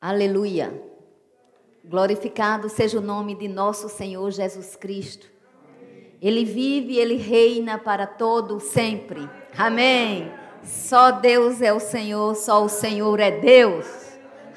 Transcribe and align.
Aleluia. 0.00 0.80
Glorificado 1.84 2.68
seja 2.68 2.98
o 2.98 3.02
nome 3.02 3.34
de 3.34 3.48
nosso 3.48 3.88
Senhor 3.88 4.30
Jesus 4.30 4.76
Cristo. 4.76 5.26
Ele 6.22 6.44
vive, 6.44 6.96
ele 6.96 7.16
reina 7.16 7.76
para 7.78 8.06
todo 8.06 8.60
sempre. 8.60 9.28
Amém. 9.56 10.32
Só 10.62 11.10
Deus 11.10 11.60
é 11.60 11.72
o 11.72 11.80
Senhor, 11.80 12.36
só 12.36 12.64
o 12.64 12.68
Senhor 12.68 13.18
é 13.18 13.40
Deus. 13.40 13.86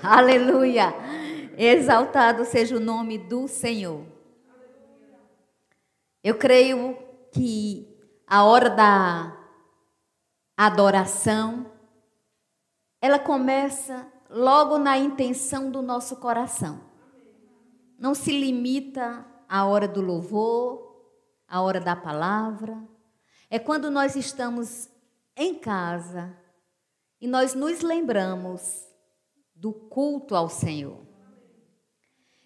Aleluia. 0.03 0.93
Exaltado 1.57 2.45
seja 2.45 2.77
o 2.77 2.79
nome 2.79 3.17
do 3.17 3.47
Senhor. 3.47 4.05
Eu 6.23 6.35
creio 6.35 6.95
que 7.31 7.87
a 8.27 8.43
hora 8.43 8.69
da 8.69 9.35
adoração 10.55 11.65
ela 13.01 13.17
começa 13.17 14.07
logo 14.31 14.77
na 14.77 14.97
intenção 14.97 15.69
do 15.69 15.81
nosso 15.81 16.15
coração. 16.15 16.81
Não 17.99 18.15
se 18.15 18.31
limita 18.31 19.25
à 19.47 19.65
hora 19.65 19.87
do 19.87 20.01
louvor, 20.01 21.05
à 21.47 21.61
hora 21.61 21.79
da 21.79 21.95
palavra. 21.95 22.81
É 23.49 23.59
quando 23.59 23.91
nós 23.91 24.15
estamos 24.15 24.89
em 25.35 25.53
casa 25.53 26.35
e 27.19 27.27
nós 27.27 27.53
nos 27.53 27.81
lembramos 27.81 28.87
do 29.53 29.73
culto 29.73 30.35
ao 30.35 30.49
Senhor. 30.49 31.05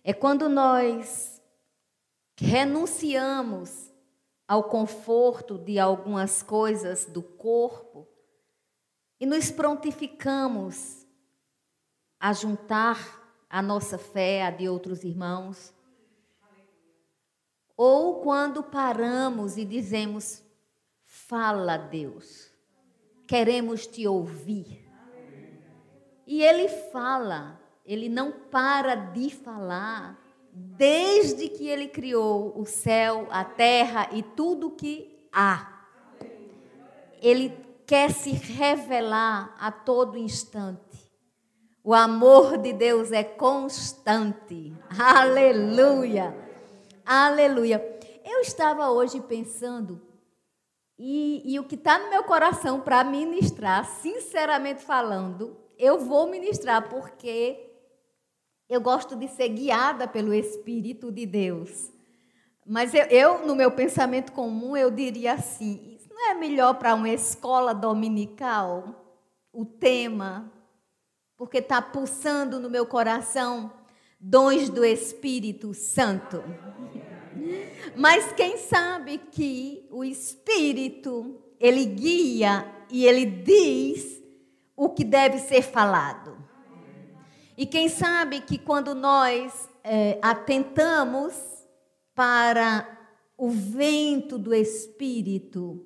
É 0.03 0.13
quando 0.13 0.49
nós 0.49 1.41
renunciamos 2.35 3.91
ao 4.47 4.65
conforto 4.65 5.57
de 5.57 5.79
algumas 5.79 6.43
coisas 6.43 7.05
do 7.05 7.23
corpo 7.23 8.07
e 9.19 9.25
nos 9.25 9.49
prontificamos 9.49 11.04
a 12.25 12.33
juntar 12.33 13.21
a 13.47 13.61
nossa 13.61 13.99
fé 13.99 14.43
a 14.43 14.49
de 14.49 14.67
outros 14.67 15.03
irmãos. 15.03 15.71
Ou 17.77 18.21
quando 18.21 18.63
paramos 18.63 19.57
e 19.57 19.63
dizemos: 19.63 20.41
Fala, 21.03 21.77
Deus, 21.77 22.49
queremos 23.27 23.85
te 23.85 24.07
ouvir. 24.07 24.89
E 26.25 26.41
Ele 26.41 26.67
fala, 26.67 27.61
Ele 27.85 28.09
não 28.09 28.31
para 28.31 28.95
de 28.95 29.29
falar, 29.29 30.19
desde 30.51 31.47
que 31.47 31.67
Ele 31.67 31.87
criou 31.87 32.59
o 32.59 32.65
céu, 32.65 33.27
a 33.29 33.45
terra 33.45 34.09
e 34.11 34.23
tudo 34.23 34.71
que 34.71 35.27
há. 35.31 35.85
Ele 37.21 37.55
quer 37.85 38.09
se 38.09 38.31
revelar 38.31 39.55
a 39.59 39.71
todo 39.71 40.17
instante. 40.17 40.84
O 41.87 41.93
amor 41.93 42.57
de 42.57 42.73
Deus 42.73 43.11
é 43.11 43.23
constante. 43.23 44.73
Aleluia. 44.97 46.35
Aleluia. 47.05 47.79
Eu 48.25 48.39
estava 48.39 48.89
hoje 48.89 49.21
pensando, 49.21 50.01
e, 50.97 51.43
e 51.45 51.59
o 51.59 51.63
que 51.63 51.75
está 51.75 51.99
no 51.99 52.09
meu 52.09 52.23
coração 52.23 52.81
para 52.81 53.03
ministrar, 53.03 53.85
sinceramente 53.85 54.81
falando, 54.81 55.55
eu 55.77 55.99
vou 55.99 56.25
ministrar 56.25 56.89
porque 56.89 57.69
eu 58.67 58.81
gosto 58.81 59.15
de 59.15 59.27
ser 59.27 59.49
guiada 59.49 60.07
pelo 60.07 60.33
Espírito 60.33 61.11
de 61.11 61.27
Deus. 61.27 61.91
Mas 62.65 62.95
eu, 62.95 63.05
eu, 63.11 63.45
no 63.45 63.55
meu 63.55 63.69
pensamento 63.69 64.31
comum, 64.31 64.75
eu 64.75 64.89
diria 64.89 65.33
assim: 65.33 65.95
isso 65.95 66.09
não 66.09 66.31
é 66.31 66.33
melhor 66.33 66.73
para 66.79 66.95
uma 66.95 67.09
escola 67.09 67.75
dominical? 67.75 69.05
O 69.53 69.63
tema 69.63 70.51
porque 71.37 71.57
está 71.57 71.81
pulsando 71.81 72.59
no 72.59 72.69
meu 72.69 72.85
coração 72.85 73.71
dons 74.19 74.69
do 74.69 74.83
Espírito 74.83 75.73
Santo. 75.73 76.43
Mas 77.95 78.31
quem 78.33 78.57
sabe 78.57 79.17
que 79.17 79.87
o 79.91 80.03
Espírito, 80.03 81.41
ele 81.59 81.85
guia 81.85 82.65
e 82.89 83.05
ele 83.05 83.25
diz 83.25 84.21
o 84.75 84.89
que 84.89 85.03
deve 85.03 85.39
ser 85.39 85.61
falado. 85.61 86.37
E 87.57 87.65
quem 87.65 87.87
sabe 87.87 88.41
que 88.41 88.57
quando 88.57 88.93
nós 88.93 89.69
é, 89.83 90.19
atentamos 90.21 91.33
para 92.13 92.89
o 93.37 93.49
vento 93.49 94.37
do 94.37 94.53
Espírito, 94.53 95.85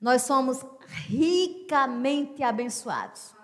nós 0.00 0.22
somos 0.22 0.64
ricamente 1.06 2.42
abençoados. 2.42 3.34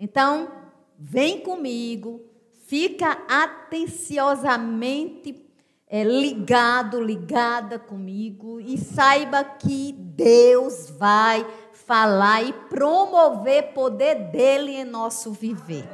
Então, 0.00 0.50
vem 0.98 1.40
comigo, 1.40 2.22
fica 2.66 3.18
atenciosamente 3.28 5.46
é, 5.86 6.02
ligado, 6.02 6.98
ligada 7.02 7.78
comigo 7.78 8.58
e 8.58 8.78
saiba 8.78 9.44
que 9.44 9.92
Deus 9.92 10.88
vai 10.88 11.46
falar 11.74 12.42
e 12.42 12.54
promover 12.70 13.74
poder 13.74 14.30
dele 14.30 14.76
em 14.76 14.84
nosso 14.84 15.32
viver. 15.32 15.86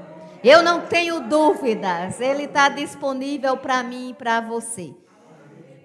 Eu 0.45 0.63
não 0.63 0.83
tenho 0.83 1.29
dúvidas, 1.29 2.21
ele 2.21 2.45
está 2.45 2.69
disponível 2.69 3.57
para 3.57 3.83
mim 3.83 4.11
e 4.11 4.15
para 4.15 4.41
você. 4.41 4.95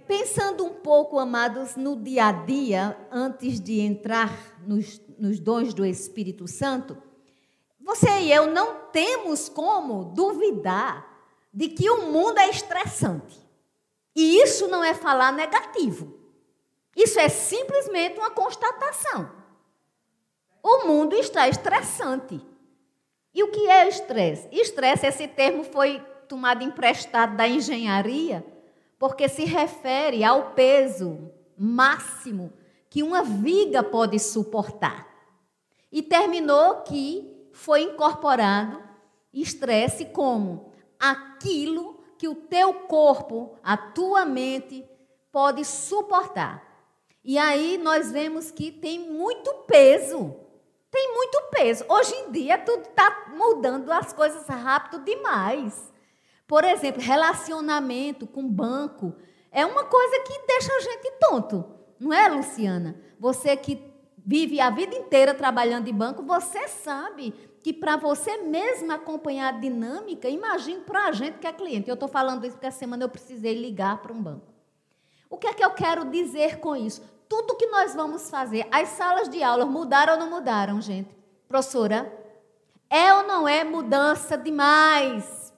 Pensando 0.06 0.66
um 0.66 0.74
pouco, 0.74 1.18
amados, 1.18 1.76
no 1.76 1.96
dia 1.96 2.26
a 2.26 2.32
dia, 2.32 2.96
antes 3.10 3.60
de 3.60 3.80
entrar 3.80 4.32
nos, 4.68 5.02
nos 5.18 5.40
dons 5.40 5.74
do 5.74 5.84
Espírito 5.84 6.48
Santo, 6.48 6.96
você 7.92 8.22
e 8.22 8.32
eu 8.32 8.48
não 8.48 8.76
temos 8.92 9.50
como 9.50 10.06
duvidar 10.06 11.06
de 11.54 11.68
que 11.68 11.90
o 11.90 12.08
mundo 12.08 12.40
é 12.40 12.50
estressante. 12.50 13.38
E 14.16 14.42
isso 14.42 14.68
não 14.70 14.82
é 14.82 14.94
falar 14.94 15.34
negativo. 15.34 16.18
Isso 16.96 17.20
é 17.20 17.28
simplesmente 17.28 18.18
uma 18.18 18.32
constatação. 18.32 19.30
O 20.64 20.86
mundo 20.86 21.16
está 21.16 21.50
estressante. 21.50 22.40
E 23.34 23.44
o 23.44 23.52
que 23.52 23.70
é 23.70 23.88
estresse? 23.88 24.48
Estresse, 24.52 25.08
esse 25.08 25.28
termo 25.28 25.64
foi 25.66 26.00
tomado 26.30 26.64
emprestado 26.64 27.36
da 27.36 27.48
engenharia, 27.48 28.46
porque 28.98 29.28
se 29.28 29.44
refere 29.44 30.24
ao 30.24 30.52
peso 30.52 31.30
máximo 31.58 32.54
que 32.90 33.04
uma 33.04 33.22
viga 33.24 33.84
pode 33.84 34.18
suportar. 34.20 35.08
E 35.92 36.02
terminou 36.02 36.84
que 36.84 37.41
foi 37.54 37.84
incorporado 37.84 38.82
estresse 39.34 40.06
como 40.06 40.72
aquilo 41.00 42.04
que 42.18 42.28
o 42.28 42.36
teu 42.36 42.74
corpo, 42.74 43.58
a 43.64 43.76
tua 43.76 44.26
mente 44.26 44.88
pode 45.32 45.66
suportar. 45.66 46.64
E 47.24 47.38
aí 47.38 47.78
nós 47.78 48.12
vemos 48.12 48.52
que 48.52 48.72
tem 48.72 49.00
muito 49.00 49.52
peso. 49.68 50.36
Tem 50.90 51.14
muito 51.14 51.42
peso. 51.52 51.86
Hoje 51.88 52.14
em 52.14 52.32
dia 52.32 52.58
tudo 52.58 52.84
está 52.84 53.28
mudando 53.34 53.92
as 53.92 54.12
coisas 54.12 54.46
rápido 54.48 55.04
demais. 55.04 55.92
Por 56.46 56.64
exemplo, 56.64 57.02
relacionamento 57.02 58.28
com 58.28 58.48
banco 58.48 59.16
é 59.52 59.66
uma 59.66 59.86
coisa 59.86 60.20
que 60.24 60.46
deixa 60.46 60.74
a 60.74 60.80
gente 60.82 61.12
tonto. 61.20 61.66
Não 62.00 62.12
é, 62.12 62.28
Luciana? 62.28 63.00
Você 63.20 63.56
que 63.56 63.91
vive 64.26 64.60
a 64.60 64.70
vida 64.70 64.96
inteira 64.96 65.34
trabalhando 65.34 65.88
em 65.88 65.94
banco, 65.94 66.24
você 66.24 66.68
sabe 66.68 67.34
que 67.64 67.72
para 67.72 67.96
você 67.96 68.38
mesmo 68.38 68.92
acompanhar 68.92 69.54
a 69.54 69.58
dinâmica, 69.58 70.28
imagine 70.28 70.82
para 70.82 71.08
a 71.08 71.12
gente 71.12 71.38
que 71.38 71.48
é 71.48 71.54
cliente. 71.54 71.90
Eu 71.90 71.94
estou 71.94 72.10
falando 72.10 72.46
isso 72.46 72.56
porque 72.56 72.68
essa 72.68 72.80
semana 72.80 73.04
eu 73.04 73.10
precisei 73.10 73.54
ligar 73.54 74.02
para 74.02 74.12
um 74.12 74.22
banco. 74.22 74.48
O 75.30 75.38
que 75.38 75.48
é 75.48 75.54
que 75.54 75.64
eu 75.64 75.72
quero 75.72 76.06
dizer 76.06 76.60
com 76.60 76.76
isso? 76.76 77.02
Tudo 77.30 77.56
que 77.56 77.68
nós 77.68 77.94
vamos 77.94 78.30
fazer, 78.30 78.68
as 78.72 78.90
salas 78.90 79.30
de 79.30 79.42
aula 79.42 79.66
mudaram 79.66 80.14
ou 80.14 80.20
não 80.20 80.30
mudaram, 80.30 80.82
gente? 80.82 81.16
Professora, 81.48 82.12
é 82.90 83.14
ou 83.14 83.24
não 83.24 83.48
é 83.48 83.64
mudança 83.64 84.38
demais? 84.38 85.54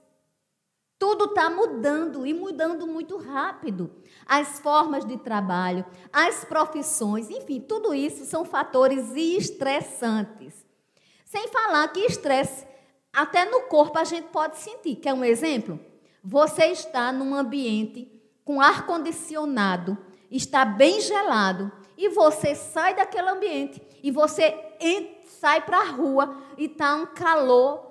Tudo 1.00 1.26
está 1.26 1.50
mudando 1.50 2.26
e 2.26 2.34
mudando 2.34 2.86
muito 2.86 3.18
rápido. 3.18 3.90
As 4.26 4.60
formas 4.60 5.06
de 5.06 5.18
trabalho, 5.18 5.86
as 6.12 6.44
profissões, 6.46 7.30
enfim, 7.30 7.60
tudo 7.60 7.94
isso 7.94 8.26
são 8.26 8.46
fatores 8.46 9.16
estressantes. 9.16 10.66
Sem 11.26 11.48
falar 11.48 11.88
que 11.90 12.00
estresse, 12.02 12.66
até 13.12 13.46
no 13.46 13.62
corpo 13.62 13.98
a 13.98 14.04
gente 14.04 14.28
pode 14.30 14.58
sentir. 14.58 14.96
Quer 14.98 15.14
um 15.14 15.24
exemplo? 15.24 15.80
Você 16.24 16.66
está 16.68 17.12
num 17.12 17.36
ambiente 17.36 18.10
com 18.46 18.62
ar 18.62 18.86
condicionado, 18.86 19.98
está 20.32 20.64
bem 20.66 21.02
gelado, 21.02 21.72
e 21.98 22.10
você 22.10 22.56
sai 22.56 22.96
daquele 22.96 23.30
ambiente 23.30 23.82
e 24.02 24.12
você 24.12 24.54
sai 25.26 25.62
para 25.62 25.78
a 25.78 25.92
rua 25.92 26.38
e 26.58 26.66
está 26.66 26.96
um 26.96 27.06
calor 27.06 27.82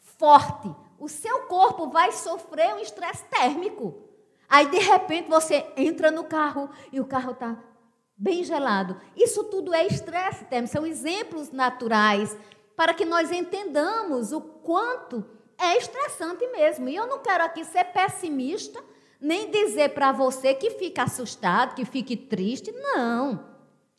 forte. 0.00 0.74
O 0.98 1.08
seu 1.08 1.40
corpo 1.42 1.88
vai 1.88 2.12
sofrer 2.12 2.74
um 2.74 2.78
estresse 2.78 3.24
térmico. 3.24 4.07
Aí, 4.48 4.66
de 4.70 4.78
repente, 4.78 5.28
você 5.28 5.66
entra 5.76 6.10
no 6.10 6.24
carro 6.24 6.70
e 6.90 7.00
o 7.00 7.04
carro 7.04 7.32
está 7.32 7.56
bem 8.16 8.42
gelado. 8.42 8.96
Isso 9.16 9.44
tudo 9.44 9.74
é 9.74 9.86
estresse 9.86 10.44
térmico, 10.46 10.72
são 10.72 10.86
exemplos 10.86 11.52
naturais 11.52 12.36
para 12.74 12.94
que 12.94 13.04
nós 13.04 13.30
entendamos 13.30 14.32
o 14.32 14.40
quanto 14.40 15.24
é 15.58 15.76
estressante 15.76 16.46
mesmo. 16.48 16.88
E 16.88 16.96
eu 16.96 17.06
não 17.06 17.18
quero 17.18 17.44
aqui 17.44 17.64
ser 17.64 17.84
pessimista, 17.84 18.82
nem 19.20 19.50
dizer 19.50 19.90
para 19.90 20.12
você 20.12 20.54
que 20.54 20.70
fica 20.70 21.02
assustado, 21.02 21.74
que 21.74 21.84
fique 21.84 22.16
triste. 22.16 22.72
Não. 22.72 23.44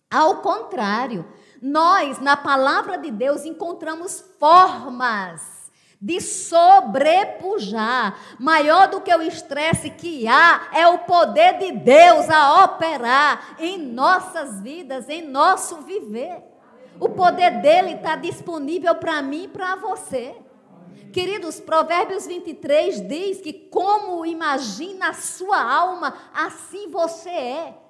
Ao 0.09 0.37
contrário, 0.41 1.25
nós, 1.61 2.19
na 2.19 2.35
palavra 2.35 2.97
de 2.97 3.11
Deus, 3.11 3.45
encontramos 3.45 4.23
formas 4.39 5.58
de 6.01 6.21
sobrepujar. 6.21 8.17
Maior 8.39 8.87
do 8.87 9.01
que 9.01 9.13
o 9.13 9.21
estresse 9.21 9.89
que 9.89 10.27
há 10.27 10.69
é 10.73 10.87
o 10.87 10.99
poder 10.99 11.57
de 11.57 11.73
Deus 11.73 12.29
a 12.29 12.63
operar 12.63 13.55
em 13.59 13.77
nossas 13.77 14.61
vidas, 14.61 15.09
em 15.09 15.21
nosso 15.21 15.81
viver. 15.81 16.41
O 16.99 17.09
poder 17.09 17.61
dele 17.61 17.93
está 17.93 18.15
disponível 18.15 18.95
para 18.95 19.21
mim 19.21 19.43
e 19.43 19.47
para 19.47 19.75
você. 19.75 20.35
Queridos, 21.11 21.59
Provérbios 21.59 22.27
23 22.27 23.07
diz 23.07 23.41
que 23.41 23.51
como 23.51 24.25
imagina 24.25 25.09
a 25.09 25.13
sua 25.13 25.61
alma, 25.61 26.13
assim 26.33 26.89
você 26.89 27.29
é. 27.29 27.88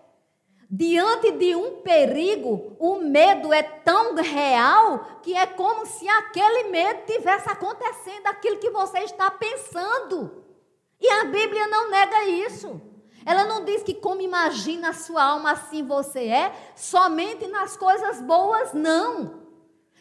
Diante 0.71 1.31
de 1.31 1.55
um 1.55 1.81
perigo, 1.81 2.75
o 2.77 2.99
medo 2.99 3.51
é 3.51 3.63
tão 3.63 4.13
real 4.13 5.19
que 5.23 5.35
é 5.35 5.47
como 5.47 5.83
se 5.87 6.07
aquele 6.07 6.69
medo 6.69 7.07
tivesse 7.07 7.49
acontecendo, 7.49 8.27
aquilo 8.27 8.59
que 8.59 8.69
você 8.69 8.99
está 8.99 9.31
pensando. 9.31 10.43
E 11.01 11.09
a 11.09 11.25
Bíblia 11.25 11.67
não 11.67 11.89
nega 11.89 12.25
isso. 12.25 12.79
Ela 13.25 13.45
não 13.45 13.65
diz 13.65 13.81
que 13.81 13.95
como 13.95 14.21
imagina 14.21 14.89
a 14.89 14.93
sua 14.93 15.23
alma, 15.23 15.53
assim 15.53 15.83
você 15.83 16.27
é, 16.27 16.53
somente 16.75 17.47
nas 17.47 17.75
coisas 17.75 18.21
boas, 18.21 18.71
não. 18.71 19.39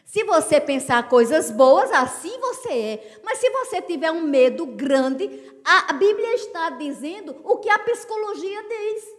Se 0.05 0.23
você 0.25 0.61
pensar 0.61 1.09
coisas 1.09 1.51
boas, 1.51 1.91
assim 1.93 2.39
você 2.41 2.73
é. 2.73 3.21
Mas 3.25 3.39
se 3.39 3.49
você 3.49 3.81
tiver 3.81 4.11
um 4.11 4.23
medo 4.23 4.67
grande, 4.67 5.51
a 5.65 5.95
Bíblia 5.95 6.35
está 6.35 6.69
dizendo 6.71 7.37
o 7.43 7.57
que 7.57 7.71
a 7.71 7.79
psicologia 7.79 8.63
diz 8.69 9.18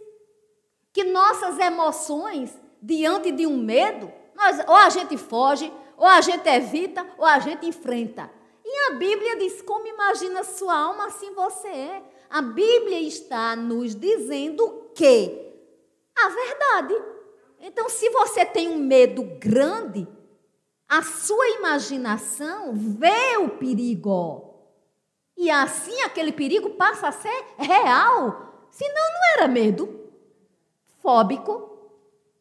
que 0.92 1.04
nossas 1.04 1.58
emoções 1.58 2.56
diante 2.82 3.30
de 3.30 3.46
um 3.46 3.56
medo, 3.56 4.10
nós, 4.34 4.58
ou 4.66 4.74
a 4.74 4.88
gente 4.88 5.16
foge, 5.16 5.72
ou 5.96 6.06
a 6.06 6.20
gente 6.20 6.48
evita, 6.48 7.06
ou 7.18 7.24
a 7.24 7.38
gente 7.38 7.66
enfrenta. 7.66 8.30
E 8.64 8.90
a 8.90 8.94
Bíblia 8.94 9.36
diz: 9.36 9.60
como 9.62 9.86
imagina 9.86 10.42
sua 10.42 10.76
alma, 10.76 11.06
assim 11.06 11.32
você 11.34 11.68
é. 11.68 12.02
A 12.28 12.40
Bíblia 12.40 13.00
está 13.00 13.56
nos 13.56 13.94
dizendo 13.94 14.90
que 14.94 15.50
a 16.16 16.28
verdade. 16.28 17.02
Então, 17.60 17.88
se 17.88 18.08
você 18.10 18.44
tem 18.44 18.68
um 18.68 18.78
medo 18.78 19.22
grande, 19.38 20.08
a 20.88 21.02
sua 21.02 21.46
imaginação 21.50 22.72
vê 22.72 23.36
o 23.36 23.50
perigo. 23.50 24.48
E 25.36 25.50
assim 25.50 26.00
aquele 26.02 26.32
perigo 26.32 26.70
passa 26.70 27.08
a 27.08 27.12
ser 27.12 27.44
real. 27.58 28.66
Senão 28.70 29.12
não 29.12 29.32
era 29.34 29.48
medo 29.48 29.99
fóbico. 31.02 31.68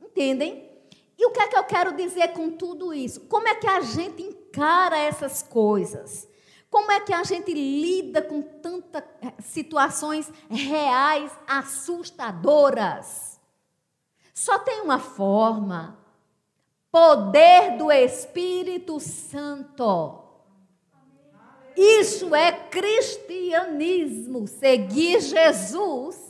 Entendem? 0.01 0.69
E 1.17 1.25
o 1.25 1.31
que 1.31 1.39
é 1.41 1.47
que 1.47 1.57
eu 1.57 1.63
quero 1.65 1.95
dizer 1.95 2.29
com 2.29 2.49
tudo 2.51 2.93
isso? 2.93 3.21
Como 3.21 3.47
é 3.47 3.55
que 3.55 3.67
a 3.67 3.81
gente 3.81 4.21
encara 4.21 4.97
essas 4.97 5.43
coisas? 5.43 6.27
Como 6.69 6.91
é 6.91 6.99
que 7.01 7.11
a 7.13 7.23
gente 7.23 7.53
lida 7.53 8.21
com 8.21 8.41
tantas 8.41 9.03
eh, 9.21 9.33
situações 9.41 10.31
reais 10.49 11.31
assustadoras? 11.47 13.39
Só 14.33 14.59
tem 14.59 14.81
uma 14.81 14.99
forma: 14.99 15.97
poder 16.91 17.75
do 17.77 17.91
Espírito 17.91 18.99
Santo. 18.99 20.23
Isso 21.75 22.35
é 22.35 22.51
cristianismo, 22.51 24.47
seguir 24.47 25.21
Jesus 25.21 26.28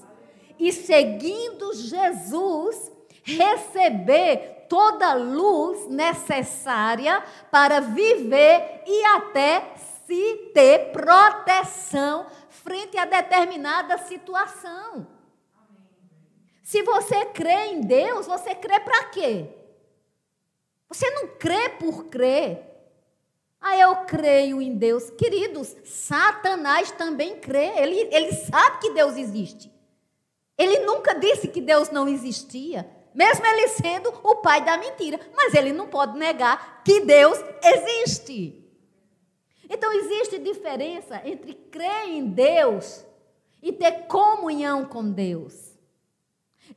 e 0.59 0.73
seguindo 0.73 1.73
Jesus, 1.73 2.91
receber 3.23 4.65
toda 4.67 5.11
a 5.11 5.15
luz 5.15 5.87
necessária 5.87 7.23
para 7.49 7.79
viver 7.79 8.83
e 8.85 9.05
até 9.05 9.73
se 10.05 10.51
ter 10.53 10.91
proteção 10.91 12.27
frente 12.49 12.97
a 12.97 13.05
determinada 13.05 13.97
situação. 13.99 15.07
Se 16.61 16.83
você 16.83 17.25
crê 17.27 17.67
em 17.71 17.81
Deus, 17.81 18.27
você 18.27 18.53
crê 18.53 18.79
para 18.79 19.05
quê? 19.05 19.47
Você 20.87 21.09
não 21.11 21.27
crê 21.37 21.69
por 21.69 22.05
crer. 22.05 22.65
Ah, 23.61 23.77
eu 23.77 23.95
creio 24.05 24.61
em 24.61 24.75
Deus. 24.75 25.09
Queridos, 25.11 25.75
Satanás 25.83 26.91
também 26.91 27.39
crê. 27.39 27.71
Ele, 27.77 28.07
ele 28.11 28.31
sabe 28.33 28.79
que 28.79 28.91
Deus 28.91 29.17
existe. 29.17 29.78
Ele 30.59 30.79
nunca 30.79 31.15
disse 31.15 31.47
que 31.47 31.61
Deus 31.61 31.89
não 31.89 32.09
existia, 32.09 32.85
mesmo 33.13 33.45
ele 33.45 33.69
sendo 33.69 34.13
o 34.21 34.35
pai 34.35 34.61
da 34.61 34.77
mentira. 34.77 35.17
Mas 35.33 35.53
ele 35.53 35.71
não 35.71 35.87
pode 35.87 36.19
negar 36.19 36.83
que 36.83 36.99
Deus 36.99 37.39
existe. 37.63 38.61
Então 39.69 39.93
existe 39.93 40.37
diferença 40.37 41.21
entre 41.23 41.53
crer 41.53 42.09
em 42.09 42.25
Deus 42.27 43.05
e 43.63 43.71
ter 43.71 44.07
comunhão 44.07 44.83
com 44.83 45.09
Deus. 45.09 45.53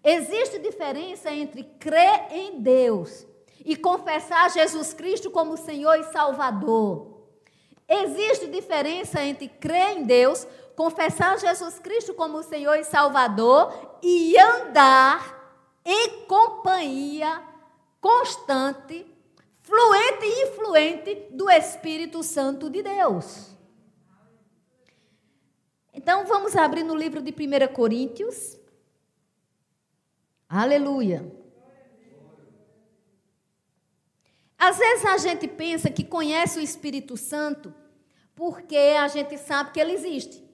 Existe 0.05 0.61
diferença 0.61 1.33
entre 1.33 1.65
crer 1.65 2.29
em 2.31 2.61
Deus 2.61 3.27
e 3.65 3.75
confessar 3.75 4.51
Jesus 4.51 4.93
Cristo 4.93 5.29
como 5.29 5.57
Senhor 5.57 5.99
e 5.99 6.05
Salvador. 6.05 7.13
Existe 7.89 8.47
diferença 8.47 9.23
entre 9.23 9.49
crer 9.49 9.99
em 9.99 10.05
Deus, 10.05 10.47
confessar 10.77 11.39
Jesus 11.39 11.79
Cristo 11.79 12.15
como 12.15 12.43
Senhor 12.43 12.77
e 12.77 12.85
Salvador 12.85 13.99
e 14.03 14.39
andar 14.39 15.41
em 15.85 16.27
companhia 16.27 17.43
constante, 18.01 19.07
fluente 19.61 20.25
e 20.25 20.49
influente 20.49 21.27
do 21.31 21.51
Espírito 21.51 22.23
Santo 22.23 22.69
de 22.69 22.83
Deus. 22.83 23.53
Então 25.93 26.27
vamos 26.27 26.57
abrir 26.57 26.83
no 26.83 26.97
livro 26.97 27.21
de 27.23 27.31
1 27.31 27.73
Coríntios. 27.73 28.59
Aleluia. 30.49 31.31
Às 34.59 34.79
vezes 34.79 35.05
a 35.05 35.17
gente 35.19 35.49
pensa 35.49 35.91
que 35.91 36.05
conhece 36.05 36.59
o 36.59 36.63
Espírito 36.63 37.17
Santo 37.17 37.75
porque 38.35 38.77
a 38.77 39.09
gente 39.09 39.37
sabe 39.37 39.73
que 39.73 39.81
ele 39.81 39.93
existe. 39.93 40.52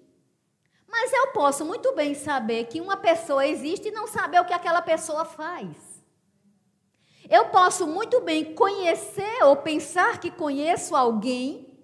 Mas 0.88 1.12
eu 1.12 1.28
posso 1.28 1.64
muito 1.64 1.94
bem 1.94 2.14
saber 2.14 2.64
que 2.64 2.80
uma 2.80 2.96
pessoa 2.96 3.46
existe 3.46 3.88
e 3.88 3.92
não 3.92 4.06
saber 4.06 4.40
o 4.40 4.44
que 4.44 4.54
aquela 4.54 4.80
pessoa 4.80 5.24
faz. 5.24 5.76
Eu 7.28 7.46
posso 7.50 7.86
muito 7.86 8.22
bem 8.22 8.54
conhecer 8.54 9.44
ou 9.44 9.56
pensar 9.56 10.18
que 10.18 10.30
conheço 10.30 10.96
alguém 10.96 11.78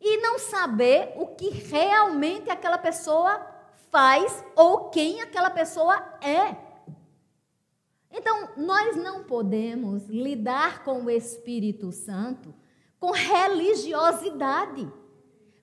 e 0.00 0.18
não 0.18 0.38
saber 0.38 1.12
o 1.16 1.26
que 1.26 1.50
realmente 1.50 2.48
aquela 2.48 2.78
pessoa 2.78 3.44
faz 3.90 4.44
ou 4.54 4.90
quem 4.90 5.20
aquela 5.20 5.50
pessoa 5.50 5.96
é. 6.20 6.56
Então, 8.10 8.50
nós 8.56 8.96
não 8.96 9.24
podemos 9.24 10.06
lidar 10.06 10.84
com 10.84 11.04
o 11.04 11.10
Espírito 11.10 11.90
Santo 11.90 12.54
com 12.98 13.10
religiosidade. 13.10 14.90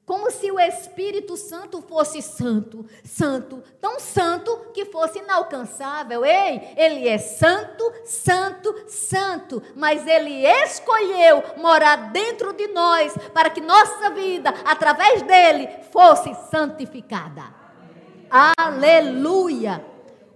Como 0.05 0.29
se 0.29 0.51
o 0.51 0.60
Espírito 0.60 1.38
Santo 1.38 1.81
fosse 1.81 2.22
santo, 2.22 2.86
santo, 3.05 3.63
tão 3.79 4.01
santo 4.01 4.72
que 4.74 4.83
fosse 4.83 5.19
inalcançável. 5.19 6.25
Ei, 6.25 6.74
ele 6.75 7.07
é 7.07 7.17
santo, 7.17 7.89
santo, 8.03 8.83
santo, 8.86 9.63
mas 9.75 10.05
ele 10.05 10.45
escolheu 10.45 11.41
morar 11.55 12.12
dentro 12.12 12.51
de 12.51 12.67
nós 12.67 13.15
para 13.33 13.50
que 13.50 13.62
nossa 13.62 14.10
vida, 14.10 14.53
através 14.65 15.22
dele, 15.22 15.69
fosse 15.89 16.36
santificada. 16.51 17.43
Aleluia! 18.29 19.86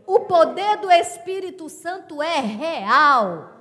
O 0.06 0.22
poder 0.22 0.78
do 0.78 0.90
Espírito 0.90 1.68
Santo 1.68 2.24
é 2.24 2.40
real. 2.40 3.52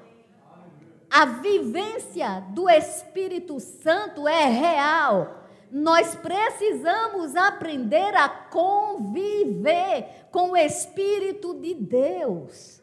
A 1.10 1.24
vivência 1.24 2.44
do 2.50 2.70
Espírito 2.70 3.58
Santo 3.58 4.28
é 4.28 4.44
real 4.44 5.45
nós 5.70 6.14
precisamos 6.14 7.34
aprender 7.36 8.14
a 8.14 8.28
conviver 8.28 10.26
com 10.30 10.50
o 10.50 10.56
Espírito 10.56 11.54
de 11.54 11.74
Deus. 11.74 12.80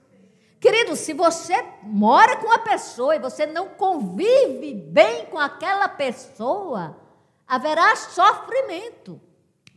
Querido, 0.60 0.96
se 0.96 1.13
você 1.13 1.54
mora 1.84 2.38
com 2.38 2.48
uma 2.48 2.60
pessoa 2.60 3.16
e 3.16 3.20
você 3.20 3.46
não 3.46 3.70
convive 3.70 4.74
bem 4.74 5.25
com 5.25 5.38
aquela 5.38 5.90
pessoa, 5.90 6.98
haverá 7.46 7.96
sofrimento 7.96 9.20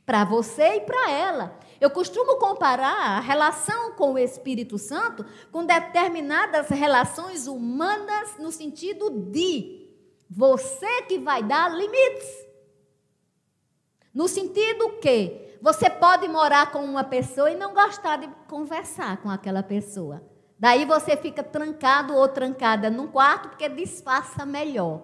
para 0.06 0.24
você 0.24 0.76
e 0.76 0.80
para 0.82 1.10
ela. 1.10 1.58
Eu 1.80 1.90
costumo 1.90 2.36
comparar 2.36 3.16
a 3.16 3.20
relação 3.20 3.92
com 3.92 4.12
o 4.12 4.18
Espírito 4.18 4.78
Santo 4.78 5.26
com 5.50 5.66
determinadas 5.66 6.68
relações 6.68 7.48
humanas 7.48 8.38
no 8.38 8.52
sentido 8.52 9.10
de 9.10 9.88
você 10.30 11.02
que 11.02 11.18
vai 11.18 11.42
dar 11.42 11.76
limites. 11.76 12.45
No 14.16 14.26
sentido 14.26 14.92
que 14.98 15.58
você 15.60 15.90
pode 15.90 16.26
morar 16.26 16.72
com 16.72 16.82
uma 16.82 17.04
pessoa 17.04 17.50
e 17.50 17.54
não 17.54 17.74
gostar 17.74 18.16
de 18.16 18.26
conversar 18.48 19.18
com 19.18 19.28
aquela 19.28 19.62
pessoa. 19.62 20.22
Daí 20.58 20.86
você 20.86 21.18
fica 21.18 21.42
trancado 21.42 22.14
ou 22.14 22.26
trancada 22.26 22.88
num 22.88 23.08
quarto 23.08 23.50
porque 23.50 23.68
disfarça 23.68 24.46
melhor. 24.46 25.02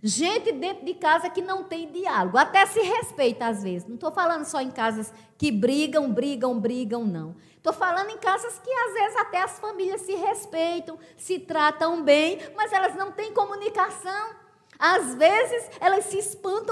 Gente 0.00 0.52
dentro 0.52 0.84
de 0.86 0.94
casa 0.94 1.28
que 1.28 1.42
não 1.42 1.64
tem 1.64 1.90
diálogo, 1.90 2.38
até 2.38 2.64
se 2.64 2.80
respeita 2.80 3.48
às 3.48 3.64
vezes. 3.64 3.88
Não 3.88 3.96
estou 3.96 4.12
falando 4.12 4.44
só 4.44 4.60
em 4.60 4.70
casas 4.70 5.12
que 5.36 5.50
brigam, 5.50 6.08
brigam, 6.12 6.60
brigam, 6.60 7.04
não. 7.04 7.34
Estou 7.56 7.72
falando 7.72 8.10
em 8.10 8.18
casas 8.18 8.56
que 8.60 8.70
às 8.70 8.92
vezes 8.92 9.16
até 9.16 9.42
as 9.42 9.58
famílias 9.58 10.02
se 10.02 10.14
respeitam, 10.14 10.96
se 11.16 11.40
tratam 11.40 12.04
bem, 12.04 12.38
mas 12.54 12.72
elas 12.72 12.94
não 12.94 13.10
têm 13.10 13.34
comunicação. 13.34 14.38
Às 14.78 15.16
vezes 15.16 15.70
elas 15.80 16.04
se 16.04 16.18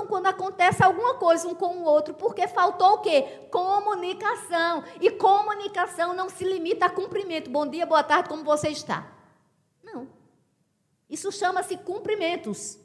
quando 0.06 0.26
acontece 0.26 0.82
alguma 0.82 1.14
coisa 1.14 1.48
um 1.48 1.54
com 1.54 1.78
o 1.78 1.84
outro, 1.84 2.14
porque 2.14 2.46
faltou 2.48 2.94
o 2.94 2.98
quê? 2.98 3.46
Comunicação. 3.50 4.84
E 5.00 5.10
comunicação 5.10 6.14
não 6.14 6.28
se 6.28 6.44
limita 6.44 6.86
a 6.86 6.90
cumprimento. 6.90 7.50
Bom 7.50 7.66
dia, 7.66 7.86
boa 7.86 8.02
tarde, 8.02 8.28
como 8.28 8.44
você 8.44 8.68
está? 8.68 9.06
Não. 9.82 10.08
Isso 11.08 11.30
chama-se 11.30 11.76
cumprimentos. 11.78 12.78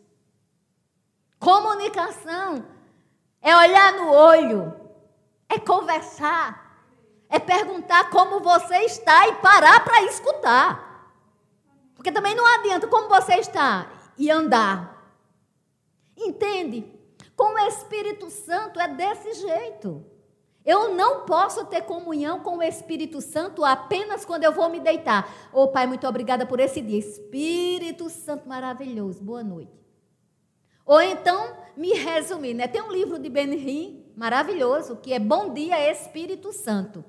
Comunicação 1.40 2.66
é 3.42 3.56
olhar 3.56 3.94
no 3.94 4.12
olho, 4.12 4.80
é 5.50 5.58
conversar, 5.58 6.78
é 7.28 7.40
perguntar 7.40 8.10
como 8.12 8.40
você 8.40 8.78
está 8.82 9.28
e 9.28 9.36
parar 9.36 9.84
para 9.84 10.04
escutar. 10.04 10.92
Porque 11.96 12.12
também 12.12 12.36
não 12.36 12.46
adianta 12.46 12.88
como 12.88 13.10
você 13.10 13.36
está 13.36 13.88
e 14.18 14.30
andar. 14.30 14.92
Entende? 16.16 17.00
Com 17.41 17.55
o 17.55 17.67
Espírito 17.67 18.29
Santo 18.29 18.79
é 18.79 18.88
desse 18.88 19.33
jeito. 19.33 20.05
Eu 20.63 20.93
não 20.93 21.25
posso 21.25 21.65
ter 21.65 21.81
comunhão 21.81 22.41
com 22.41 22.57
o 22.60 22.62
Espírito 22.62 23.19
Santo 23.19 23.65
apenas 23.65 24.24
quando 24.24 24.43
eu 24.43 24.51
vou 24.51 24.69
me 24.69 24.79
deitar. 24.79 25.27
Ô 25.51 25.63
oh, 25.63 25.67
Pai, 25.69 25.88
muito 25.88 26.07
obrigada 26.07 26.45
por 26.45 26.60
esse 26.60 26.79
dia. 26.81 27.00
Espírito 27.00 28.12
Santo 28.12 28.48
maravilhoso, 28.48 29.24
boa 29.24 29.43
noite. 29.43 29.74
Ou 30.86 31.01
então, 31.01 31.57
me 31.75 31.93
resumir, 31.93 32.53
né? 32.53 32.67
Tem 32.67 32.79
um 32.79 32.91
livro 32.91 33.17
de 33.17 33.27
Ben 33.27 34.05
maravilhoso, 34.15 34.98
que 34.98 35.12
é 35.12 35.17
Bom 35.17 35.51
Dia 35.51 35.91
Espírito 35.91 36.53
Santo. 36.53 37.03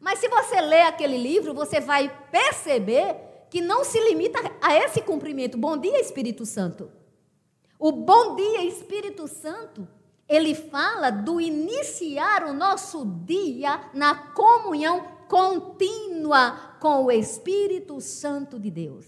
Mas 0.00 0.20
se 0.20 0.28
você 0.30 0.58
ler 0.62 0.86
aquele 0.86 1.18
livro, 1.18 1.52
você 1.52 1.80
vai 1.80 2.10
perceber 2.32 3.14
que 3.50 3.60
não 3.60 3.84
se 3.84 4.00
limita 4.08 4.38
a 4.62 4.74
esse 4.74 5.02
cumprimento. 5.02 5.58
Bom 5.58 5.76
dia, 5.76 6.00
Espírito 6.00 6.46
Santo. 6.46 6.90
O 7.82 7.92
bom 7.92 8.36
dia, 8.36 8.62
Espírito 8.62 9.26
Santo, 9.26 9.88
ele 10.28 10.54
fala 10.54 11.08
do 11.10 11.40
iniciar 11.40 12.44
o 12.44 12.52
nosso 12.52 13.06
dia 13.24 13.80
na 13.94 14.14
comunhão 14.14 15.02
contínua 15.26 16.76
com 16.78 17.06
o 17.06 17.10
Espírito 17.10 17.98
Santo 17.98 18.60
de 18.60 18.70
Deus. 18.70 19.06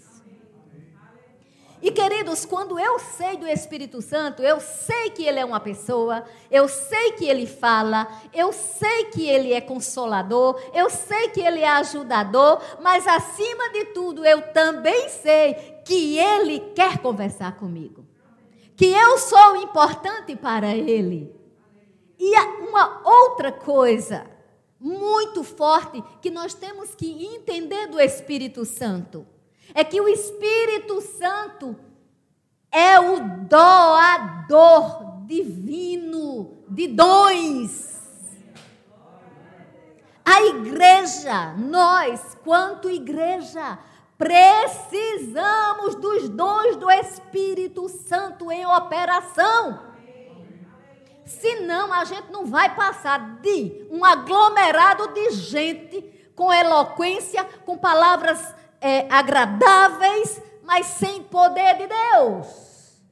E 1.82 1.90
queridos, 1.90 2.46
quando 2.46 2.80
eu 2.80 2.98
sei 2.98 3.36
do 3.36 3.46
Espírito 3.46 4.00
Santo, 4.00 4.42
eu 4.42 4.58
sei 4.58 5.10
que 5.10 5.22
ele 5.22 5.38
é 5.38 5.44
uma 5.44 5.60
pessoa, 5.60 6.24
eu 6.50 6.66
sei 6.66 7.12
que 7.12 7.26
ele 7.26 7.46
fala, 7.46 8.08
eu 8.32 8.54
sei 8.54 9.04
que 9.06 9.28
ele 9.28 9.52
é 9.52 9.60
consolador, 9.60 10.58
eu 10.72 10.88
sei 10.88 11.28
que 11.28 11.42
ele 11.42 11.60
é 11.60 11.68
ajudador, 11.68 12.62
mas 12.80 13.06
acima 13.06 13.68
de 13.70 13.84
tudo, 13.86 14.24
eu 14.24 14.40
também 14.54 15.10
sei 15.10 15.52
que 15.84 16.16
ele 16.18 16.58
quer 16.74 17.02
conversar 17.02 17.58
comigo 17.58 18.10
que 18.82 18.90
eu 18.90 19.16
sou 19.16 19.54
importante 19.58 20.34
para 20.34 20.74
Ele. 20.74 21.32
E 22.18 22.36
uma 22.68 23.00
outra 23.08 23.52
coisa 23.52 24.26
muito 24.80 25.44
forte 25.44 26.02
que 26.20 26.28
nós 26.32 26.52
temos 26.52 26.92
que 26.92 27.24
entender 27.24 27.86
do 27.86 28.00
Espírito 28.00 28.64
Santo 28.64 29.24
é 29.72 29.84
que 29.84 30.00
o 30.00 30.08
Espírito 30.08 31.00
Santo 31.00 31.76
é 32.72 32.98
o 32.98 33.20
doador 33.46 35.26
divino 35.26 36.64
de 36.68 36.88
dons. 36.88 38.00
A 40.24 40.42
igreja, 40.42 41.54
nós, 41.56 42.36
quanto 42.42 42.90
igreja, 42.90 43.78
Precisamos 44.22 45.96
dos 45.96 46.28
dons 46.28 46.76
do 46.76 46.88
Espírito 46.88 47.88
Santo 47.88 48.52
em 48.52 48.64
operação. 48.64 49.80
Senão 51.26 51.92
a 51.92 52.04
gente 52.04 52.30
não 52.30 52.46
vai 52.46 52.72
passar 52.76 53.40
de 53.40 53.84
um 53.90 54.04
aglomerado 54.04 55.08
de 55.08 55.30
gente 55.32 56.30
com 56.36 56.52
eloquência, 56.52 57.44
com 57.66 57.76
palavras 57.76 58.54
é, 58.80 59.12
agradáveis, 59.12 60.40
mas 60.62 60.86
sem 60.86 61.24
poder 61.24 61.78
de 61.78 61.88
Deus. 61.88 63.02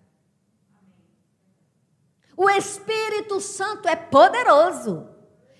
O 2.36 2.48
Espírito 2.50 3.40
Santo 3.40 3.88
é 3.88 3.96
poderoso. 3.96 5.08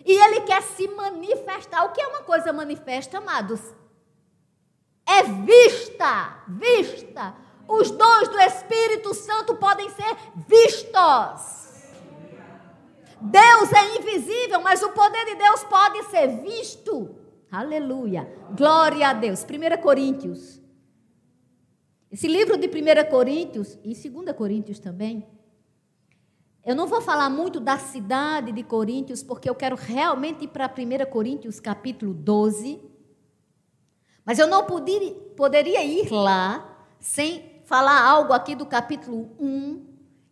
E 0.07 0.13
ele 0.13 0.43
quer 0.43 0.63
se 0.63 0.87
manifestar. 0.87 1.87
O 1.87 1.93
que 1.93 2.01
é 2.01 2.07
uma 2.07 2.23
coisa 2.23 2.53
manifesta, 2.53 3.19
amados? 3.19 3.80
É 5.11 5.23
vista, 5.23 6.45
vista. 6.47 7.35
Os 7.67 7.91
dons 7.91 8.29
do 8.29 8.39
Espírito 8.39 9.15
Santo 9.15 9.57
podem 9.57 9.89
ser 9.91 10.17
vistos. 10.49 11.61
Deus 13.21 13.73
é 13.73 13.99
invisível, 13.99 14.61
mas 14.63 14.83
o 14.83 14.91
poder 14.91 15.25
de 15.27 15.35
Deus 15.35 15.65
pode 15.65 16.05
ser 16.05 16.29
visto. 16.43 17.17
Aleluia. 17.51 18.29
Glória 18.57 19.09
a 19.09 19.13
Deus. 19.13 19.45
1 19.45 19.83
Coríntios. 19.83 20.61
Esse 22.11 22.27
livro 22.27 22.57
de 22.57 22.67
1 22.67 23.11
Coríntios 23.11 23.79
e 23.85 23.95
2 23.95 24.37
Coríntios 24.37 24.79
também. 24.79 25.29
Eu 26.65 26.75
não 26.75 26.87
vou 26.87 27.01
falar 27.01 27.31
muito 27.31 27.61
da 27.61 27.79
cidade 27.79 28.53
de 28.53 28.63
Coríntios, 28.63 29.23
porque 29.23 29.49
eu 29.49 29.55
quero 29.55 29.77
realmente 29.77 30.45
ir 30.45 30.49
para 30.49 30.67
1 30.67 31.11
Coríntios 31.11 31.61
capítulo 31.61 32.13
12. 32.13 32.90
Mas 34.31 34.39
eu 34.39 34.47
não 34.47 34.65
poderia, 34.65 35.13
poderia 35.37 35.83
ir 35.83 36.09
lá 36.09 36.87
sem 37.01 37.61
falar 37.65 38.01
algo 38.01 38.33
aqui 38.33 38.55
do 38.55 38.65
capítulo 38.65 39.29
1, 39.41 39.85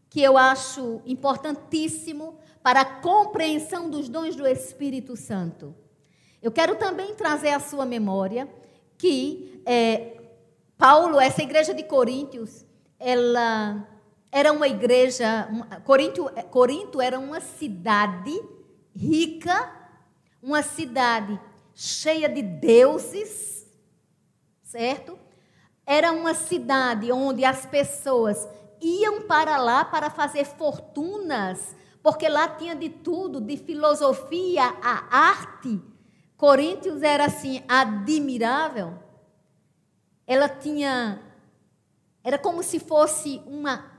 que 0.08 0.22
eu 0.22 0.38
acho 0.38 1.02
importantíssimo 1.04 2.38
para 2.62 2.82
a 2.82 2.84
compreensão 2.84 3.90
dos 3.90 4.08
dons 4.08 4.36
do 4.36 4.46
Espírito 4.46 5.16
Santo. 5.16 5.74
Eu 6.40 6.52
quero 6.52 6.76
também 6.76 7.12
trazer 7.16 7.48
à 7.48 7.58
sua 7.58 7.84
memória 7.84 8.48
que 8.96 9.60
é, 9.66 10.16
Paulo, 10.76 11.18
essa 11.18 11.42
igreja 11.42 11.74
de 11.74 11.82
Coríntios, 11.82 12.64
ela 13.00 13.84
era 14.30 14.52
uma 14.52 14.68
igreja. 14.68 15.48
Corinto, 15.84 16.30
Corinto 16.52 17.00
era 17.00 17.18
uma 17.18 17.40
cidade 17.40 18.40
rica, 18.94 19.72
uma 20.40 20.62
cidade 20.62 21.36
cheia 21.74 22.28
de 22.28 22.42
deuses, 22.42 23.57
certo? 24.68 25.18
Era 25.86 26.12
uma 26.12 26.34
cidade 26.34 27.10
onde 27.10 27.42
as 27.42 27.64
pessoas 27.64 28.46
iam 28.80 29.22
para 29.22 29.56
lá 29.56 29.82
para 29.84 30.10
fazer 30.10 30.44
fortunas, 30.44 31.74
porque 32.02 32.28
lá 32.28 32.48
tinha 32.48 32.76
de 32.76 32.90
tudo, 32.90 33.40
de 33.40 33.56
filosofia 33.56 34.64
a 34.82 35.16
arte. 35.16 35.80
Coríntios 36.36 37.02
era 37.02 37.24
assim 37.24 37.62
admirável. 37.66 38.94
Ela 40.26 40.48
tinha 40.48 41.22
era 42.22 42.36
como 42.38 42.62
se 42.62 42.78
fosse 42.78 43.40
uma 43.46 43.90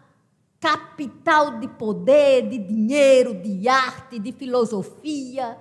capital 0.59 1.59
de 1.59 1.67
poder, 1.67 2.47
de 2.47 2.59
dinheiro, 2.59 3.33
de 3.33 3.67
arte, 3.67 4.19
de 4.19 4.31
filosofia. 4.31 5.57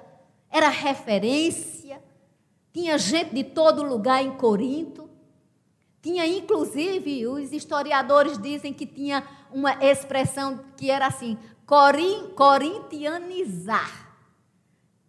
Era 0.51 0.69
referência. 0.69 2.03
Tinha 2.79 2.97
gente 2.97 3.35
de 3.35 3.43
todo 3.43 3.83
lugar 3.83 4.25
em 4.25 4.31
Corinto. 4.31 5.11
Tinha, 6.01 6.25
inclusive, 6.25 7.27
os 7.27 7.53
historiadores 7.53 8.39
dizem 8.39 8.73
que 8.73 8.87
tinha 8.87 9.27
uma 9.53 9.85
expressão 9.85 10.65
que 10.77 10.89
era 10.89 11.09
assim: 11.09 11.37
corin, 11.67 12.29
corintianizar. 12.37 14.15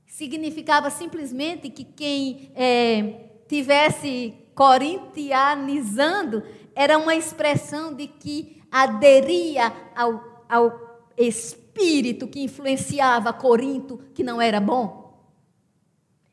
Significava 0.07 0.89
simplesmente 0.89 1.69
que 1.69 1.83
quem 1.83 2.51
é, 2.55 3.43
tivesse 3.47 4.33
corintianizando 4.55 6.41
era 6.73 6.97
uma 6.97 7.13
expressão 7.13 7.93
de 7.93 8.07
que 8.07 8.63
aderia 8.71 9.71
ao, 9.95 10.43
ao 10.49 11.05
espírito 11.15 12.27
que 12.27 12.41
influenciava 12.41 13.31
Corinto, 13.31 13.99
que 14.15 14.23
não 14.23 14.41
era 14.41 14.59
bom. 14.59 15.23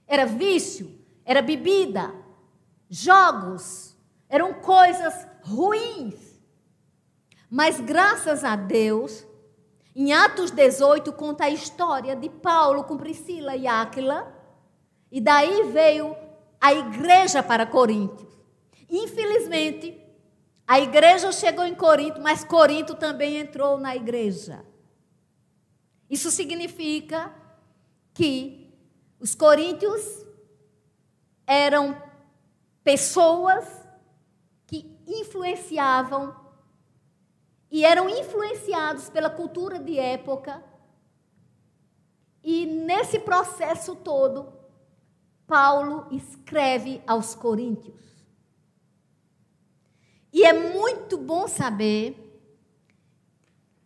Era 0.08 0.24
vício, 0.24 0.96
era 1.26 1.42
bebida, 1.42 2.14
jogos, 2.88 3.94
eram 4.28 4.54
coisas 4.54 5.26
ruins. 5.42 6.40
Mas 7.50 7.80
graças 7.80 8.44
a 8.44 8.56
Deus, 8.56 9.26
Em 9.98 10.12
Atos 10.12 10.50
18 10.50 11.10
conta 11.14 11.44
a 11.44 11.50
história 11.50 12.14
de 12.14 12.28
Paulo 12.28 12.84
com 12.84 12.98
Priscila 12.98 13.56
e 13.56 13.66
Áquila. 13.66 14.30
E 15.10 15.22
daí 15.22 15.72
veio 15.72 16.14
a 16.60 16.74
igreja 16.74 17.42
para 17.42 17.64
Corinto. 17.64 18.28
Infelizmente, 18.90 19.98
a 20.66 20.78
igreja 20.78 21.32
chegou 21.32 21.64
em 21.64 21.74
Corinto, 21.74 22.20
mas 22.20 22.44
Corinto 22.44 22.94
também 22.94 23.38
entrou 23.38 23.78
na 23.78 23.96
igreja. 23.96 24.62
Isso 26.10 26.30
significa 26.30 27.34
que 28.12 28.70
os 29.18 29.34
coríntios 29.34 30.25
eram 31.46 32.00
pessoas 32.82 33.64
que 34.66 34.98
influenciavam 35.06 36.34
e 37.70 37.84
eram 37.84 38.08
influenciados 38.08 39.08
pela 39.08 39.30
cultura 39.30 39.78
de 39.78 39.98
época. 39.98 40.62
E 42.42 42.66
nesse 42.66 43.18
processo 43.18 43.94
todo, 43.96 44.52
Paulo 45.46 46.06
escreve 46.10 47.02
aos 47.06 47.34
coríntios. 47.34 48.00
E 50.32 50.44
é 50.44 50.52
muito 50.52 51.16
bom 51.16 51.48
saber 51.48 52.26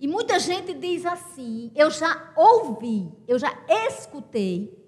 e 0.01 0.09
muita 0.09 0.39
gente 0.39 0.73
diz 0.73 1.05
assim: 1.05 1.71
eu 1.75 1.91
já 1.91 2.33
ouvi, 2.35 3.13
eu 3.29 3.39
já 3.39 3.55
escutei 3.69 4.80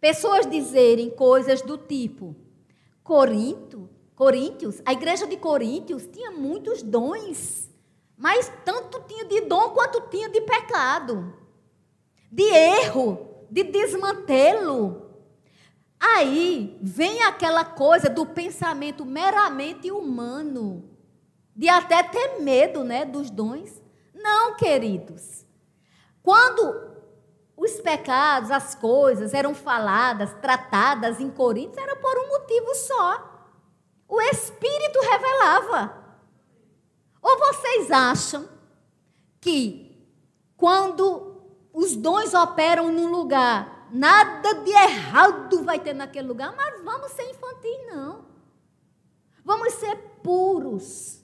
pessoas 0.00 0.46
dizerem 0.46 1.10
coisas 1.10 1.62
do 1.62 1.76
tipo: 1.76 2.34
Corinto, 3.02 3.88
Coríntios, 4.14 4.82
a 4.84 4.92
igreja 4.92 5.26
de 5.26 5.36
Coríntios 5.36 6.06
tinha 6.06 6.30
muitos 6.30 6.82
dons, 6.82 7.70
mas 8.16 8.52
tanto 8.64 9.00
tinha 9.06 9.24
de 9.24 9.42
dom 9.42 9.70
quanto 9.70 10.08
tinha 10.10 10.28
de 10.28 10.40
pecado, 10.42 11.32
de 12.30 12.44
erro, 12.44 13.46
de 13.50 13.64
desmantelo. 13.64 15.10
Aí 15.98 16.78
vem 16.80 17.22
aquela 17.22 17.64
coisa 17.64 18.08
do 18.08 18.24
pensamento 18.24 19.04
meramente 19.04 19.90
humano, 19.90 20.90
de 21.54 21.68
até 21.68 22.02
ter 22.02 22.40
medo, 22.40 22.84
né, 22.84 23.04
dos 23.04 23.30
dons. 23.30 23.82
Não, 24.14 24.54
queridos. 24.56 25.46
Quando 26.22 26.89
os 27.60 27.78
pecados, 27.78 28.50
as 28.50 28.74
coisas 28.74 29.34
eram 29.34 29.54
faladas, 29.54 30.32
tratadas 30.40 31.20
em 31.20 31.28
Coríntios, 31.28 31.76
era 31.76 31.94
por 31.94 32.18
um 32.18 32.28
motivo 32.28 32.74
só. 32.74 33.46
O 34.08 34.18
Espírito 34.22 34.98
revelava. 34.98 35.94
Ou 37.20 37.38
vocês 37.38 37.90
acham 37.90 38.48
que 39.38 40.08
quando 40.56 41.36
os 41.70 41.94
dons 41.96 42.32
operam 42.32 42.90
num 42.90 43.10
lugar, 43.10 43.88
nada 43.92 44.54
de 44.54 44.70
errado 44.70 45.62
vai 45.62 45.78
ter 45.78 45.92
naquele 45.92 46.28
lugar? 46.28 46.56
Mas 46.56 46.82
vamos 46.82 47.12
ser 47.12 47.28
infantis, 47.28 47.86
não. 47.92 48.24
Vamos 49.44 49.74
ser 49.74 49.96
puros. 50.22 51.22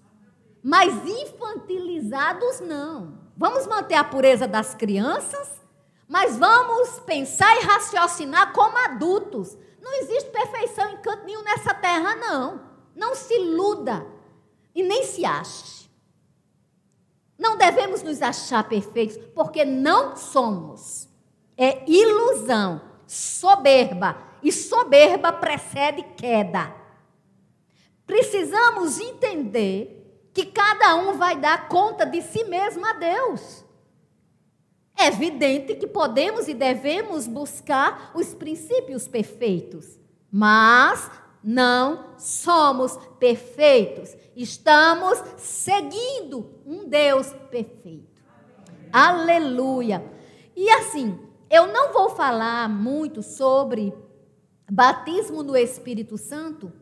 Mas 0.62 0.92
infantilizados 1.08 2.60
não. 2.60 3.24
Vamos 3.38 3.66
manter 3.66 3.94
a 3.94 4.04
pureza 4.04 4.46
das 4.46 4.74
crianças, 4.74 5.65
mas 6.08 6.36
vamos 6.38 7.00
pensar 7.00 7.56
e 7.56 7.64
raciocinar 7.64 8.52
como 8.52 8.76
adultos. 8.78 9.56
Não 9.80 9.92
existe 9.94 10.30
perfeição 10.30 10.90
em 10.90 10.96
canto 10.98 11.24
nenhum 11.24 11.42
nessa 11.42 11.74
terra, 11.74 12.14
não. 12.16 12.60
Não 12.94 13.14
se 13.14 13.34
iluda 13.34 14.06
e 14.74 14.82
nem 14.82 15.04
se 15.04 15.24
ache. 15.24 15.88
Não 17.38 17.56
devemos 17.56 18.02
nos 18.02 18.22
achar 18.22 18.66
perfeitos, 18.68 19.16
porque 19.34 19.64
não 19.64 20.16
somos. 20.16 21.08
É 21.56 21.84
ilusão, 21.90 22.80
soberba. 23.06 24.16
E 24.42 24.52
soberba 24.52 25.32
precede 25.32 26.02
queda. 26.16 26.72
Precisamos 28.06 29.00
entender 29.00 30.30
que 30.32 30.46
cada 30.46 30.94
um 30.94 31.16
vai 31.16 31.36
dar 31.36 31.68
conta 31.68 32.06
de 32.06 32.22
si 32.22 32.44
mesmo 32.44 32.86
a 32.86 32.92
Deus. 32.92 33.64
É 34.98 35.08
evidente 35.08 35.74
que 35.74 35.86
podemos 35.86 36.48
e 36.48 36.54
devemos 36.54 37.26
buscar 37.26 38.12
os 38.14 38.32
princípios 38.34 39.06
perfeitos, 39.06 39.98
mas 40.32 41.10
não 41.44 42.18
somos 42.18 42.96
perfeitos. 43.18 44.16
Estamos 44.34 45.22
seguindo 45.36 46.50
um 46.64 46.88
Deus 46.88 47.32
perfeito. 47.50 48.22
Aleluia. 48.90 50.02
E 50.56 50.70
assim, 50.70 51.18
eu 51.50 51.66
não 51.66 51.92
vou 51.92 52.10
falar 52.10 52.68
muito 52.68 53.22
sobre 53.22 53.94
batismo 54.70 55.42
no 55.42 55.56
Espírito 55.56 56.16
Santo, 56.16 56.72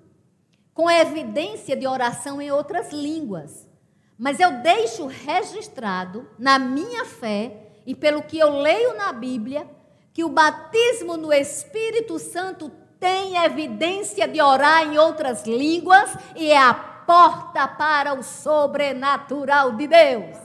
com 0.72 0.90
evidência 0.90 1.76
de 1.76 1.86
oração 1.86 2.40
em 2.40 2.50
outras 2.50 2.92
línguas. 2.92 3.68
Mas 4.16 4.38
eu 4.38 4.62
deixo 4.62 5.06
registrado 5.06 6.28
na 6.38 6.58
minha 6.58 7.04
fé 7.04 7.63
e 7.86 7.94
pelo 7.94 8.22
que 8.22 8.38
eu 8.38 8.58
leio 8.58 8.94
na 8.94 9.12
Bíblia 9.12 9.68
que 10.12 10.22
o 10.22 10.28
batismo 10.28 11.16
no 11.16 11.32
Espírito 11.32 12.18
Santo 12.18 12.70
tem 13.00 13.36
evidência 13.36 14.26
de 14.28 14.40
orar 14.40 14.84
em 14.84 14.96
outras 14.96 15.44
línguas 15.44 16.16
e 16.36 16.50
é 16.50 16.58
a 16.58 16.72
porta 16.72 17.66
para 17.68 18.14
o 18.14 18.22
sobrenatural 18.22 19.72
de 19.72 19.86
Deus. 19.86 20.38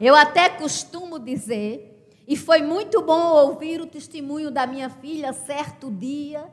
Eu 0.00 0.14
até 0.14 0.48
costumo 0.50 1.18
dizer, 1.18 2.12
e 2.28 2.36
foi 2.36 2.60
muito 2.60 3.00
bom 3.00 3.32
ouvir 3.32 3.80
o 3.80 3.86
testemunho 3.86 4.50
da 4.50 4.66
minha 4.66 4.90
filha 4.90 5.32
certo 5.32 5.90
dia, 5.90 6.46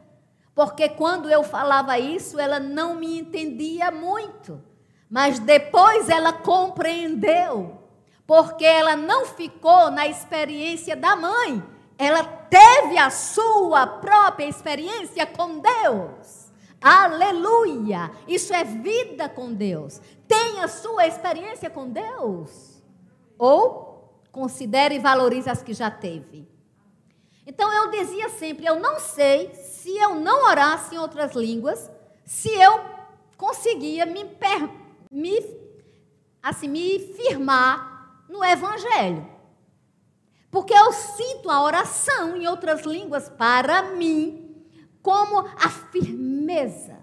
porque 0.56 0.88
quando 0.88 1.30
eu 1.30 1.44
falava 1.44 1.98
isso, 1.98 2.40
ela 2.40 2.60
não 2.60 2.96
me 2.96 3.20
entendia 3.20 3.92
muito. 3.92 4.62
Mas 5.10 5.40
depois 5.40 6.10
ela 6.10 6.32
compreendeu. 6.32 7.83
Porque 8.26 8.66
ela 8.66 8.96
não 8.96 9.26
ficou 9.26 9.92
na 9.92 10.08
experiência 10.08 10.96
da 10.96 11.16
mãe. 11.16 11.64
Ela 11.98 12.24
teve 12.24 12.98
a 12.98 13.10
sua 13.10 13.86
própria 13.86 14.48
experiência 14.48 15.26
com 15.26 15.60
Deus. 15.60 16.52
Aleluia! 16.82 18.12
Isso 18.28 18.54
é 18.54 18.64
vida 18.64 19.30
com 19.30 19.54
Deus. 19.54 20.02
Tenha 20.28 20.68
sua 20.68 21.08
experiência 21.08 21.70
com 21.70 21.90
Deus. 21.90 22.84
Ou 23.38 24.22
considere 24.32 24.96
e 24.96 25.00
valorize 25.00 25.50
as 25.50 25.62
que 25.62 25.74
já 25.74 25.90
teve. 25.90 26.48
Então 27.46 27.72
eu 27.72 27.90
dizia 27.92 28.30
sempre: 28.30 28.66
eu 28.66 28.80
não 28.80 29.00
sei 29.00 29.54
se 29.54 29.96
eu 29.96 30.16
não 30.16 30.46
orasse 30.50 30.96
em 30.96 30.98
outras 30.98 31.34
línguas, 31.36 31.90
se 32.26 32.50
eu 32.50 32.82
conseguia 33.38 34.06
me, 34.06 34.26
me, 35.12 35.58
assim, 36.42 36.68
me 36.68 37.00
firmar 37.00 37.93
no 38.28 38.44
Evangelho. 38.44 39.28
Porque 40.52 40.74
eu 40.74 40.92
sinto 40.92 41.50
a 41.50 41.64
oração 41.64 42.36
em 42.36 42.48
outras 42.48 42.82
línguas 42.86 43.28
para 43.30 43.96
mim 43.96 44.44
como 45.02 45.40
a 45.40 45.70
firmeza, 45.92 46.98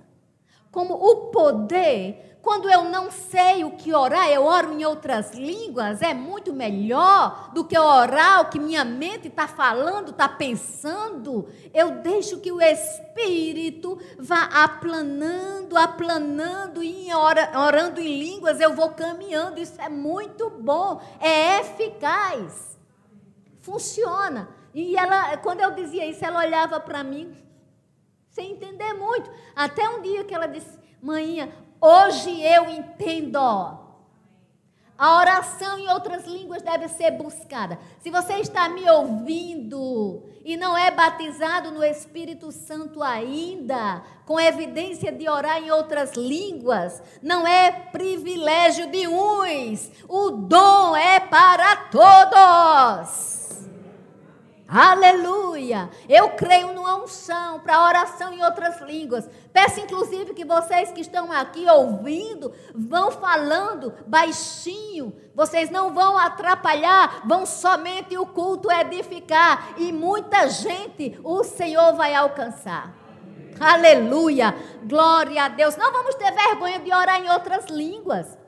como 0.70 0.94
o 0.94 1.30
poder 1.30 2.29
quando 2.42 2.70
eu 2.70 2.84
não 2.84 3.10
sei 3.10 3.64
o 3.64 3.72
que 3.72 3.92
orar, 3.94 4.30
eu 4.30 4.44
oro 4.44 4.72
em 4.72 4.84
outras 4.84 5.32
línguas, 5.34 6.00
é 6.00 6.14
muito 6.14 6.52
melhor 6.52 7.50
do 7.52 7.64
que 7.64 7.78
orar 7.78 8.40
o 8.40 8.50
que 8.50 8.58
minha 8.58 8.84
mente 8.84 9.28
está 9.28 9.46
falando, 9.46 10.10
está 10.10 10.28
pensando. 10.28 11.48
Eu 11.74 12.02
deixo 12.02 12.40
que 12.40 12.50
o 12.50 12.60
Espírito 12.60 14.00
vá 14.18 14.44
aplanando, 14.44 15.76
aplanando, 15.76 16.82
e 16.82 17.08
orando 17.14 18.00
em 18.00 18.18
línguas, 18.18 18.58
eu 18.58 18.74
vou 18.74 18.90
caminhando. 18.90 19.60
Isso 19.60 19.80
é 19.80 19.90
muito 19.90 20.48
bom, 20.48 21.00
é 21.20 21.60
eficaz, 21.60 22.78
funciona. 23.60 24.48
E 24.72 24.96
ela, 24.96 25.36
quando 25.38 25.60
eu 25.60 25.72
dizia 25.72 26.06
isso, 26.06 26.24
ela 26.24 26.40
olhava 26.40 26.80
para 26.80 27.04
mim 27.04 27.36
sem 28.30 28.52
entender 28.52 28.94
muito. 28.94 29.30
Até 29.54 29.88
um 29.90 30.00
dia 30.00 30.24
que 30.24 30.34
ela 30.34 30.46
disse: 30.46 30.78
Mãinha, 31.02 31.52
Hoje 31.80 32.42
eu 32.42 32.68
entendo. 32.68 33.78
A 34.98 35.16
oração 35.16 35.78
em 35.78 35.88
outras 35.88 36.26
línguas 36.26 36.60
deve 36.60 36.86
ser 36.88 37.12
buscada. 37.12 37.78
Se 38.00 38.10
você 38.10 38.34
está 38.34 38.68
me 38.68 38.88
ouvindo 38.90 40.22
e 40.44 40.58
não 40.58 40.76
é 40.76 40.90
batizado 40.90 41.70
no 41.70 41.82
Espírito 41.82 42.52
Santo 42.52 43.02
ainda, 43.02 44.02
com 44.26 44.38
evidência 44.38 45.10
de 45.10 45.26
orar 45.26 45.56
em 45.56 45.70
outras 45.70 46.12
línguas, 46.12 47.02
não 47.22 47.48
é 47.48 47.70
privilégio 47.70 48.90
de 48.90 49.08
uns, 49.08 49.90
o 50.06 50.32
dom 50.32 50.94
é 50.94 51.18
para 51.18 51.76
todos. 51.90 53.39
Aleluia! 54.72 55.90
Eu 56.08 56.30
creio 56.30 56.72
numa 56.72 57.02
unção 57.02 57.58
para 57.58 57.82
oração 57.82 58.32
em 58.32 58.40
outras 58.40 58.80
línguas. 58.80 59.28
Peço 59.52 59.80
inclusive 59.80 60.32
que 60.32 60.44
vocês 60.44 60.92
que 60.92 61.00
estão 61.00 61.32
aqui 61.32 61.68
ouvindo 61.68 62.52
vão 62.72 63.10
falando 63.10 63.92
baixinho. 64.06 65.12
Vocês 65.34 65.70
não 65.70 65.92
vão 65.92 66.16
atrapalhar, 66.16 67.22
vão 67.26 67.44
somente 67.44 68.16
o 68.16 68.24
culto 68.24 68.70
edificar 68.70 69.74
e 69.76 69.92
muita 69.92 70.48
gente 70.48 71.18
o 71.24 71.42
Senhor 71.42 71.94
vai 71.94 72.14
alcançar. 72.14 72.94
Aleluia! 73.58 74.54
Glória 74.84 75.42
a 75.42 75.48
Deus. 75.48 75.76
Não 75.76 75.92
vamos 75.92 76.14
ter 76.14 76.30
vergonha 76.30 76.78
de 76.78 76.94
orar 76.94 77.20
em 77.20 77.28
outras 77.28 77.66
línguas. 77.66 78.39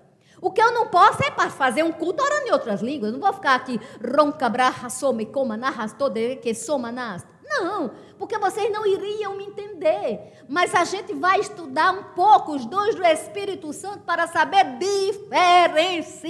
O 0.42 0.50
que 0.50 0.60
eu 0.60 0.72
não 0.72 0.88
posso 0.88 1.22
é 1.22 1.30
para 1.30 1.48
fazer 1.48 1.84
um 1.84 1.92
culto 1.92 2.20
orando 2.20 2.48
em 2.48 2.52
outras 2.52 2.82
línguas. 2.82 3.12
Eu 3.12 3.18
não 3.18 3.24
vou 3.24 3.32
ficar 3.32 3.54
aqui 3.54 3.80
ronca, 4.04 4.48
braha, 4.48 4.90
some, 4.90 5.24
coma, 5.26 5.56
narras, 5.56 5.92
todo, 5.92 6.14
que 6.42 6.52
soma, 6.52 6.90
nas. 6.90 7.24
Não, 7.44 7.92
porque 8.22 8.38
vocês 8.38 8.70
não 8.70 8.86
iriam 8.86 9.36
me 9.36 9.46
entender. 9.46 10.44
Mas 10.48 10.72
a 10.76 10.84
gente 10.84 11.12
vai 11.12 11.40
estudar 11.40 11.90
um 11.90 12.04
pouco 12.14 12.52
os 12.52 12.64
dons 12.64 12.94
do 12.94 13.04
Espírito 13.04 13.72
Santo 13.72 14.04
para 14.04 14.28
saber 14.28 14.78
diferenciar. 14.78 16.22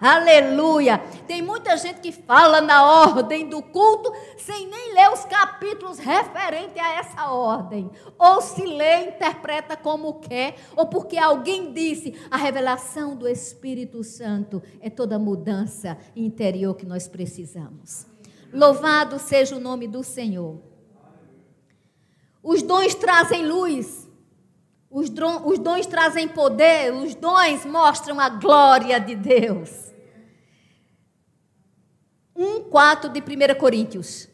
Aleluia! 0.00 0.98
Tem 1.26 1.42
muita 1.42 1.76
gente 1.76 1.98
que 1.98 2.12
fala 2.12 2.60
na 2.60 2.86
ordem 3.08 3.48
do 3.48 3.60
culto 3.60 4.12
sem 4.36 4.68
nem 4.68 4.94
ler 4.94 5.10
os 5.12 5.24
capítulos 5.24 5.98
referentes 5.98 6.80
a 6.80 6.92
essa 6.92 7.28
ordem. 7.32 7.90
Ou 8.16 8.40
se 8.40 8.64
lê, 8.64 9.08
interpreta 9.08 9.76
como 9.76 10.20
quer, 10.20 10.54
ou 10.76 10.86
porque 10.86 11.18
alguém 11.18 11.72
disse: 11.72 12.14
a 12.30 12.36
revelação 12.36 13.16
do 13.16 13.26
Espírito 13.26 14.04
Santo 14.04 14.62
é 14.80 14.88
toda 14.88 15.18
mudança 15.18 15.98
interior 16.14 16.76
que 16.76 16.86
nós 16.86 17.08
precisamos. 17.08 18.06
Louvado 18.52 19.18
seja 19.18 19.56
o 19.56 19.60
nome 19.60 19.86
do 19.86 20.02
Senhor. 20.02 20.60
Os 22.42 22.62
dons 22.62 22.94
trazem 22.94 23.46
luz, 23.46 24.08
os, 24.90 25.10
os 25.44 25.58
dons 25.58 25.86
trazem 25.86 26.28
poder, 26.28 26.92
os 26.92 27.14
dons 27.14 27.64
mostram 27.66 28.18
a 28.18 28.28
glória 28.28 28.98
de 28.98 29.14
Deus. 29.14 29.92
1,4 32.34 33.10
de 33.10 33.20
1 33.20 33.58
Coríntios. 33.58 34.28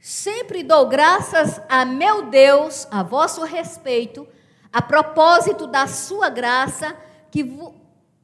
Sempre 0.00 0.64
dou 0.64 0.88
graças 0.88 1.60
a 1.68 1.84
meu 1.84 2.28
Deus 2.28 2.88
a 2.90 3.04
vosso 3.04 3.44
respeito, 3.44 4.26
a 4.72 4.82
propósito 4.82 5.68
da 5.68 5.86
sua 5.86 6.28
graça 6.28 6.96
que, 7.30 7.44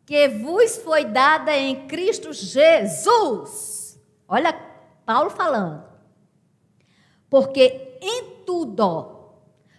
que 0.05 0.29
vos 0.29 0.79
foi 0.79 1.05
dada 1.05 1.57
em 1.57 1.87
Cristo 1.87 2.33
Jesus. 2.33 4.01
Olha 4.27 4.53
Paulo 5.09 5.31
falando. 5.31 5.85
Porque 7.31 7.97
em 8.03 8.45
tudo 8.45 9.31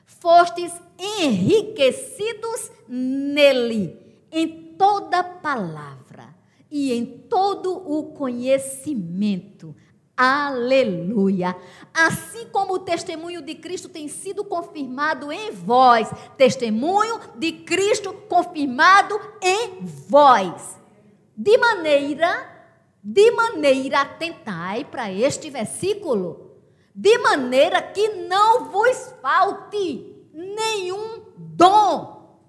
fostes 0.03 0.73
enriquecidos 0.97 2.71
nele, 2.87 4.25
em 4.31 4.73
toda 4.75 5.23
palavra 5.23 6.35
e 6.71 6.91
em 6.91 7.05
todo 7.05 7.71
o 7.75 8.05
conhecimento. 8.13 9.75
Aleluia. 10.17 11.55
Assim 11.93 12.47
como 12.47 12.73
o 12.73 12.79
testemunho 12.79 13.43
de 13.43 13.53
Cristo 13.53 13.87
tem 13.87 14.07
sido 14.07 14.43
confirmado 14.43 15.31
em 15.31 15.51
vós, 15.51 16.09
testemunho 16.37 17.19
de 17.35 17.51
Cristo 17.51 18.13
confirmado 18.27 19.19
em 19.43 19.85
vós. 19.85 20.75
De 21.37 21.55
maneira, 21.55 22.48
de 23.03 23.31
maneira, 23.31 24.01
atentai 24.01 24.83
para 24.85 25.11
este 25.11 25.49
versículo 25.49 26.49
de 26.93 27.17
maneira 27.19 27.81
que 27.81 28.09
não 28.27 28.65
vos 28.65 29.13
falte 29.21 30.15
nenhum 30.33 31.23
dom, 31.37 32.39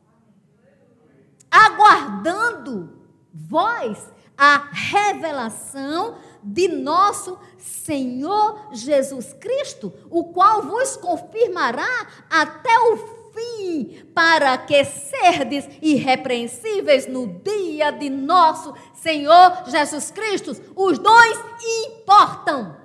aguardando 1.51 2.99
vós 3.33 4.13
a 4.37 4.69
revelação 4.73 6.17
de 6.43 6.67
nosso 6.67 7.39
Senhor 7.59 8.71
Jesus 8.73 9.33
Cristo, 9.35 9.93
o 10.11 10.33
qual 10.33 10.63
vos 10.63 10.97
confirmará 10.97 12.07
até 12.29 12.77
o 12.79 13.20
fim, 13.33 14.05
para 14.15 14.57
que 14.59 14.85
serdes 14.85 15.69
irrepreensíveis 15.81 17.07
no 17.07 17.27
dia 17.27 17.91
de 17.91 18.11
nosso 18.11 18.75
Senhor 18.95 19.65
Jesus 19.67 20.11
Cristo. 20.11 20.53
Os 20.75 20.99
dois 20.99 21.39
importam 21.85 22.77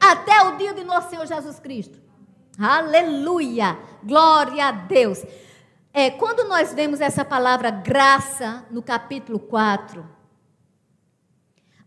até 0.00 0.42
o 0.42 0.56
dia 0.56 0.72
de 0.72 0.82
nosso 0.84 1.10
Senhor 1.10 1.26
Jesus 1.26 1.58
Cristo. 1.58 2.00
Aleluia! 2.58 3.78
Glória 4.02 4.66
a 4.66 4.72
Deus. 4.72 5.24
É, 5.92 6.10
quando 6.10 6.48
nós 6.48 6.72
vemos 6.72 7.00
essa 7.00 7.24
palavra 7.24 7.70
graça 7.70 8.64
no 8.70 8.82
capítulo 8.82 9.38
4, 9.38 10.06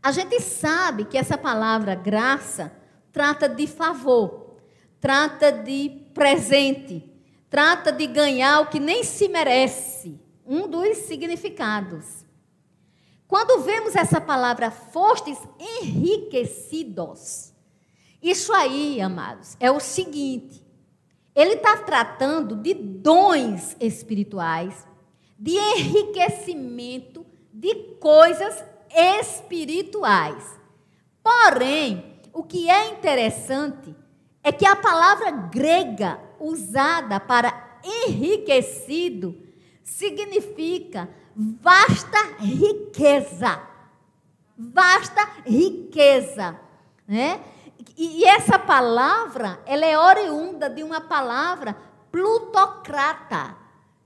a 0.02 0.12
gente 0.12 0.40
sabe 0.42 1.06
que 1.06 1.18
essa 1.18 1.38
palavra 1.38 1.96
graça 1.96 2.74
trata 3.14 3.48
de 3.48 3.66
favor, 3.66 4.58
trata 5.00 5.52
de 5.52 6.03
presente, 6.14 7.10
trata 7.50 7.92
de 7.92 8.08
ganhar 8.08 8.62
o 8.62 8.68
que 8.68 8.80
nem 8.80 9.04
se 9.04 9.28
merece. 9.28 10.20
Um 10.46 10.68
dos 10.68 10.98
significados. 11.00 12.26
Quando 13.28 13.64
vemos 13.64 13.96
essa 13.96 14.22
palavra 14.22 14.70
fostes 14.70 15.38
enriquecidos, 15.82 17.54
isso 18.22 18.54
aí, 18.54 19.02
amados, 19.02 19.58
é 19.60 19.72
o 19.72 19.80
seguinte: 19.80 20.64
ele 21.36 21.54
está 21.56 21.78
tratando 21.78 22.56
de 22.56 22.74
dons 22.74 23.76
espirituais, 23.80 24.88
de 25.38 25.58
enriquecimento 25.58 27.26
de 27.52 27.74
coisas 28.00 28.64
espirituais. 29.20 30.60
Porém, 31.24 32.22
o 32.32 32.44
que 32.44 32.70
é 32.70 32.90
interessante 32.90 33.96
é 34.44 34.52
que 34.52 34.66
a 34.66 34.76
palavra 34.76 35.32
grega 35.32 36.20
usada 36.40 37.20
para 37.20 37.80
enriquecido 37.84 39.36
significa 39.84 41.10
vasta 41.36 42.18
riqueza. 42.40 43.62
Vasta 44.58 45.28
riqueza, 45.46 46.60
né? 47.08 47.42
E, 47.98 48.26
essa 48.26 48.58
palavra, 48.58 49.60
ela 49.66 49.86
é 49.86 49.98
oriunda 49.98 50.70
de 50.70 50.84
uma 50.84 51.02
palavra 51.02 51.76
plutocrata, 52.12 53.56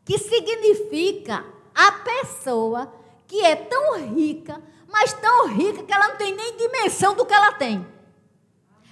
que 0.06 0.17
significa 0.17 1.45
a 1.76 1.91
pessoa 1.91 2.91
que 3.28 3.43
é 3.43 3.56
tão 3.56 3.97
rica, 3.97 4.62
mas 4.89 5.13
tão 5.13 5.47
rica 5.47 5.84
que 5.84 5.93
ela 5.93 6.10
não 6.10 6.15
tem 6.15 6.36
nem 6.36 6.56
dimensão 6.58 7.13
do 7.13 7.26
que 7.26 7.34
ela 7.34 7.52
tem. 7.54 7.86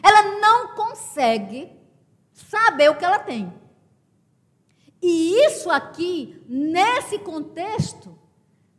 Ela 0.05 0.39
não 0.39 0.75
consegue 0.75 1.71
saber 2.31 2.89
o 2.89 2.95
que 2.95 3.05
ela 3.05 3.17
tem. 3.17 3.51
E 5.01 5.45
isso 5.45 5.69
aqui, 5.71 6.43
nesse 6.47 7.17
contexto, 7.19 8.17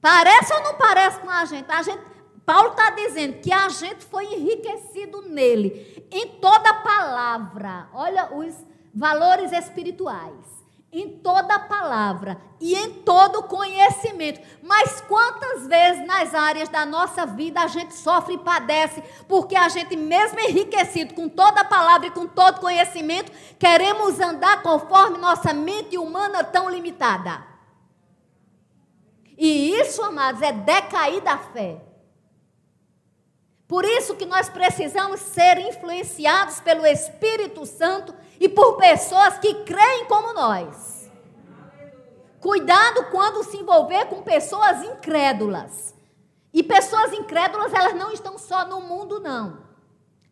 parece 0.00 0.52
ou 0.52 0.62
não 0.62 0.74
parece 0.74 1.18
com 1.20 1.30
a 1.30 1.44
gente? 1.44 1.70
A 1.70 1.82
gente 1.82 2.00
Paulo 2.46 2.70
está 2.70 2.90
dizendo 2.90 3.40
que 3.40 3.52
a 3.52 3.68
gente 3.68 4.04
foi 4.04 4.24
enriquecido 4.32 5.20
nele, 5.22 6.06
em 6.12 6.28
toda 6.40 6.74
palavra. 6.74 7.88
Olha 7.92 8.32
os 8.32 8.54
valores 8.94 9.50
espirituais. 9.50 10.55
Em 10.98 11.18
toda 11.18 11.58
palavra 11.58 12.40
e 12.58 12.74
em 12.74 12.90
todo 13.02 13.42
conhecimento. 13.42 14.40
Mas 14.62 14.98
quantas 15.02 15.66
vezes 15.66 16.06
nas 16.06 16.34
áreas 16.34 16.70
da 16.70 16.86
nossa 16.86 17.26
vida 17.26 17.60
a 17.60 17.66
gente 17.66 17.92
sofre 17.92 18.36
e 18.36 18.38
padece, 18.38 19.02
porque 19.28 19.54
a 19.54 19.68
gente, 19.68 19.94
mesmo 19.94 20.40
enriquecido 20.40 21.12
com 21.12 21.28
toda 21.28 21.66
palavra 21.66 22.06
e 22.06 22.10
com 22.10 22.26
todo 22.26 22.62
conhecimento, 22.62 23.30
queremos 23.58 24.18
andar 24.18 24.62
conforme 24.62 25.18
nossa 25.18 25.52
mente 25.52 25.98
humana 25.98 26.42
tão 26.42 26.70
limitada. 26.70 27.44
E 29.36 29.72
isso, 29.72 30.02
amados, 30.02 30.40
é 30.40 30.50
decair 30.50 31.20
da 31.20 31.36
fé. 31.36 31.82
Por 33.68 33.84
isso 33.84 34.16
que 34.16 34.24
nós 34.24 34.48
precisamos 34.48 35.20
ser 35.20 35.58
influenciados 35.58 36.58
pelo 36.60 36.86
Espírito 36.86 37.66
Santo 37.66 38.14
e 38.38 38.48
por 38.48 38.76
pessoas 38.76 39.38
que 39.38 39.54
creem 39.64 40.06
como 40.06 40.32
nós. 40.32 41.10
Cuidado 42.40 43.06
quando 43.10 43.42
se 43.42 43.56
envolver 43.56 44.06
com 44.06 44.22
pessoas 44.22 44.82
incrédulas. 44.82 45.94
E 46.52 46.62
pessoas 46.62 47.12
incrédulas, 47.12 47.72
elas 47.72 47.94
não 47.94 48.12
estão 48.12 48.38
só 48.38 48.64
no 48.66 48.80
mundo, 48.80 49.20
não. 49.20 49.58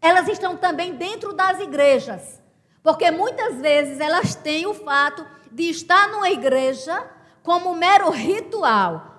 Elas 0.00 0.28
estão 0.28 0.56
também 0.56 0.94
dentro 0.94 1.32
das 1.32 1.60
igrejas. 1.60 2.40
Porque 2.82 3.10
muitas 3.10 3.56
vezes 3.56 3.98
elas 4.00 4.34
têm 4.34 4.66
o 4.66 4.74
fato 4.74 5.26
de 5.50 5.70
estar 5.70 6.08
numa 6.08 6.30
igreja 6.30 7.02
como 7.42 7.74
mero 7.74 8.10
ritual 8.10 9.12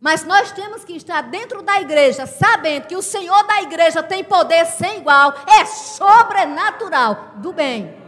Mas 0.00 0.24
nós 0.24 0.50
temos 0.52 0.84
que 0.84 0.96
estar 0.96 1.22
dentro 1.22 1.62
da 1.62 1.80
igreja, 1.80 2.26
sabendo 2.26 2.88
que 2.88 2.96
o 2.96 3.02
Senhor 3.02 3.46
da 3.46 3.62
igreja 3.62 4.02
tem 4.02 4.24
poder 4.24 4.66
sem 4.66 4.98
igual, 4.98 5.32
é 5.46 5.64
sobrenatural 5.64 7.34
do 7.36 7.52
bem. 7.52 8.01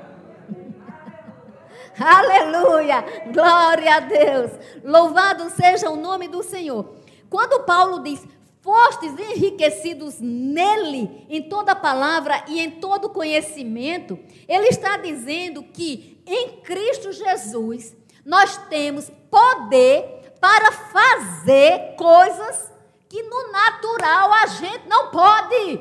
Aleluia! 1.98 3.04
Glória 3.32 3.96
a 3.96 4.00
Deus! 4.00 4.50
Louvado 4.82 5.48
seja 5.50 5.90
o 5.90 5.96
nome 5.96 6.28
do 6.28 6.42
Senhor. 6.42 6.96
Quando 7.30 7.64
Paulo 7.64 8.02
diz, 8.02 8.26
fostes 8.60 9.12
enriquecidos 9.18 10.20
nele, 10.20 11.26
em 11.28 11.42
toda 11.42 11.74
palavra 11.74 12.42
e 12.48 12.60
em 12.60 12.70
todo 12.70 13.10
conhecimento, 13.10 14.18
ele 14.48 14.68
está 14.68 14.96
dizendo 14.96 15.62
que 15.62 16.22
em 16.26 16.60
Cristo 16.62 17.12
Jesus 17.12 17.94
nós 18.24 18.56
temos 18.68 19.10
poder 19.30 20.32
para 20.40 20.72
fazer 20.72 21.94
coisas 21.96 22.72
que 23.08 23.22
no 23.22 23.52
natural 23.52 24.32
a 24.32 24.46
gente 24.46 24.88
não 24.88 25.10
pode. 25.10 25.80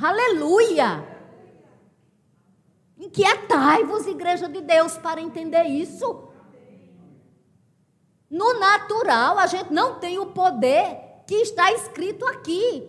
Aleluia! 0.00 1.11
Inquietai-vos, 3.02 4.06
igreja 4.06 4.48
de 4.48 4.60
Deus, 4.60 4.96
para 4.96 5.20
entender 5.20 5.64
isso. 5.64 6.28
No 8.30 8.58
natural, 8.58 9.38
a 9.38 9.46
gente 9.46 9.72
não 9.72 9.98
tem 9.98 10.18
o 10.18 10.26
poder 10.26 10.98
que 11.26 11.34
está 11.34 11.72
escrito 11.72 12.24
aqui. 12.26 12.88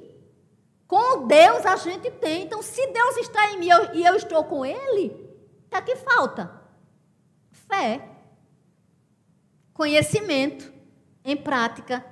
Com 0.88 1.26
Deus 1.26 1.66
a 1.66 1.76
gente 1.76 2.12
tem. 2.12 2.44
Então, 2.44 2.62
se 2.62 2.86
Deus 2.88 3.18
está 3.18 3.52
em 3.52 3.58
mim 3.58 3.70
e 3.94 4.06
eu 4.06 4.16
estou 4.16 4.44
com 4.44 4.64
Ele, 4.64 5.30
é 5.72 5.82
que 5.82 5.96
falta? 5.96 6.62
Fé 7.52 8.14
conhecimento 9.74 10.72
em 11.26 11.36
prática. 11.36 12.06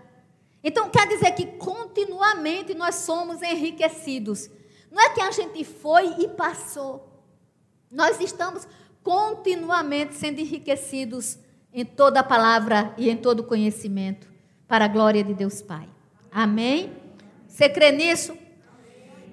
Então, 0.64 0.90
quer 0.90 1.08
dizer 1.08 1.32
que 1.32 1.46
continuamente 1.46 2.74
nós 2.74 2.96
somos 2.96 3.42
enriquecidos. 3.42 4.50
Não 4.90 5.02
é 5.02 5.10
que 5.10 5.22
a 5.22 5.32
gente 5.32 5.64
foi 5.64 6.22
e 6.22 6.28
passou. 6.28 7.11
Nós 7.92 8.20
estamos 8.22 8.68
continuamente 9.04 10.16
sendo 10.16 10.40
enriquecidos 10.40 11.38
em 11.74 11.84
toda 11.84 12.22
a 12.22 12.24
palavra 12.24 12.94
e 12.98 13.10
em 13.10 13.18
todo 13.18 13.44
conhecimento, 13.44 14.28
para 14.68 14.86
a 14.86 14.88
glória 14.88 15.24
de 15.24 15.34
Deus 15.34 15.62
Pai. 15.62 15.90
Amém? 16.32 16.96
Você 17.48 17.68
crê 17.68 17.92
nisso? 17.92 18.38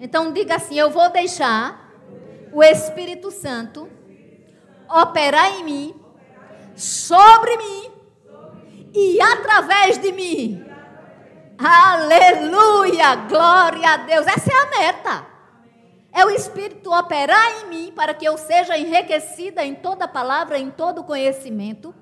Então 0.01 0.33
diga 0.33 0.57
assim: 0.57 0.77
eu 0.77 0.91
vou 0.91 1.11
deixar 1.11 1.93
o 2.53 2.63
Espírito 2.63 3.31
Santo 3.31 3.89
operar 4.89 5.53
em 5.53 5.65
mim, 5.65 5.95
sobre 6.75 7.57
mim 7.57 7.93
e 8.95 9.21
através 9.21 9.99
de 9.99 10.13
mim. 10.13 10.65
Aleluia! 11.59 13.15
Glória 13.29 13.91
a 13.91 13.97
Deus. 13.99 14.27
Essa 14.27 14.51
é 14.51 14.57
a 14.57 14.71
meta. 14.79 15.38
É 16.19 16.27
o 16.27 16.31
Espírito 16.31 16.93
operar 16.93 17.61
em 17.61 17.69
mim 17.69 17.93
para 17.95 18.13
que 18.13 18.25
eu 18.25 18.37
seja 18.37 18.77
enriquecida 18.77 19.65
em 19.65 19.73
toda 19.73 20.09
palavra, 20.09 20.59
em 20.59 20.69
todo 20.69 21.05
conhecimento. 21.05 21.95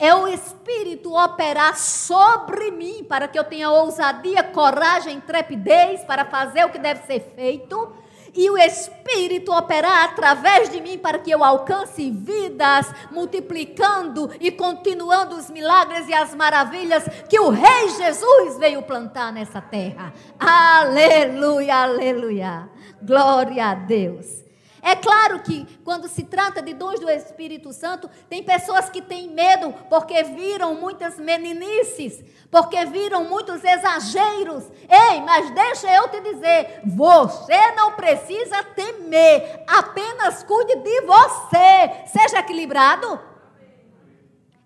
É 0.00 0.12
o 0.12 0.26
Espírito 0.26 1.14
operar 1.14 1.78
sobre 1.78 2.72
mim 2.72 3.04
para 3.04 3.28
que 3.28 3.38
eu 3.38 3.44
tenha 3.44 3.70
ousadia, 3.70 4.42
coragem, 4.42 5.20
trepidez 5.20 6.02
para 6.02 6.24
fazer 6.24 6.64
o 6.64 6.70
que 6.70 6.78
deve 6.80 7.06
ser 7.06 7.20
feito 7.36 7.94
e 8.34 8.50
o 8.50 8.58
Espírito 8.58 9.52
operar 9.52 10.06
através 10.06 10.68
de 10.68 10.80
mim 10.80 10.98
para 10.98 11.20
que 11.20 11.30
eu 11.30 11.44
alcance 11.44 12.10
vidas, 12.10 12.92
multiplicando 13.12 14.28
e 14.40 14.50
continuando 14.50 15.36
os 15.36 15.48
milagres 15.48 16.08
e 16.08 16.14
as 16.14 16.34
maravilhas 16.34 17.04
que 17.28 17.38
o 17.38 17.50
Rei 17.50 17.90
Jesus 17.90 18.58
veio 18.58 18.82
plantar 18.82 19.32
nessa 19.32 19.60
terra. 19.60 20.12
Aleluia, 20.36 21.76
aleluia. 21.76 22.68
Glória 23.04 23.66
a 23.66 23.74
Deus. 23.74 24.42
É 24.84 24.96
claro 24.96 25.38
que 25.40 25.64
quando 25.84 26.08
se 26.08 26.24
trata 26.24 26.60
de 26.60 26.74
dons 26.74 26.98
do 26.98 27.08
Espírito 27.08 27.72
Santo, 27.72 28.10
tem 28.28 28.42
pessoas 28.42 28.90
que 28.90 29.00
têm 29.00 29.30
medo 29.30 29.72
porque 29.88 30.24
viram 30.24 30.74
muitas 30.74 31.20
meninices, 31.20 32.20
porque 32.50 32.84
viram 32.86 33.24
muitos 33.24 33.62
exageros. 33.62 34.64
Ei, 34.90 35.20
mas 35.20 35.54
deixa 35.54 35.88
eu 35.94 36.08
te 36.08 36.20
dizer, 36.20 36.80
você 36.84 37.70
não 37.76 37.92
precisa 37.92 38.64
temer, 38.74 39.62
apenas 39.68 40.42
cuide 40.42 40.74
de 40.74 41.00
você. 41.02 42.06
Seja 42.06 42.40
equilibrado. 42.40 43.20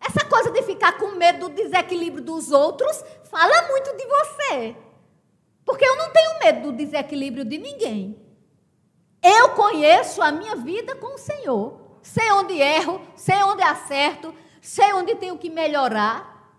Essa 0.01 0.25
coisa 0.25 0.51
de 0.51 0.63
ficar 0.63 0.93
com 0.97 1.09
medo 1.09 1.51
do 1.51 1.55
desequilíbrio 1.55 2.25
dos 2.25 2.51
outros 2.53 3.05
fala 3.25 3.69
muito 3.69 3.95
de 3.95 4.07
você. 4.07 4.77
Porque 5.63 5.85
eu 5.85 5.97
não 5.97 6.11
tenho 6.11 6.39
medo 6.39 6.63
do 6.63 6.73
desequilíbrio 6.73 7.45
de 7.45 7.59
ninguém. 7.59 8.26
Eu 9.29 9.49
conheço 9.51 10.23
a 10.23 10.31
minha 10.31 10.55
vida 10.55 10.95
com 10.95 11.17
o 11.17 11.19
Senhor. 11.19 11.81
Sei 12.01 12.31
onde 12.31 12.55
erro, 12.61 13.01
sei 13.17 13.43
onde 13.43 13.61
acerto, 13.61 14.33
sei 14.63 14.93
onde 14.93 15.17
tenho 15.17 15.37
que 15.37 15.51
melhorar, 15.51 16.55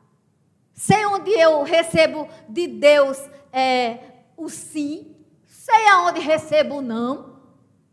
sei 0.73 1.05
onde 1.05 1.31
eu 1.31 1.63
recebo 1.63 2.27
de 2.49 2.67
Deus 2.67 3.17
é, 3.53 3.99
o 4.35 4.49
sim, 4.49 5.15
sei 5.45 5.87
aonde 5.87 6.19
recebo 6.19 6.79
o 6.79 6.81
não. 6.81 7.37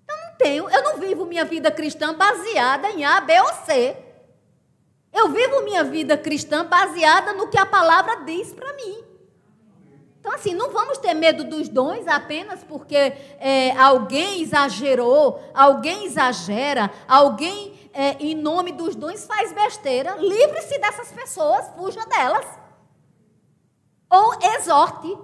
Eu 0.08 0.16
não 0.16 0.36
tenho, 0.36 0.68
eu 0.68 0.82
não 0.82 0.98
vivo 0.98 1.24
minha 1.24 1.44
vida 1.44 1.70
cristã 1.70 2.12
baseada 2.12 2.90
em 2.90 3.04
A, 3.04 3.20
B 3.20 3.40
ou 3.40 3.54
C. 3.64 3.96
Eu 5.12 5.28
vivo 5.28 5.62
minha 5.62 5.84
vida 5.84 6.18
cristã 6.18 6.64
baseada 6.64 7.32
no 7.32 7.46
que 7.46 7.58
a 7.58 7.64
palavra 7.64 8.24
diz 8.24 8.52
para 8.52 8.72
mim. 8.72 9.04
Então, 10.24 10.36
assim, 10.36 10.54
não 10.54 10.70
vamos 10.70 10.96
ter 10.96 11.12
medo 11.12 11.44
dos 11.44 11.68
dons 11.68 12.08
apenas 12.08 12.64
porque 12.64 12.96
é, 12.96 13.72
alguém 13.72 14.40
exagerou, 14.40 15.38
alguém 15.52 16.06
exagera, 16.06 16.90
alguém, 17.06 17.90
é, 17.92 18.12
em 18.12 18.34
nome 18.34 18.72
dos 18.72 18.96
dons, 18.96 19.26
faz 19.26 19.52
besteira. 19.52 20.16
Livre-se 20.16 20.78
dessas 20.78 21.12
pessoas, 21.12 21.68
fuja 21.76 22.06
delas. 22.06 22.46
Ou 24.10 24.32
exorte, 24.56 25.14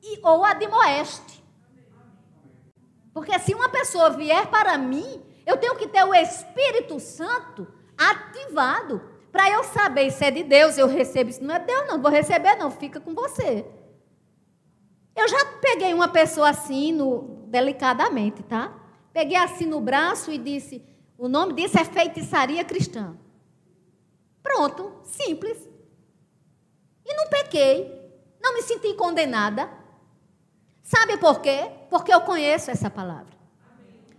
e, 0.00 0.20
ou 0.22 0.44
admoeste. 0.44 1.42
Porque 3.12 3.36
se 3.40 3.56
uma 3.56 3.68
pessoa 3.68 4.10
vier 4.10 4.46
para 4.46 4.78
mim, 4.78 5.20
eu 5.44 5.56
tenho 5.56 5.74
que 5.74 5.88
ter 5.88 6.04
o 6.04 6.14
Espírito 6.14 7.00
Santo 7.00 7.66
ativado 7.98 9.02
para 9.32 9.50
eu 9.50 9.64
saber 9.64 10.12
se 10.12 10.24
é 10.24 10.30
de 10.30 10.44
Deus, 10.44 10.78
eu 10.78 10.86
recebo. 10.86 11.32
Se 11.32 11.42
não 11.42 11.56
é 11.56 11.58
Deus, 11.58 11.88
não 11.88 12.00
vou 12.00 12.08
receber, 12.12 12.54
não, 12.54 12.70
fica 12.70 13.00
com 13.00 13.16
você. 13.16 13.66
Eu 15.14 15.28
já 15.28 15.44
peguei 15.60 15.94
uma 15.94 16.08
pessoa 16.08 16.48
assim, 16.50 16.92
no, 16.92 17.46
delicadamente, 17.46 18.42
tá? 18.42 18.72
Peguei 19.12 19.36
assim 19.36 19.66
no 19.66 19.80
braço 19.80 20.32
e 20.32 20.38
disse: 20.38 20.82
o 21.16 21.28
nome 21.28 21.52
disso 21.52 21.78
é 21.78 21.84
feitiçaria 21.84 22.64
cristã. 22.64 23.16
Pronto, 24.42 24.92
simples. 25.04 25.56
E 27.06 27.14
não 27.14 27.28
pequei, 27.28 28.12
não 28.42 28.54
me 28.54 28.62
senti 28.62 28.92
condenada. 28.94 29.70
Sabe 30.82 31.16
por 31.16 31.40
quê? 31.40 31.70
Porque 31.88 32.12
eu 32.12 32.20
conheço 32.22 32.70
essa 32.70 32.90
palavra. 32.90 33.32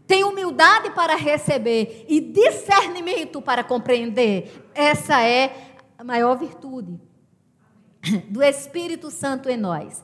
Tenho 0.07 0.29
humildade 0.29 0.91
para 0.91 1.15
receber 1.15 2.05
e 2.07 2.21
discernimento 2.21 3.41
para 3.41 3.63
compreender. 3.63 4.69
Essa 4.73 5.21
é 5.21 5.77
a 5.97 6.03
maior 6.03 6.37
virtude 6.37 6.99
do 8.29 8.43
Espírito 8.43 9.09
Santo 9.09 9.49
em 9.49 9.57
nós. 9.57 10.03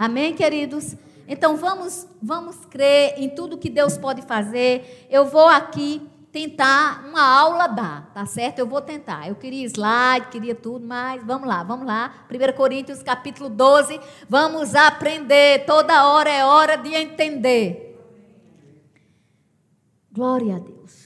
Amém, 0.00 0.34
queridos? 0.34 0.96
Então 1.28 1.58
vamos, 1.58 2.06
vamos 2.22 2.56
crer 2.70 3.16
em 3.18 3.28
tudo 3.28 3.58
que 3.58 3.68
Deus 3.68 3.98
pode 3.98 4.22
fazer. 4.22 5.06
Eu 5.10 5.26
vou 5.26 5.46
aqui 5.46 6.00
tentar 6.32 7.04
uma 7.06 7.22
aula 7.22 7.66
dar, 7.66 8.10
tá 8.14 8.24
certo? 8.24 8.60
Eu 8.60 8.66
vou 8.66 8.80
tentar. 8.80 9.28
Eu 9.28 9.34
queria 9.34 9.66
slide, 9.66 10.28
queria 10.30 10.54
tudo, 10.54 10.86
mas 10.86 11.22
vamos 11.22 11.46
lá, 11.46 11.62
vamos 11.62 11.86
lá. 11.86 12.14
1 12.30 12.56
Coríntios 12.56 13.02
capítulo 13.02 13.50
12, 13.50 14.00
vamos 14.26 14.74
aprender. 14.74 15.66
Toda 15.66 16.08
hora 16.08 16.30
é 16.30 16.46
hora 16.46 16.76
de 16.76 16.94
entender. 16.94 17.94
Glória 20.10 20.56
a 20.56 20.58
Deus. 20.60 20.99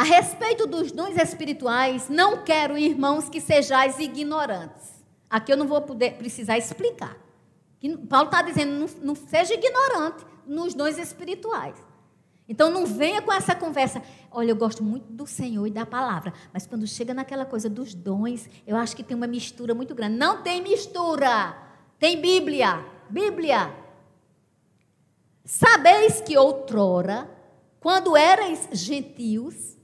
A 0.00 0.02
respeito 0.02 0.66
dos 0.66 0.90
dons 0.90 1.14
espirituais, 1.14 2.08
não 2.08 2.42
quero, 2.42 2.78
irmãos, 2.78 3.28
que 3.28 3.38
sejais 3.38 3.98
ignorantes. 3.98 5.04
Aqui 5.28 5.52
eu 5.52 5.58
não 5.58 5.68
vou 5.68 5.82
poder, 5.82 6.14
precisar 6.14 6.56
explicar. 6.56 7.18
Paulo 8.08 8.30
está 8.30 8.40
dizendo, 8.40 8.78
não, 8.78 8.88
não 9.02 9.14
seja 9.14 9.52
ignorante 9.52 10.24
nos 10.46 10.72
dons 10.72 10.96
espirituais. 10.96 11.76
Então 12.48 12.70
não 12.70 12.86
venha 12.86 13.20
com 13.20 13.30
essa 13.30 13.54
conversa. 13.54 14.02
Olha, 14.30 14.52
eu 14.52 14.56
gosto 14.56 14.82
muito 14.82 15.12
do 15.12 15.26
Senhor 15.26 15.66
e 15.66 15.70
da 15.70 15.84
palavra, 15.84 16.32
mas 16.50 16.66
quando 16.66 16.86
chega 16.86 17.12
naquela 17.12 17.44
coisa 17.44 17.68
dos 17.68 17.92
dons, 17.92 18.48
eu 18.66 18.78
acho 18.78 18.96
que 18.96 19.02
tem 19.02 19.14
uma 19.14 19.26
mistura 19.26 19.74
muito 19.74 19.94
grande. 19.94 20.16
Não 20.16 20.42
tem 20.42 20.62
mistura. 20.62 21.54
Tem 21.98 22.18
Bíblia. 22.18 22.82
Bíblia. 23.10 23.70
Sabeis 25.44 26.22
que 26.22 26.38
outrora, 26.38 27.28
quando 27.78 28.16
erais 28.16 28.66
gentios, 28.72 29.78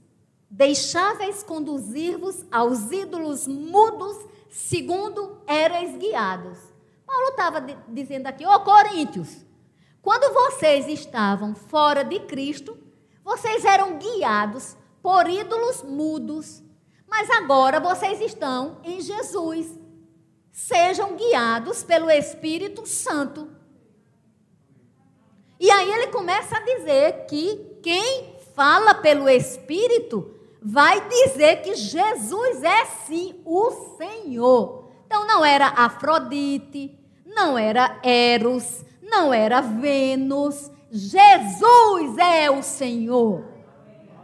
deixáveis 0.49 1.43
conduzir-vos 1.43 2.45
aos 2.51 2.91
ídolos 2.91 3.47
mudos, 3.47 4.17
segundo 4.49 5.41
erais 5.47 5.97
guiados. 5.97 6.57
Paulo 7.05 7.29
estava 7.29 7.61
dizendo 7.87 8.27
aqui, 8.27 8.45
ô 8.45 8.53
oh, 8.53 8.59
Coríntios, 8.61 9.45
quando 10.01 10.33
vocês 10.33 10.87
estavam 10.87 11.53
fora 11.53 12.03
de 12.03 12.19
Cristo, 12.21 12.77
vocês 13.23 13.65
eram 13.65 13.97
guiados 13.97 14.77
por 15.01 15.29
ídolos 15.29 15.83
mudos, 15.83 16.63
mas 17.07 17.29
agora 17.29 17.79
vocês 17.79 18.21
estão 18.21 18.77
em 18.83 19.01
Jesus. 19.01 19.67
Sejam 20.51 21.15
guiados 21.15 21.83
pelo 21.83 22.09
Espírito 22.09 22.85
Santo. 22.85 23.49
E 25.59 25.69
aí 25.69 25.91
ele 25.91 26.07
começa 26.07 26.57
a 26.57 26.61
dizer 26.61 27.25
que 27.25 27.79
quem 27.81 28.35
fala 28.55 28.95
pelo 28.95 29.29
Espírito 29.29 30.36
vai 30.61 31.07
dizer 31.07 31.61
que 31.61 31.75
Jesus 31.75 32.63
é 32.63 32.85
sim 32.85 33.41
o 33.45 33.71
Senhor. 33.97 34.91
Então 35.05 35.25
não 35.25 35.45
era 35.45 35.67
Afrodite, 35.67 36.97
não 37.25 37.57
era 37.57 37.99
Eros, 38.03 38.85
não 39.01 39.33
era 39.33 39.61
Vênus. 39.61 40.71
Jesus 40.91 42.17
é 42.17 42.49
o 42.49 42.61
Senhor. 42.63 43.45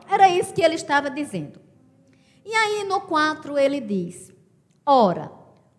Era 0.09 0.29
isso 0.29 0.53
que 0.53 0.61
ele 0.61 0.75
estava 0.75 1.09
dizendo. 1.09 1.59
E 2.45 2.53
aí 2.53 2.83
no 2.83 3.01
4 3.01 3.57
ele 3.57 3.79
diz: 3.79 4.31
Ora, 4.85 5.31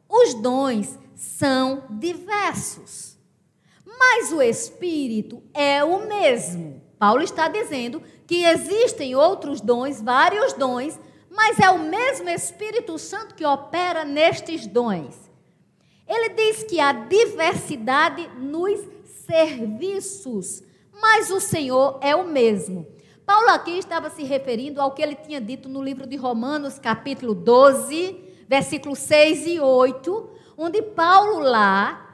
os 0.08 0.34
dons 0.34 0.98
são 1.14 1.84
diversos, 1.90 3.18
mas 3.84 4.32
o 4.32 4.40
Espírito 4.40 5.42
é 5.52 5.84
o 5.84 6.06
mesmo. 6.06 6.82
Paulo 6.98 7.22
está 7.22 7.48
dizendo 7.48 8.02
que 8.26 8.44
existem 8.44 9.14
outros 9.14 9.60
dons, 9.60 10.00
vários 10.00 10.52
dons, 10.54 10.98
mas 11.30 11.58
é 11.58 11.68
o 11.70 11.78
mesmo 11.78 12.28
Espírito 12.28 12.98
Santo 12.98 13.34
que 13.34 13.44
opera 13.44 14.04
nestes 14.04 14.66
dons. 14.66 15.14
Ele 16.06 16.30
diz 16.30 16.62
que 16.64 16.80
há 16.80 16.92
diversidade 16.92 18.28
nos 18.38 18.80
serviços, 19.26 20.62
mas 21.00 21.30
o 21.30 21.40
Senhor 21.40 21.98
é 22.02 22.14
o 22.14 22.26
mesmo. 22.26 22.87
Paulo 23.26 23.48
aqui 23.48 23.78
estava 23.78 24.10
se 24.10 24.22
referindo 24.22 24.80
ao 24.80 24.92
que 24.92 25.02
ele 25.02 25.14
tinha 25.14 25.40
dito 25.40 25.68
no 25.68 25.82
livro 25.82 26.06
de 26.06 26.14
Romanos, 26.14 26.78
capítulo 26.78 27.34
12, 27.34 28.20
versículos 28.46 28.98
6 28.98 29.46
e 29.46 29.60
8, 29.60 30.30
onde 30.58 30.82
Paulo 30.82 31.40
lá 31.40 32.04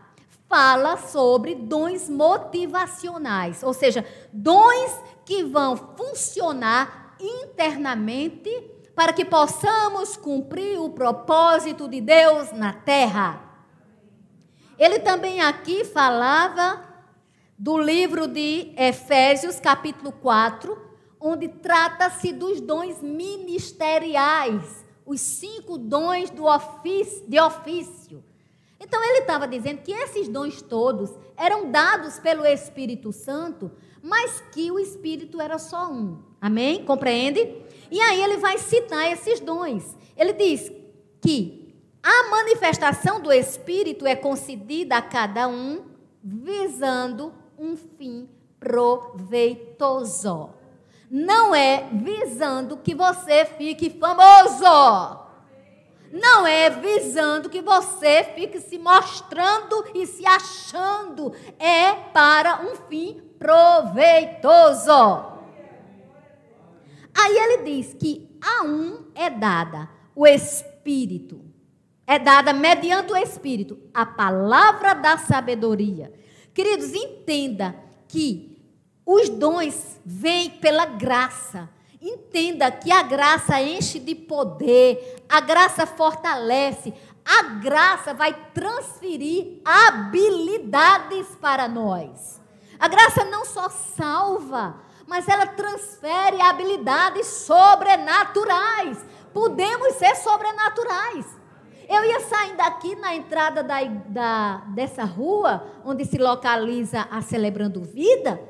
fala 0.49 0.97
sobre 0.97 1.55
dons 1.55 2.09
motivacionais, 2.09 3.63
ou 3.63 3.73
seja, 3.73 4.05
dons 4.33 5.01
que 5.31 5.45
vão 5.45 5.77
funcionar 5.77 7.15
internamente 7.21 8.51
para 8.97 9.13
que 9.13 9.25
possamos 9.25 10.17
cumprir 10.17 10.77
o 10.81 10.91
propósito 10.91 11.87
de 11.87 12.01
Deus 12.01 12.51
na 12.51 12.73
terra. 12.73 13.41
Ele 14.77 14.99
também 14.99 15.41
aqui 15.41 15.85
falava 15.85 16.83
do 17.57 17.79
livro 17.79 18.27
de 18.27 18.75
Efésios, 18.77 19.61
capítulo 19.61 20.11
4, 20.11 20.77
onde 21.21 21.47
trata-se 21.47 22.33
dos 22.33 22.61
dons 22.61 23.01
ministeriais, 23.01 24.85
os 25.07 25.21
cinco 25.21 25.79
dons 25.79 26.29
do 26.31 26.45
ofício, 26.45 27.25
de 27.29 27.39
ofício. 27.39 28.25
Então 28.81 29.05
ele 29.05 29.19
estava 29.19 29.47
dizendo 29.47 29.83
que 29.83 29.93
esses 29.93 30.27
dons 30.27 30.63
todos 30.63 31.11
eram 31.37 31.71
dados 31.71 32.19
pelo 32.19 32.47
Espírito 32.47 33.13
Santo, 33.13 33.71
mas 34.03 34.43
que 34.53 34.73
o 34.73 34.79
Espírito 34.79 35.39
era 35.39 35.59
só 35.59 35.93
um. 35.93 36.23
Amém? 36.41 36.83
Compreende? 36.85 37.63
E 37.91 38.01
aí 38.01 38.23
ele 38.23 38.39
vai 38.39 38.57
citar 38.57 39.13
esses 39.13 39.39
dons. 39.39 39.95
Ele 40.17 40.33
diz 40.33 40.73
que 41.21 41.75
a 42.03 42.31
manifestação 42.31 43.21
do 43.21 43.31
Espírito 43.31 44.07
é 44.07 44.17
concedida 44.17 44.97
a 44.97 45.03
cada 45.03 45.47
um 45.47 45.85
visando 46.23 47.35
um 47.59 47.77
fim 47.77 48.27
proveitoso. 48.59 50.51
Não 51.11 51.55
é 51.55 51.89
visando 51.93 52.79
que 52.79 52.95
você 52.95 53.45
fique 53.45 53.91
famoso. 53.91 55.20
Não 56.13 56.47
é 56.47 56.69
visando 56.71 57.49
que 57.49 57.61
você 57.61 58.25
fique 58.35 58.61
se 58.61 58.79
mostrando 58.79 59.85
e 59.95 60.07
se 60.07 60.27
achando. 60.27 61.33
É 61.59 61.93
para 61.93 62.63
um 62.63 62.75
fim 62.89 63.23
proveitoso. 63.39 64.91
Aí 67.17 67.37
ele 67.37 67.63
diz 67.63 67.95
que 67.95 68.37
a 68.43 68.65
um 68.65 69.07
é 69.15 69.31
dada 69.31 69.89
o 70.15 70.27
Espírito. 70.27 71.45
É 72.07 72.19
dada 72.19 72.53
mediante 72.53 73.13
o 73.13 73.17
Espírito 73.17 73.79
a 73.95 74.05
palavra 74.05 74.95
da 74.95 75.17
sabedoria. 75.17 76.13
Queridos, 76.53 76.93
entenda 76.93 77.77
que 78.09 78.61
os 79.07 79.29
dons 79.29 80.01
vêm 80.05 80.51
pela 80.51 80.87
graça. 80.87 81.69
Entenda 82.01 82.71
que 82.71 82.91
a 82.91 83.03
graça 83.03 83.61
enche 83.61 83.99
de 83.99 84.15
poder, 84.15 85.23
a 85.29 85.39
graça 85.41 85.87
fortalece, 85.87 86.95
a 87.25 87.43
graça 87.43 88.15
vai 88.15 88.33
transferir 88.55 89.61
habilidades 89.65 91.27
para 91.41 91.69
nós. 91.69 92.41
A 92.79 92.89
graça 92.89 93.25
não 93.27 93.45
só 93.45 93.69
salva, 93.69 94.81
mas 95.07 95.29
ela 95.29 95.47
transfere 95.47 96.41
habilidades 96.41 97.27
sobrenaturais. 97.27 99.05
Podemos 99.35 99.95
ser 99.97 100.17
sobrenaturais. 100.17 101.27
Eu 101.87 102.05
ia 102.05 102.21
saindo 102.21 102.57
daqui 102.57 102.95
na 102.95 103.15
entrada 103.15 103.63
da, 103.63 103.83
da, 103.85 104.57
dessa 104.69 105.05
rua, 105.05 105.67
onde 105.85 106.05
se 106.07 106.17
localiza 106.17 107.07
a 107.11 107.21
Celebrando 107.21 107.83
Vida, 107.83 108.41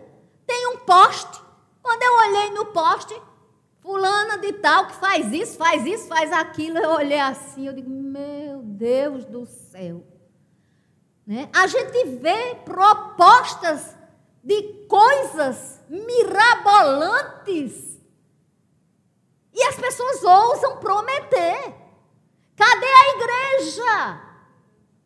tem 0.47 0.69
um 0.69 0.77
poste. 0.77 1.41
Quando 1.83 2.03
eu 2.03 2.29
olhei 2.29 2.51
no 2.51 2.67
poste, 2.67 3.21
Fulana 3.81 4.39
de 4.39 4.53
tal 4.55 4.87
que 4.87 4.95
faz 4.97 5.33
isso, 5.33 5.57
faz 5.57 5.87
isso, 5.87 6.07
faz 6.07 6.33
aquilo. 6.33 6.79
Eu 6.79 6.91
olhei 6.91 7.19
assim, 7.19 7.67
eu 7.67 7.73
digo, 7.73 7.91
meu 7.91 8.63
Deus 8.63 9.25
do 9.25 9.47
céu. 9.47 10.05
Né? 11.27 11.49
A 11.53 11.67
gente 11.67 12.05
vê 12.17 12.55
propostas 12.65 13.97
de 14.43 14.63
coisas 14.87 15.81
mirabolantes. 15.89 17.99
E 19.53 19.63
as 19.65 19.75
pessoas 19.77 20.23
ousam 20.23 20.77
prometer. 20.77 21.75
Cadê 22.57 22.87
a 22.87 23.17
igreja? 23.17 24.21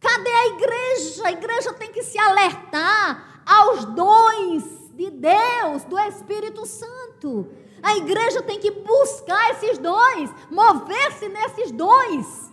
Cadê 0.00 0.30
a 0.30 0.46
igreja? 0.46 1.26
A 1.26 1.32
igreja 1.32 1.72
tem 1.74 1.92
que 1.92 2.02
se 2.02 2.18
alertar 2.18 3.42
aos 3.46 3.84
dons 3.84 4.64
de 4.94 5.10
Deus, 5.10 5.84
do 5.84 5.98
Espírito 5.98 6.66
Santo. 6.66 7.48
A 7.84 7.98
igreja 7.98 8.40
tem 8.40 8.58
que 8.58 8.70
buscar 8.70 9.50
esses 9.50 9.76
dons, 9.76 10.30
mover-se 10.50 11.28
nesses 11.28 11.70
dons. 11.70 12.50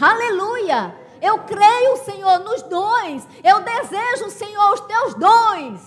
Aleluia! 0.00 0.98
Eu 1.22 1.38
creio, 1.44 1.96
Senhor, 1.98 2.40
nos 2.40 2.62
dons. 2.62 3.24
Eu 3.44 3.60
desejo, 3.60 4.28
Senhor, 4.30 4.72
os 4.72 4.80
teus 4.80 5.14
dons. 5.14 5.80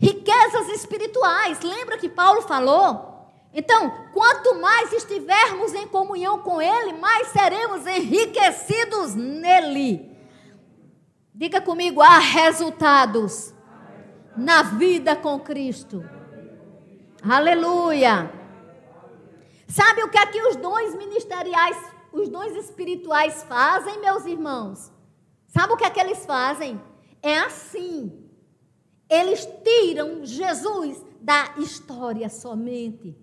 Riquezas 0.00 0.68
espirituais. 0.68 1.60
Lembra 1.60 1.98
que 1.98 2.08
Paulo 2.08 2.40
falou? 2.40 3.28
Então, 3.52 4.08
quanto 4.14 4.54
mais 4.54 4.90
estivermos 4.94 5.74
em 5.74 5.86
comunhão 5.86 6.38
com 6.38 6.60
Ele, 6.60 6.94
mais 6.94 7.28
seremos 7.28 7.86
enriquecidos 7.86 9.14
nele. 9.14 10.10
Diga 11.34 11.60
comigo, 11.60 12.00
há 12.00 12.18
resultados 12.18 13.52
na 14.36 14.62
vida 14.62 15.14
com 15.14 15.38
Cristo. 15.38 16.04
Aleluia. 17.22 18.30
Sabe 19.68 20.02
o 20.02 20.10
que 20.10 20.18
é 20.18 20.48
os 20.48 20.56
dons 20.56 20.94
ministeriais, 20.94 21.76
os 22.12 22.28
dons 22.28 22.52
espirituais 22.56 23.42
fazem, 23.44 24.00
meus 24.00 24.26
irmãos? 24.26 24.92
Sabe 25.46 25.72
o 25.72 25.76
que 25.76 25.84
é 25.84 25.90
que 25.90 26.00
eles 26.00 26.24
fazem? 26.24 26.80
É 27.22 27.38
assim. 27.38 28.28
Eles 29.08 29.46
tiram 29.62 30.24
Jesus 30.24 31.04
da 31.20 31.54
história 31.58 32.28
somente, 32.28 33.16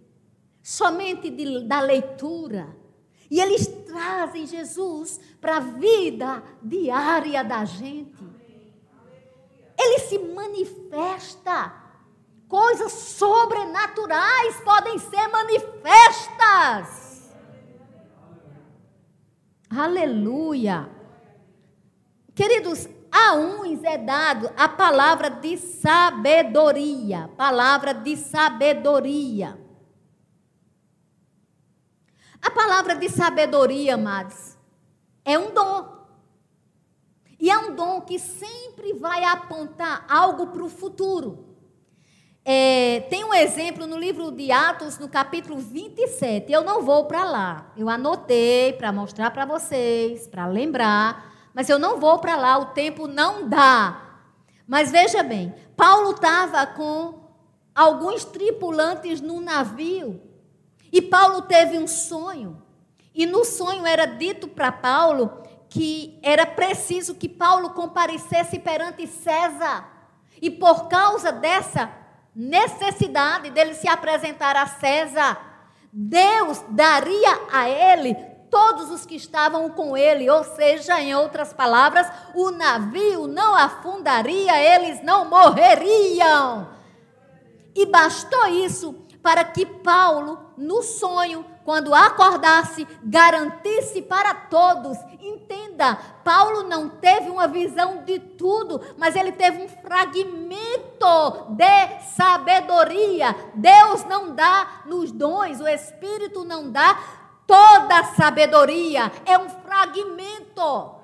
somente 0.61 1.29
de, 1.29 1.65
da 1.65 1.81
leitura. 1.81 2.77
E 3.29 3.39
eles 3.39 3.67
trazem 3.85 4.45
Jesus 4.47 5.19
para 5.41 5.57
a 5.57 5.59
vida 5.59 6.43
diária 6.63 7.43
da 7.43 7.65
gente 7.65 8.28
ele 9.79 9.99
se 9.99 10.19
manifesta. 10.19 11.73
Coisas 12.47 12.91
sobrenaturais 12.91 14.59
podem 14.61 14.99
ser 14.99 15.27
manifestas. 15.29 16.99
Aleluia. 19.69 20.89
Queridos, 22.35 22.89
a 23.11 23.35
uns 23.35 23.83
é 23.83 23.97
dado 23.97 24.51
a 24.57 24.67
palavra 24.67 25.29
de 25.29 25.57
sabedoria. 25.57 27.29
Palavra 27.37 27.93
de 27.93 28.17
sabedoria. 28.17 29.57
A 32.41 32.49
palavra 32.49 32.95
de 32.95 33.09
sabedoria, 33.09 33.95
amados, 33.95 34.57
é 35.23 35.37
um 35.37 35.53
dom. 35.53 35.98
E 37.39 37.49
é 37.49 37.57
um 37.57 37.73
dom 37.73 38.01
que 38.01 38.19
sempre 38.19 38.93
vai 38.93 39.23
apontar 39.23 40.05
algo 40.09 40.47
para 40.47 40.63
o 40.63 40.69
futuro. 40.69 41.45
É, 42.43 43.01
tem 43.09 43.23
um 43.23 43.33
exemplo 43.33 43.85
no 43.85 43.97
livro 43.97 44.31
de 44.31 44.51
Atos, 44.51 44.97
no 44.97 45.07
capítulo 45.07 45.57
27. 45.57 46.51
Eu 46.51 46.63
não 46.63 46.81
vou 46.81 47.05
para 47.05 47.23
lá. 47.23 47.71
Eu 47.77 47.87
anotei 47.87 48.73
para 48.73 48.91
mostrar 48.91 49.31
para 49.31 49.45
vocês, 49.45 50.27
para 50.27 50.47
lembrar. 50.47 51.49
Mas 51.53 51.69
eu 51.69 51.79
não 51.79 51.99
vou 51.99 52.19
para 52.19 52.35
lá, 52.35 52.57
o 52.57 52.67
tempo 52.67 53.07
não 53.07 53.47
dá. 53.47 54.21
Mas 54.67 54.91
veja 54.91 55.23
bem, 55.23 55.53
Paulo 55.75 56.11
estava 56.11 56.65
com 56.67 57.19
alguns 57.73 58.25
tripulantes 58.25 59.21
no 59.21 59.39
navio. 59.39 60.21
E 60.91 61.01
Paulo 61.01 61.43
teve 61.43 61.77
um 61.77 61.87
sonho. 61.87 62.61
E 63.13 63.25
no 63.25 63.45
sonho 63.45 63.85
era 63.85 64.05
dito 64.05 64.47
para 64.47 64.71
Paulo 64.71 65.43
que 65.69 66.19
era 66.23 66.45
preciso 66.45 67.15
que 67.15 67.29
Paulo 67.29 67.69
comparecesse 67.71 68.59
perante 68.59 69.05
César. 69.05 69.87
E 70.41 70.49
por 70.49 70.87
causa 70.87 71.31
dessa 71.31 71.91
necessidade 72.35 73.51
dele 73.51 73.75
se 73.75 73.87
apresentar 73.87 74.55
a 74.55 74.65
César, 74.65 75.37
Deus 75.91 76.63
daria 76.69 77.39
a 77.51 77.69
ele 77.69 78.15
todos 78.49 78.89
os 78.89 79.05
que 79.05 79.15
estavam 79.15 79.69
com 79.69 79.95
ele, 79.95 80.29
ou 80.29 80.43
seja, 80.43 80.99
em 80.99 81.13
outras 81.15 81.53
palavras, 81.53 82.07
o 82.33 82.49
navio 82.51 83.27
não 83.27 83.53
afundaria, 83.53 84.57
eles 84.57 85.03
não 85.03 85.29
morreriam. 85.29 86.67
E 87.75 87.85
bastou 87.85 88.47
isso 88.47 88.93
para 89.21 89.43
que 89.43 89.65
Paulo, 89.65 90.51
no 90.57 90.81
sonho, 90.81 91.45
quando 91.69 91.93
acordasse, 91.93 92.87
garantisse 93.03 94.01
para 94.01 94.33
todos. 94.33 94.97
Entenda, 95.21 95.99
Paulo 96.23 96.63
não 96.63 96.89
teve 96.89 97.29
uma 97.29 97.47
visão 97.47 98.03
de 98.03 98.17
tudo, 98.17 98.81
mas 98.97 99.15
ele 99.15 99.31
teve 99.31 99.61
um 99.61 99.69
fragmento 99.69 101.45
de 101.49 101.99
sabedoria. 102.15 103.35
Deus 103.53 104.03
não 104.05 104.33
dá 104.33 104.81
nos 104.87 105.11
dons, 105.11 105.59
o 105.59 105.67
Espírito 105.67 106.43
não 106.43 106.71
dá 106.71 106.99
toda 107.45 108.03
sabedoria, 108.15 109.11
é 109.23 109.37
um 109.37 109.47
fragmento. 109.47 110.95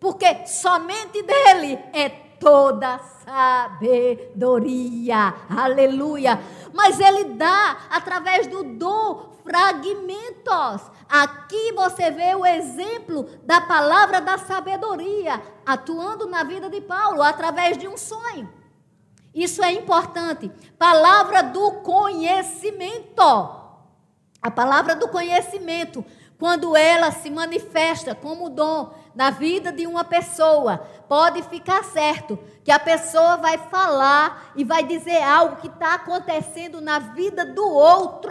Porque 0.00 0.46
somente 0.46 1.22
dele 1.22 1.78
é 1.92 2.08
toda 2.40 2.98
sabedoria. 3.26 5.34
Aleluia. 5.50 6.40
Mas 6.72 7.00
ele 7.00 7.34
dá 7.34 7.76
através 7.90 8.46
do 8.46 8.62
dom 8.62 9.34
fragmentos. 9.42 10.92
Aqui 11.08 11.72
você 11.72 12.12
vê 12.12 12.36
o 12.36 12.46
exemplo 12.46 13.24
da 13.42 13.60
palavra 13.60 14.20
da 14.20 14.38
sabedoria 14.38 15.42
atuando 15.64 16.26
na 16.26 16.44
vida 16.44 16.70
de 16.70 16.80
Paulo 16.80 17.22
através 17.22 17.76
de 17.76 17.88
um 17.88 17.96
sonho. 17.96 18.48
Isso 19.34 19.60
é 19.62 19.72
importante. 19.72 20.50
Palavra 20.78 21.42
do 21.42 21.72
conhecimento. 21.82 23.22
A 24.40 24.50
palavra 24.50 24.94
do 24.94 25.08
conhecimento, 25.08 26.04
quando 26.38 26.76
ela 26.76 27.10
se 27.10 27.30
manifesta 27.30 28.14
como 28.14 28.50
dom 28.50 28.92
na 29.14 29.30
vida 29.30 29.72
de 29.72 29.86
uma 29.86 30.04
pessoa, 30.04 30.78
pode 31.08 31.42
ficar 31.44 31.82
certo 31.84 32.38
que 32.62 32.70
a 32.70 32.78
pessoa 32.78 33.36
vai 33.36 33.56
falar 33.56 34.52
e 34.54 34.62
vai 34.64 34.84
dizer 34.84 35.22
algo 35.22 35.56
que 35.56 35.68
está 35.68 35.94
acontecendo 35.94 36.80
na 36.80 36.98
vida 36.98 37.46
do 37.46 37.66
outro, 37.66 38.30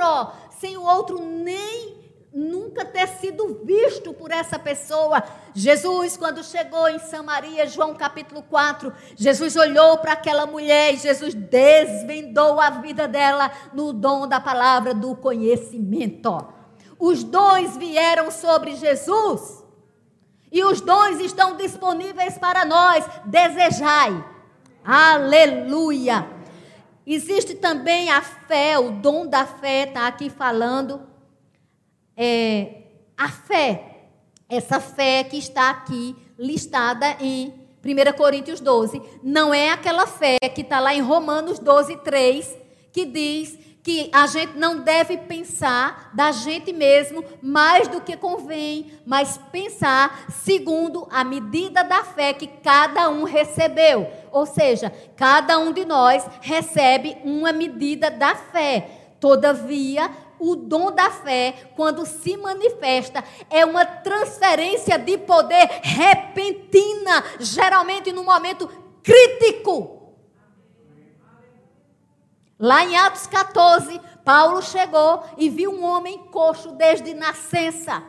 sem 0.60 0.78
o 0.78 0.84
outro 0.84 1.20
nem 1.20 2.06
nunca 2.32 2.84
ter 2.84 3.08
sido 3.08 3.62
visto 3.64 4.14
por 4.14 4.30
essa 4.30 4.60
pessoa. 4.60 5.24
Jesus, 5.53 6.18
quando 6.18 6.43
chegou 6.43 6.89
em 6.89 6.99
Samaria, 6.99 7.66
João 7.66 7.95
capítulo 7.95 8.43
4, 8.43 8.91
Jesus 9.16 9.56
olhou 9.56 9.97
para 9.99 10.12
aquela 10.12 10.45
mulher 10.45 10.93
e 10.93 10.97
Jesus 10.97 11.34
desvendou 11.34 12.60
a 12.60 12.70
vida 12.70 13.08
dela 13.08 13.49
no 13.74 13.93
dom 13.93 14.28
da 14.28 14.41
palavra 14.41 14.93
do 14.93 15.16
conhecimento. 15.16 16.55
Os 16.99 17.23
dons 17.23 17.77
vieram 17.77 18.31
sobre 18.31 18.75
Jesus. 18.75 19.63
E 20.51 20.63
os 20.63 20.81
dons 20.81 21.19
estão 21.19 21.57
disponíveis 21.57 22.37
para 22.37 22.63
nós. 22.65 23.05
Desejai. 23.25 24.23
Aleluia. 24.83 26.29
Existe 27.05 27.55
também 27.55 28.09
a 28.09 28.21
fé, 28.21 28.79
o 28.79 28.91
dom 28.91 29.27
da 29.27 29.45
fé, 29.45 29.83
está 29.83 30.07
aqui 30.07 30.29
falando 30.29 31.01
é, 32.17 32.83
a 33.17 33.29
fé, 33.29 34.07
essa 34.47 34.79
fé 34.79 35.23
que 35.23 35.37
está 35.37 35.69
aqui 35.69 36.15
listada 36.37 37.17
em 37.19 37.53
1 37.83 38.17
Coríntios 38.17 38.59
12, 38.59 39.01
não 39.21 39.53
é 39.53 39.69
aquela 39.69 40.07
fé 40.07 40.37
que 40.53 40.61
está 40.61 40.79
lá 40.79 40.95
em 40.95 41.01
Romanos 41.01 41.59
12, 41.59 41.97
3, 41.97 42.57
que 42.91 43.05
diz 43.05 43.57
que 43.86 44.09
a 44.11 44.25
gente 44.25 44.57
não 44.57 44.79
deve 44.79 45.15
pensar 45.15 46.09
da 46.11 46.31
gente 46.31 46.73
mesmo 46.73 47.23
mais 47.39 47.88
do 47.88 48.01
que 48.01 48.17
convém, 48.17 48.91
mas 49.05 49.39
pensar 49.51 50.25
segundo 50.43 51.07
a 51.11 51.23
medida 51.23 51.83
da 51.83 52.03
fé 52.03 52.33
que 52.33 52.47
cada 52.47 53.07
um 53.11 53.25
recebeu. 53.25 54.11
Ou 54.31 54.47
seja, 54.47 54.91
cada 55.15 55.59
um 55.59 55.71
de 55.71 55.86
nós 55.86 56.25
recebe 56.41 57.15
uma 57.23 57.53
medida 57.53 58.09
da 58.09 58.33
fé. 58.33 58.89
Todavia, 59.19 60.09
o 60.39 60.55
dom 60.55 60.91
da 60.91 61.11
fé, 61.11 61.53
quando 61.75 62.07
se 62.07 62.36
manifesta, 62.38 63.23
é 63.51 63.63
uma 63.63 63.86
transferência 63.86 64.97
de 64.97 65.15
poder 65.19 65.69
repentina, 65.83 67.23
geralmente 67.39 68.11
no 68.11 68.23
momento 68.23 68.67
crítico. 69.03 70.05
Lá 72.66 72.84
em 72.84 72.97
Atos 72.97 73.28
14, 73.28 74.01
Paulo 74.24 74.59
chegou 74.59 75.24
e 75.38 75.49
viu 75.49 75.72
um 75.72 75.86
homem 75.86 76.18
coxo 76.32 76.72
desde 76.72 77.13
nascença. 77.13 78.01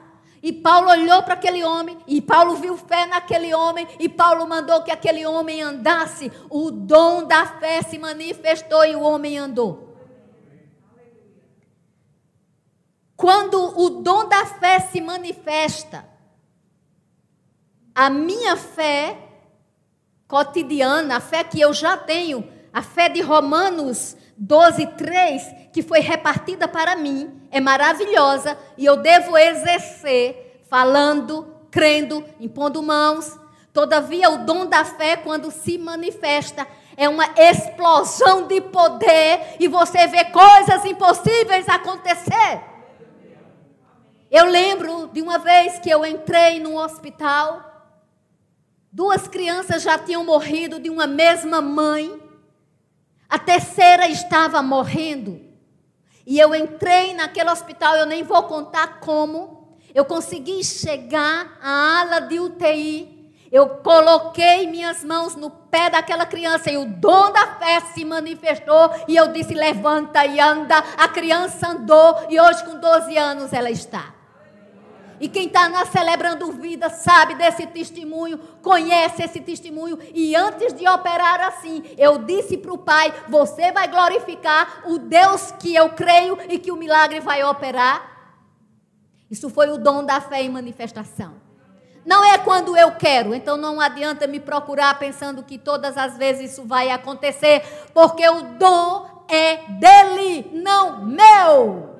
E 0.43 0.51
Paulo 0.51 0.89
olhou 0.89 1.23
para 1.25 1.35
aquele 1.35 1.63
homem, 1.63 1.99
e 2.07 2.23
Paulo 2.23 2.57
viu 2.57 2.75
fé 2.75 3.05
naquele 3.05 3.53
homem, 3.53 3.87
e 3.99 4.09
Paulo 4.09 4.49
mandou 4.49 4.83
que 4.83 4.91
aquele 4.91 5.27
homem 5.27 5.61
andasse. 5.61 6.33
O 6.49 6.71
dom 6.71 7.25
da 7.25 7.45
fé 7.45 7.83
se 7.83 7.99
manifestou 7.99 8.83
e 8.87 8.97
o 8.97 9.03
homem 9.03 9.37
andou. 9.37 9.95
Quando 13.15 13.79
o 13.79 13.91
dom 14.01 14.27
da 14.27 14.47
fé 14.47 14.81
se 14.81 15.03
manifesta, 15.03 16.09
a 17.95 18.09
minha 18.09 18.57
fé 18.57 19.19
cotidiana, 20.27 21.19
a 21.19 21.21
fé 21.21 21.45
que 21.45 21.61
eu 21.61 21.75
já 21.75 21.99
tenho, 21.99 22.57
a 22.73 22.81
fé 22.81 23.11
de 23.11 23.21
Romanos 23.21 24.17
12, 24.37 24.87
3, 24.87 25.55
que 25.72 25.82
foi 25.82 26.01
repartida 26.01 26.68
para 26.68 26.95
mim, 26.95 27.43
é 27.51 27.61
maravilhosa 27.61 28.59
e 28.76 28.84
eu 28.84 28.97
devo 28.97 29.37
exercer 29.37 30.61
falando, 30.68 31.55
crendo, 31.70 32.24
impondo 32.39 32.82
mãos. 32.82 33.39
Todavia, 33.72 34.30
o 34.30 34.39
dom 34.39 34.66
da 34.66 34.84
fé, 34.84 35.16
quando 35.16 35.51
se 35.51 35.78
manifesta, 35.78 36.66
é 36.97 37.09
uma 37.09 37.26
explosão 37.37 38.47
de 38.47 38.61
poder 38.61 39.57
e 39.61 39.68
você 39.68 40.07
vê 40.07 40.24
coisas 40.26 40.84
impossíveis 40.84 41.68
acontecer. 41.68 42.62
Eu 44.30 44.47
lembro 44.47 45.09
de 45.12 45.22
uma 45.22 45.39
vez 45.39 45.78
que 45.78 45.89
eu 45.89 46.05
entrei 46.05 46.59
num 46.59 46.76
hospital, 46.76 47.91
duas 48.91 49.28
crianças 49.28 49.82
já 49.82 49.99
tinham 49.99 50.24
morrido 50.24 50.80
de 50.80 50.91
uma 50.91 51.07
mesma 51.07 51.61
mãe, 51.61 52.20
a 53.29 53.39
terceira 53.39 54.09
estava 54.09 54.62
morrendo. 54.62 55.41
E 56.27 56.39
eu 56.39 56.55
entrei 56.55 57.14
naquele 57.14 57.51
hospital, 57.51 57.95
eu 57.97 58.07
nem 58.07 58.22
vou 58.22 58.43
contar 58.45 59.01
como. 59.01 59.79
Eu 59.95 60.05
consegui 60.05 60.62
chegar 60.64 61.59
à 61.62 62.01
ala 62.01 62.20
de 62.20 62.41
UTI. 62.41 63.33
Eu 63.51 63.68
coloquei 63.68 64.66
minhas 64.66 65.05
mãos 65.05 65.37
no 65.37 65.51
pé 65.51 65.89
daquela 65.89 66.27
criança 66.27 66.70
e 66.70 66.77
o 66.77 66.85
dom 66.85 67.33
da 67.33 67.55
fé 67.55 67.81
se 67.95 68.05
manifestou. 68.05 68.91
E 69.07 69.16
eu 69.16 69.29
disse: 69.33 69.55
levanta 69.55 70.27
e 70.27 70.41
anda. 70.41 70.77
A 70.99 71.09
criança 71.09 71.68
andou 71.68 72.27
e 72.29 72.41
hoje, 72.41 72.64
com 72.64 72.79
12 72.79 73.16
anos, 73.16 73.53
ela 73.53 73.70
está. 73.70 74.16
E 75.21 75.29
quem 75.29 75.47
está 75.47 75.69
na 75.69 75.87
Celebrando 75.87 76.53
Vida 76.53 76.91
sabe 76.91 77.35
desse 77.35 77.67
testemunho, 77.67 78.39
conhece 78.62 79.23
esse 79.23 79.41
testemunho. 79.41 79.99
E 80.14 80.35
antes 80.37 80.73
de 80.75 80.89
operar 80.89 81.41
assim, 81.41 81.83
eu 81.97 82.19
disse 82.19 82.57
para 82.57 82.73
o 82.73 82.79
Pai: 82.79 83.12
Você 83.29 83.73
vai 83.73 83.89
glorificar 83.89 84.83
o 84.87 84.99
Deus 84.99 85.53
que 85.53 85.75
eu 85.75 85.91
creio 85.91 86.39
e 86.49 86.59
que 86.59 86.71
o 86.71 86.77
milagre 86.77 87.21
vai 87.21 87.43
operar. 87.45 88.14
Isso 89.31 89.51
foi 89.51 89.71
o 89.71 89.79
dom 89.79 90.05
da 90.05 90.21
fé 90.21 90.43
em 90.43 90.51
manifestação. 90.51 91.35
Não 92.05 92.25
é 92.25 92.39
quando 92.39 92.77
eu 92.77 92.93
quero. 92.93 93.35
Então 93.35 93.57
não 93.57 93.81
adianta 93.81 94.27
me 94.27 94.39
procurar 94.39 94.99
pensando 94.99 95.43
que 95.43 95.59
todas 95.59 95.97
as 95.97 96.17
vezes 96.17 96.53
isso 96.53 96.64
vai 96.64 96.91
acontecer, 96.91 97.62
porque 97.93 98.27
o 98.29 98.43
dom 98.43 99.25
é 99.29 99.57
dele, 99.71 100.51
não 100.53 101.05
meu. 101.05 101.96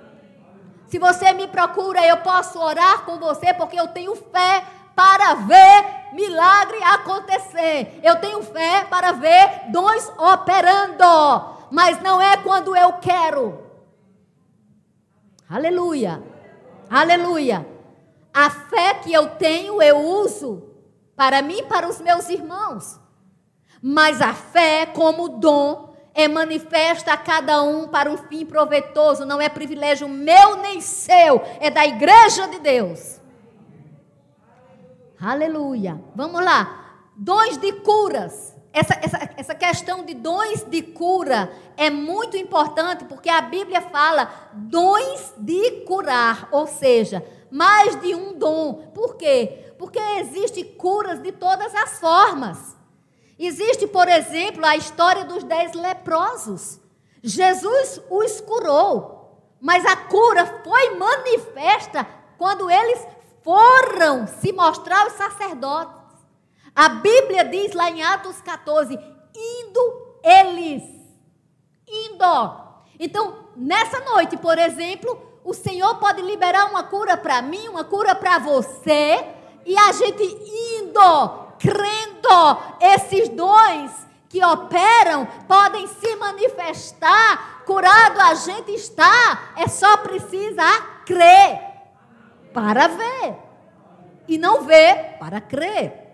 Se 0.89 0.99
você 0.99 1.33
me 1.33 1.49
procura, 1.49 2.05
eu 2.07 2.19
posso 2.19 2.59
orar 2.61 3.05
com 3.05 3.19
você 3.19 3.53
porque 3.55 3.79
eu 3.79 3.89
tenho 3.89 4.15
fé 4.15 4.65
para 4.95 5.35
ver 5.35 6.13
milagre 6.13 6.83
acontecer. 6.83 8.01
Eu 8.03 8.17
tenho 8.17 8.43
fé 8.43 8.85
para 8.89 9.13
ver 9.13 9.71
dons 9.71 10.11
operando, 10.17 11.05
mas 11.71 12.01
não 12.03 12.21
é 12.21 12.37
quando 12.39 12.75
eu 12.75 12.95
quero. 12.95 13.63
Aleluia. 15.49 16.23
Aleluia. 16.89 17.67
A 18.33 18.51
fé 18.51 18.95
que 18.95 19.13
eu 19.13 19.31
tenho, 19.31 19.83
eu 19.83 19.99
uso 19.99 20.63
para 21.17 21.43
mim 21.43 21.59
e 21.59 21.63
para 21.65 21.89
os 21.89 22.01
meus 22.01 22.29
irmãos. 22.29 23.01
Mas 23.83 24.21
a 24.21 24.35
fé, 24.35 24.87
como 24.87 25.29
dom, 25.29 25.96
é 26.17 26.27
manifesta 26.27 27.13
a 27.13 27.17
cada 27.17 27.63
um 27.63 27.87
para 27.87 28.11
um 28.11 28.17
fim 28.17 28.47
proveitoso, 28.47 29.27
não 29.27 29.41
é 29.41 29.51
privilégio 29.51 30.09
meu 30.09 30.57
nem 30.57 30.81
seu, 30.81 31.43
é 31.61 31.71
da 31.71 31.87
igreja 31.87 32.49
de 32.49 32.59
Deus. 32.59 33.21
Aleluia. 35.21 36.01
Vamos 36.15 36.43
lá. 36.43 36.85
Dons 37.15 37.59
de 37.59 37.73
curas. 37.73 38.55
Essa, 38.73 38.99
essa, 39.03 39.31
essa 39.37 39.55
questão 39.55 40.05
de 40.05 40.15
dons 40.15 40.65
de 40.65 40.83
cura 40.83 41.51
é 41.77 41.89
muito 41.89 42.37
importante 42.37 43.05
porque 43.05 43.29
a 43.29 43.41
Bíblia 43.41 43.81
fala 43.81 44.31
dons 44.53 45.35
de 45.39 45.83
curar, 45.87 46.49
ou 46.51 46.67
seja, 46.67 47.25
mais 47.51 47.99
de 48.01 48.15
um 48.15 48.39
dom. 48.39 48.91
Por 48.95 49.17
quê? 49.17 49.73
Porque 49.79 49.99
existem 50.19 50.65
curas 50.65 51.23
de 51.23 51.33
todas 51.33 51.75
as 51.75 51.99
formas. 51.99 52.76
Existe, 53.39 53.87
por 53.87 54.09
exemplo, 54.09 54.65
a 54.65 54.77
história 54.77 55.25
dos 55.25 55.45
dez 55.45 55.73
leprosos. 55.73 56.81
Jesus 57.23 58.01
os 58.09 58.41
curou, 58.41 59.57
mas 59.61 59.85
a 59.85 59.97
cura 59.97 60.63
foi 60.65 60.97
manifesta 60.97 62.07
quando 62.39 62.71
eles 62.71 63.07
foram 63.43 64.27
se 64.27 64.53
mostrar 64.53 65.03
aos 65.03 65.13
sacerdotes. 65.15 66.03
A 66.75 66.89
Bíblia 66.89 67.45
diz 67.45 67.73
lá 67.73 67.91
em 67.91 68.03
Atos 68.03 68.41
14: 68.41 68.99
indo 69.35 70.19
eles. 70.23 70.83
Indo. 71.87 72.67
Então, 72.99 73.49
nessa 73.55 74.01
noite, 74.01 74.37
por 74.37 74.59
exemplo, 74.59 75.21
o 75.45 75.55
Senhor 75.55 75.97
pode 75.97 76.23
liberar 76.23 76.69
uma 76.71 76.83
cura 76.83 77.17
para 77.17 77.41
mim, 77.41 77.69
uma 77.69 77.85
cura 77.85 78.15
para 78.15 78.39
você, 78.39 79.25
e 79.65 79.77
a 79.79 79.93
gente 79.93 80.23
indo, 80.23 81.46
crendo, 81.59 82.59
esses 82.81 83.29
dons 83.29 84.07
que 84.29 84.45
operam 84.45 85.27
podem 85.47 85.87
se 85.87 86.17
manifestar. 86.17 87.63
Curado 87.65 88.21
a 88.21 88.35
gente 88.35 88.73
está, 88.73 89.53
é 89.57 89.67
só 89.67 89.97
precisa 89.99 90.63
crer 91.05 91.61
para 92.53 92.89
ver. 92.89 93.37
E 94.29 94.39
não 94.39 94.63
ver 94.63 95.17
para 95.19 95.41
crer. 95.41 96.07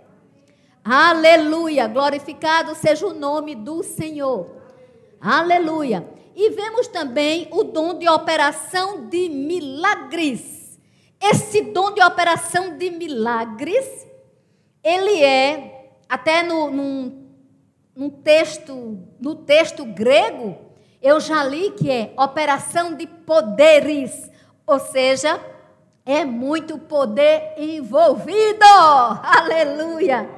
Aleluia, 0.84 1.86
glorificado 1.86 2.74
seja 2.74 3.06
o 3.06 3.14
nome 3.14 3.54
do 3.54 3.82
Senhor. 3.82 4.50
Aleluia. 5.20 6.04
E 6.34 6.50
vemos 6.50 6.88
também 6.88 7.48
o 7.52 7.62
dom 7.62 7.98
de 7.98 8.08
operação 8.08 9.06
de 9.06 9.28
milagres. 9.28 10.80
Esse 11.20 11.62
dom 11.62 11.92
de 11.92 12.02
operação 12.02 12.76
de 12.76 12.90
milagres, 12.90 13.86
ele 14.82 15.22
é, 15.22 15.94
até 16.08 16.42
no, 16.42 16.70
num, 16.70 17.28
num 17.94 18.10
texto, 18.10 18.98
no 19.20 19.34
texto 19.34 19.84
grego, 19.84 20.58
eu 21.00 21.20
já 21.20 21.42
li 21.44 21.70
que 21.72 21.90
é 21.90 22.12
operação 22.16 22.94
de 22.94 23.06
poderes, 23.06 24.30
ou 24.66 24.78
seja, 24.78 25.40
é 26.04 26.24
muito 26.24 26.78
poder 26.78 27.54
envolvido. 27.56 28.64
Aleluia. 29.22 30.28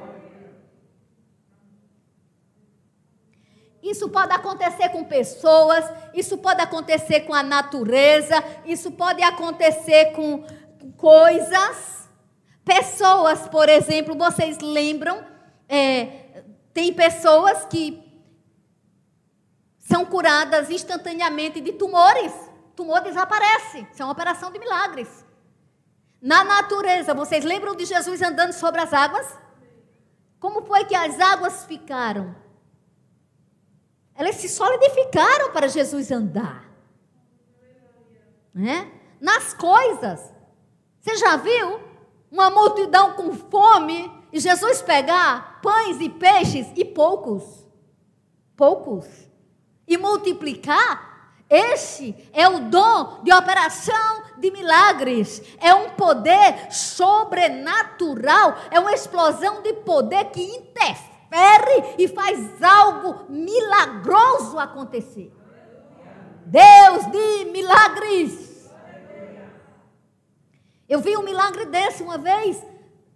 Isso 3.81 4.09
pode 4.09 4.33
acontecer 4.33 4.89
com 4.89 5.03
pessoas, 5.03 5.85
isso 6.11 6.39
pode 6.39 6.59
acontecer 6.59 7.21
com 7.21 7.35
a 7.35 7.43
natureza, 7.43 8.43
isso 8.65 8.91
pode 8.91 9.21
acontecer 9.21 10.05
com 10.13 10.43
coisas. 10.97 12.04
Pessoas, 12.65 13.47
por 13.47 13.69
exemplo, 13.69 14.15
vocês 14.15 14.57
lembram? 14.57 15.23
É, 15.69 16.43
tem 16.73 16.91
pessoas 16.91 17.63
que 17.65 18.03
são 19.77 20.03
curadas 20.03 20.71
instantaneamente 20.71 21.61
de 21.61 21.73
tumores. 21.73 22.33
Tumor 22.75 23.01
desaparece. 23.01 23.87
Isso 23.91 24.01
é 24.01 24.05
uma 24.05 24.13
operação 24.13 24.51
de 24.51 24.57
milagres. 24.57 25.23
Na 26.19 26.43
natureza, 26.43 27.13
vocês 27.13 27.45
lembram 27.45 27.75
de 27.75 27.85
Jesus 27.85 28.19
andando 28.23 28.51
sobre 28.51 28.81
as 28.81 28.91
águas? 28.91 29.27
Como 30.39 30.65
foi 30.65 30.85
que 30.85 30.95
as 30.95 31.19
águas 31.19 31.65
ficaram? 31.65 32.35
Elas 34.15 34.35
se 34.37 34.49
solidificaram 34.49 35.51
para 35.51 35.67
Jesus 35.67 36.11
andar. 36.11 36.67
Né? 38.51 38.91
Nas 39.21 39.53
coisas. 39.53 40.33
Você 40.99 41.15
já 41.17 41.35
viu 41.35 41.79
uma 42.35 42.49
multidão 42.49 43.13
com 43.13 43.33
fome 43.33 44.11
e 44.31 44.41
Jesus 44.41 44.81
pegar 44.81 45.61
pães 45.61 46.01
e 46.01 46.09
peixes 46.09 46.67
e 46.75 46.83
poucos? 46.83 47.65
Poucos. 48.57 49.07
E 49.87 49.97
multiplicar? 49.97 51.13
Este 51.49 52.29
é 52.33 52.45
o 52.49 52.59
dom 52.59 53.21
de 53.23 53.33
operação 53.33 54.23
de 54.37 54.51
milagres. 54.51 55.41
É 55.61 55.73
um 55.73 55.91
poder 55.91 56.69
sobrenatural. 56.71 58.57
É 58.69 58.81
uma 58.81 58.91
explosão 58.91 59.61
de 59.61 59.71
poder 59.71 60.25
que 60.25 60.43
interfere 60.43 61.95
e 61.97 62.07
faz 62.09 62.61
algo 62.61 63.31
milagroso 63.31 64.59
acontecer. 64.59 65.31
Deus 66.45 67.05
de 67.11 67.45
milagres. 67.51 68.54
Eu 70.87 70.99
vi 70.99 71.17
um 71.17 71.23
milagre 71.23 71.65
desse 71.65 72.03
uma 72.03 72.17
vez 72.17 72.63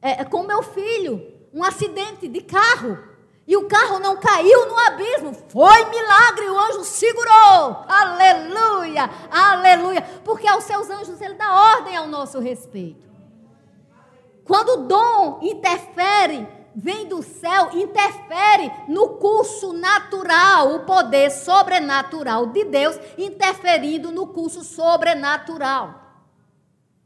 é, 0.01 0.21
é, 0.21 0.25
com 0.25 0.43
meu 0.43 0.63
filho, 0.63 1.25
um 1.53 1.63
acidente 1.63 2.27
de 2.27 2.41
carro. 2.41 2.97
E 3.45 3.57
o 3.57 3.67
carro 3.67 3.99
não 3.99 4.17
caiu 4.17 4.67
no 4.67 4.77
abismo. 4.77 5.33
Foi 5.49 5.85
milagre, 5.85 6.49
o 6.49 6.59
anjo 6.59 6.83
segurou. 6.83 7.83
Aleluia, 7.87 9.09
aleluia. 9.31 10.01
Porque 10.23 10.47
aos 10.47 10.63
seus 10.63 10.89
anjos 10.89 11.19
ele 11.19 11.33
dá 11.33 11.51
ordem 11.75 11.95
ao 11.95 12.07
nosso 12.07 12.39
respeito. 12.39 13.07
Quando 14.43 14.69
o 14.69 14.87
dom 14.87 15.39
interfere 15.41 16.47
vem 16.75 17.07
do 17.07 17.21
céu, 17.21 17.69
interfere 17.73 18.71
no 18.87 19.17
curso 19.17 19.73
natural, 19.73 20.75
o 20.75 20.85
poder 20.85 21.29
sobrenatural 21.29 22.47
de 22.47 22.63
Deus 22.65 22.99
interferindo 23.17 24.11
no 24.11 24.27
curso 24.27 24.63
sobrenatural. 24.63 26.08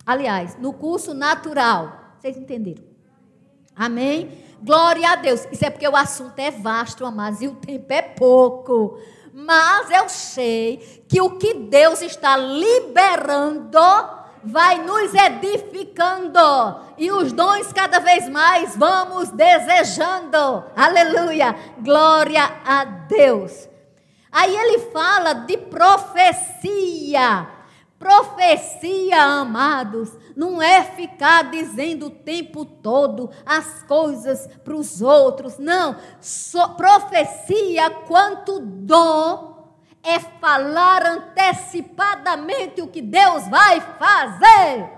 Aliás, 0.06 0.58
no 0.58 0.74
curso 0.74 1.14
natural. 1.14 2.16
Vocês 2.20 2.38
entenderam? 2.38 2.84
Amém? 3.76 4.44
Glória 4.62 5.10
a 5.10 5.16
Deus. 5.16 5.48
Isso 5.52 5.66
é 5.66 5.70
porque 5.70 5.88
o 5.88 5.96
assunto 5.96 6.38
é 6.40 6.52
vasto, 6.52 7.06
amados, 7.06 7.42
e 7.42 7.48
o 7.48 7.56
tempo 7.56 7.92
é 7.92 8.02
pouco. 8.02 8.98
Mas 9.34 9.90
eu 9.90 10.08
sei 10.10 11.04
que 11.08 11.20
o 11.20 11.38
que 11.38 11.54
Deus 11.54 12.02
está 12.02 12.38
liberando 12.38 13.80
vai 14.44 14.84
nos 14.84 15.14
edificando 15.14 16.40
e 16.98 17.10
os 17.12 17.32
dons 17.32 17.72
cada 17.74 18.00
vez 18.00 18.28
mais 18.30 18.76
vamos 18.76 19.30
desejando. 19.30 20.66
Aleluia! 20.76 21.56
Glória 21.80 22.44
a 22.66 22.84
Deus. 22.84 23.70
Aí 24.32 24.56
ele 24.56 24.80
fala 24.92 25.34
de 25.34 25.58
profecia. 25.58 27.48
Profecia, 28.04 29.24
amados, 29.24 30.12
não 30.36 30.62
é 30.62 30.84
ficar 30.84 31.50
dizendo 31.50 32.08
o 32.08 32.10
tempo 32.10 32.66
todo 32.66 33.30
as 33.46 33.82
coisas 33.84 34.46
para 34.62 34.76
os 34.76 35.02
outros. 35.02 35.58
Não. 35.58 35.96
So, 36.20 36.72
profecia, 36.72 37.90
quanto 38.06 38.60
dom 38.60 39.74
é 40.04 40.20
falar 40.20 41.06
antecipadamente 41.06 42.82
o 42.82 42.90
que 42.90 43.02
Deus 43.02 43.48
vai 43.48 43.80
fazer. 43.80 44.90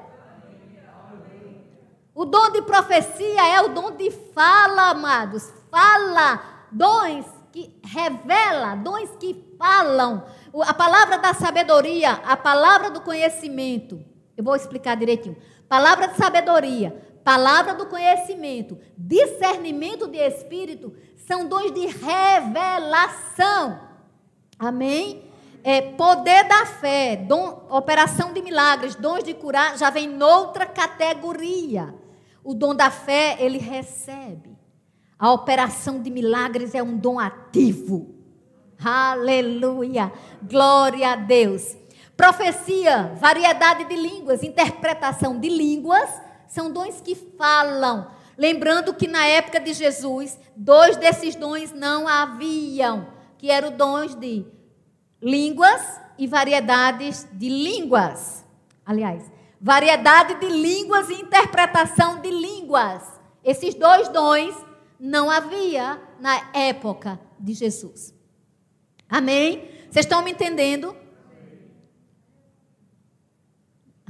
O 2.15 2.25
dom 2.25 2.49
de 2.49 2.63
profecia 2.63 3.49
é 3.49 3.61
o 3.61 3.67
dom 3.67 3.91
de 3.91 4.09
fala, 4.09 4.89
amados. 4.89 5.53
Fala, 5.69 6.41
dons 6.71 7.27
que 7.51 7.71
revela, 7.83 8.73
dons 8.73 9.11
que 9.19 9.55
falam. 9.59 10.23
A 10.63 10.73
palavra 10.73 11.17
da 11.17 11.33
sabedoria, 11.33 12.11
a 12.11 12.37
palavra 12.37 12.89
do 12.89 13.01
conhecimento. 13.01 14.03
Eu 14.37 14.43
vou 14.43 14.55
explicar 14.55 14.95
direitinho. 14.95 15.37
Palavra 15.67 16.07
de 16.07 16.17
sabedoria, 16.17 16.95
palavra 17.23 17.73
do 17.73 17.87
conhecimento, 17.87 18.77
discernimento 18.97 20.07
de 20.07 20.17
espírito, 20.17 20.93
são 21.27 21.47
dons 21.47 21.71
de 21.73 21.87
revelação. 21.87 23.79
Amém? 24.59 25.29
É, 25.63 25.81
poder 25.81 26.47
da 26.47 26.65
fé, 26.67 27.15
dom, 27.15 27.65
operação 27.69 28.31
de 28.31 28.41
milagres, 28.41 28.93
dons 28.93 29.23
de 29.23 29.33
curar, 29.33 29.77
já 29.77 29.89
vem 29.89 30.07
noutra 30.07 30.65
categoria. 30.65 31.95
O 32.43 32.53
dom 32.53 32.75
da 32.75 32.91
fé, 32.91 33.35
ele 33.39 33.57
recebe. 33.57 34.55
A 35.17 35.31
operação 35.31 36.01
de 36.01 36.11
milagres 36.11 36.75
é 36.75 36.83
um 36.83 36.95
dom 36.95 37.19
ativo. 37.19 38.14
Aleluia! 38.83 40.11
Glória 40.41 41.11
a 41.11 41.15
Deus. 41.15 41.75
Profecia, 42.15 43.13
variedade 43.19 43.85
de 43.85 43.95
línguas, 43.95 44.41
interpretação 44.41 45.37
de 45.37 45.49
línguas, 45.49 46.09
são 46.47 46.71
dons 46.71 47.01
que 47.01 47.13
falam. 47.13 48.07
Lembrando 48.37 48.93
que 48.93 49.07
na 49.07 49.25
época 49.25 49.59
de 49.59 49.73
Jesus, 49.73 50.39
dois 50.55 50.97
desses 50.97 51.35
dons 51.35 51.73
não 51.73 52.07
haviam, 52.07 53.07
que 53.37 53.51
eram 53.51 53.71
dons 53.71 54.15
de 54.15 54.45
línguas 55.21 55.81
e 56.17 56.25
variedades 56.25 57.27
de 57.33 57.49
línguas. 57.49 58.45
Aliás, 58.85 59.29
variedade 59.59 60.35
de 60.35 60.47
línguas 60.47 61.09
e 61.09 61.15
interpretação 61.15 62.21
de 62.21 62.31
línguas. 62.31 63.03
Esses 63.43 63.75
dois 63.75 64.07
dons 64.09 64.55
não 64.99 65.29
havia 65.29 66.01
na 66.19 66.49
época 66.53 67.19
de 67.39 67.53
Jesus. 67.53 68.14
Amém? 69.09 69.69
Vocês 69.89 70.05
estão 70.05 70.23
me 70.23 70.31
entendendo? 70.31 70.95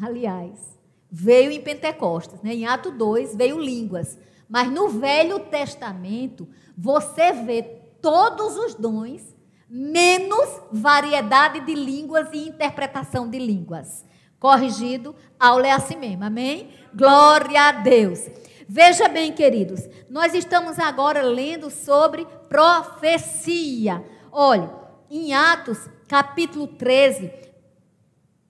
Aliás, 0.02 0.78
veio 1.10 1.52
em 1.52 1.62
Pentecostes, 1.62 2.42
né? 2.42 2.54
em 2.54 2.66
Ato 2.66 2.92
2 2.92 3.36
veio 3.36 3.60
línguas. 3.60 4.18
Mas 4.50 4.70
no 4.70 4.90
Velho 4.90 5.40
Testamento, 5.40 6.48
você 6.78 7.32
vê 7.32 7.64
todos 8.02 8.56
os 8.58 8.76
dons, 8.76 9.36
menos 9.70 10.62
variedade 10.72 11.62
de 11.62 11.74
línguas 11.74 12.28
e 12.34 12.48
interpretação 12.48 13.30
de 13.30 13.40
línguas. 13.40 14.06
Corrigido, 14.40 15.16
aula 15.40 15.68
é 15.68 15.72
assim 15.72 15.96
mesmo, 15.96 16.24
amém? 16.24 16.70
Glória 16.94 17.62
a 17.62 17.72
Deus. 17.72 18.30
Veja 18.68 19.08
bem, 19.08 19.32
queridos, 19.32 19.88
nós 20.10 20.34
estamos 20.34 20.78
agora 20.78 21.22
lendo 21.22 21.70
sobre 21.70 22.28
profecia. 22.50 24.04
Olha, 24.32 24.85
em 25.16 25.34
Atos, 25.34 25.90
capítulo 26.08 26.68
13, 26.68 27.32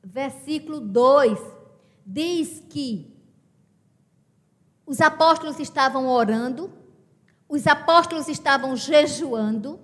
versículo 0.04 0.80
2, 0.80 1.38
diz 2.06 2.64
que 2.70 3.16
os 4.86 5.00
apóstolos 5.00 5.60
estavam 5.60 6.08
orando, 6.08 6.72
os 7.48 7.68
apóstolos 7.68 8.28
estavam 8.28 8.76
jejuando, 8.76 9.80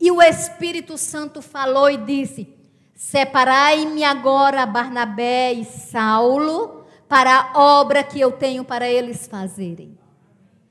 e 0.00 0.10
o 0.10 0.20
Espírito 0.20 0.98
Santo 0.98 1.40
falou 1.40 1.88
e 1.88 1.96
disse: 1.96 2.52
Separai-me 2.94 4.02
agora 4.02 4.66
Barnabé 4.66 5.52
e 5.52 5.64
Saulo 5.64 6.84
para 7.08 7.52
a 7.52 7.60
obra 7.60 8.02
que 8.02 8.20
eu 8.20 8.32
tenho 8.32 8.64
para 8.64 8.88
eles 8.88 9.28
fazerem. 9.28 9.96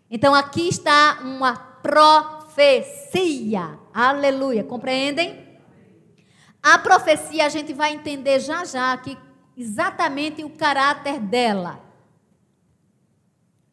Então 0.10 0.36
aqui 0.36 0.68
está 0.68 1.20
uma 1.24 1.56
profecia. 1.56 2.22
Aleluia. 3.94 4.64
Compreendem? 4.64 5.60
A 6.62 6.78
profecia 6.78 7.46
a 7.46 7.50
gente 7.50 7.74
vai 7.74 7.94
entender 7.94 8.40
já 8.40 8.64
já 8.66 8.94
aqui 8.94 9.18
exatamente 9.58 10.44
o 10.44 10.50
caráter 10.50 11.20
dela. 11.20 11.84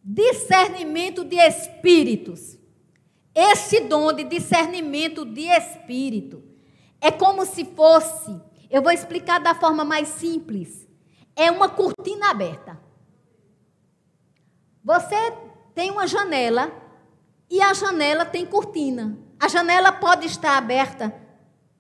Discernimento 0.03 1.25
de 1.25 1.37
espíritos. 1.37 2.59
Esse 3.35 3.81
dom 3.81 4.12
de 4.12 4.25
discernimento 4.25 5.25
de 5.25 5.43
espírito 5.43 6.43
é 7.01 7.11
como 7.11 7.47
se 7.47 7.64
fosse, 7.64 8.41
eu 8.69 8.83
vou 8.83 8.91
explicar 8.91 9.39
da 9.39 9.55
forma 9.55 9.85
mais 9.85 10.09
simples 10.09 10.89
é 11.39 11.53
uma 11.53 11.69
cortina 11.69 12.31
aberta. 12.31 12.77
Você 14.83 15.14
tem 15.73 15.89
uma 15.89 16.07
janela 16.07 16.73
e 17.49 17.62
a 17.62 17.73
janela 17.73 18.27
tem 18.27 18.45
cortina. 18.45 19.16
A 19.41 19.49
janela 19.49 19.93
pode 19.93 20.26
estar 20.26 20.57
aberta, 20.57 21.14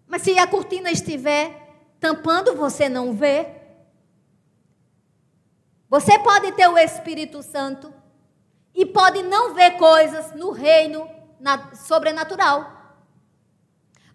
mas 0.06 0.22
se 0.22 0.38
a 0.38 0.46
cortina 0.46 0.90
estiver 0.90 1.68
tampando, 1.98 2.54
você 2.54 2.88
não 2.88 3.12
vê. 3.12 3.48
Você 5.88 6.18
pode 6.18 6.52
ter 6.52 6.68
o 6.68 6.78
Espírito 6.78 7.42
Santo 7.42 7.92
e 8.74 8.86
pode 8.86 9.22
não 9.22 9.54
ver 9.54 9.72
coisas 9.72 10.32
no 10.34 10.50
reino 10.52 11.08
sobrenatural. 11.74 12.78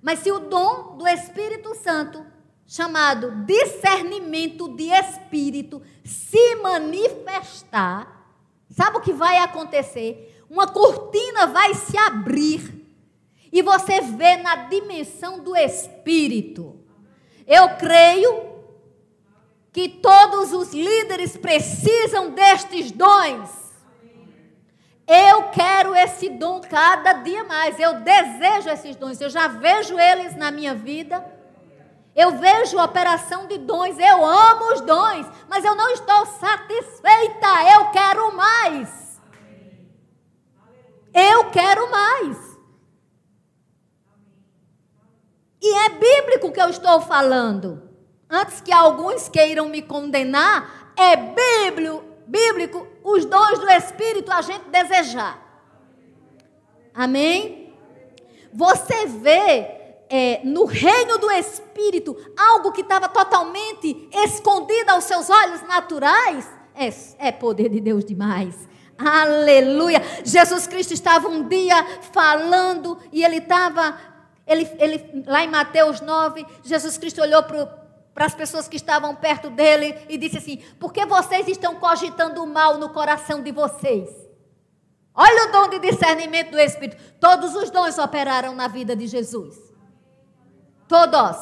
Mas 0.02 0.20
se 0.20 0.32
o 0.32 0.40
dom 0.40 0.98
do 0.98 1.08
Espírito 1.08 1.76
Santo 1.76 2.26
chamado 2.66 3.46
discernimento 3.46 4.70
de 4.70 4.90
espírito 4.90 5.82
se 6.04 6.56
manifestar, 6.56 8.26
sabe 8.70 8.98
o 8.98 9.02
que 9.02 9.14
vai 9.14 9.38
acontecer? 9.38 10.44
Uma 10.50 10.68
cortina 10.68 11.48
vai 11.48 11.74
se 11.74 11.98
abrir 11.98 12.83
e 13.54 13.62
você 13.62 14.02
vê 14.02 14.38
na 14.38 14.56
dimensão 14.56 15.38
do 15.38 15.56
espírito. 15.56 16.76
Eu 17.46 17.78
creio 17.78 18.52
que 19.72 19.88
todos 19.88 20.52
os 20.52 20.74
líderes 20.74 21.38
precisam 21.38 22.32
destes 22.32 22.92
dons. 22.92 23.52
Eu 25.06 25.50
quero 25.50 25.96
esse 25.96 26.30
dom 26.30 26.62
cada 26.62 27.14
dia 27.14 27.44
mais. 27.44 27.80
Eu 27.80 28.00
desejo 28.00 28.70
esses 28.70 28.96
dons. 28.96 29.22
Eu 29.22 29.30
já 29.30 29.48
vejo 29.48 30.00
eles 30.00 30.36
na 30.36 30.50
minha 30.50 30.74
vida. 30.74 31.24
Eu 32.16 32.32
vejo 32.32 32.80
a 32.80 32.86
operação 32.86 33.46
de 33.46 33.58
dons, 33.58 33.98
eu 33.98 34.24
amo 34.24 34.74
os 34.74 34.82
dons, 34.82 35.26
mas 35.50 35.66
eu 35.66 35.74
não 35.74 35.90
estou 35.90 36.28
satisfeita, 36.28 37.48
eu 37.74 37.90
quero 37.90 38.36
mais. 38.36 39.20
Eu 41.12 41.50
quero 41.50 41.90
mais. 41.90 42.53
E 45.64 45.74
é 45.74 45.90
bíblico 45.92 46.52
que 46.52 46.62
eu 46.62 46.68
estou 46.68 47.00
falando. 47.00 47.90
Antes 48.30 48.60
que 48.60 48.74
alguns 48.74 49.30
queiram 49.30 49.70
me 49.70 49.82
condenar, 49.82 50.92
é 50.98 51.16
bíblico, 51.16 52.04
bíblico 52.28 52.86
os 53.02 53.24
dons 53.24 53.60
do 53.60 53.70
Espírito 53.70 54.30
a 54.30 54.42
gente 54.42 54.66
desejar. 54.70 55.40
Amém? 56.94 57.74
Você 58.52 59.06
vê 59.06 59.84
é, 60.10 60.42
no 60.44 60.66
reino 60.66 61.18
do 61.18 61.32
Espírito, 61.32 62.14
algo 62.38 62.74
que 62.74 62.82
estava 62.82 63.08
totalmente 63.08 64.10
escondido 64.12 64.90
aos 64.90 65.06
seus 65.06 65.30
olhos 65.30 65.62
naturais, 65.64 66.46
é, 66.76 66.90
é 67.30 67.32
poder 67.32 67.70
de 67.70 67.80
Deus 67.80 68.04
demais. 68.04 68.68
Aleluia! 68.98 70.02
Jesus 70.24 70.68
Cristo 70.68 70.94
estava 70.94 71.28
um 71.28 71.48
dia 71.48 71.84
falando 72.12 73.00
e 73.12 73.24
ele 73.24 73.38
estava, 73.38 73.98
ele, 74.54 74.70
ele, 74.80 75.24
lá 75.26 75.44
em 75.44 75.50
Mateus 75.50 76.00
9, 76.00 76.46
Jesus 76.64 76.98
Cristo 76.98 77.22
olhou 77.22 77.44
para 77.44 78.26
as 78.26 78.36
pessoas 78.36 78.68
que 78.68 78.78
estavam 78.78 79.16
perto 79.16 79.50
dele 79.50 79.98
e 80.08 80.18
disse 80.18 80.38
assim: 80.38 80.58
Por 80.80 80.94
que 80.94 81.06
vocês 81.06 81.48
estão 81.48 81.76
cogitando 81.76 82.44
o 82.44 82.48
mal 82.48 82.78
no 82.78 82.90
coração 82.90 83.42
de 83.42 83.52
vocês? 83.52 84.10
Olha 85.16 85.48
o 85.48 85.52
dom 85.52 85.70
de 85.70 85.80
discernimento 85.80 86.52
do 86.52 86.60
Espírito. 86.60 87.02
Todos 87.20 87.56
os 87.56 87.70
dons 87.70 87.98
operaram 87.98 88.56
na 88.56 88.68
vida 88.68 88.96
de 88.96 89.08
Jesus. 89.08 89.56
Todos. 90.88 91.38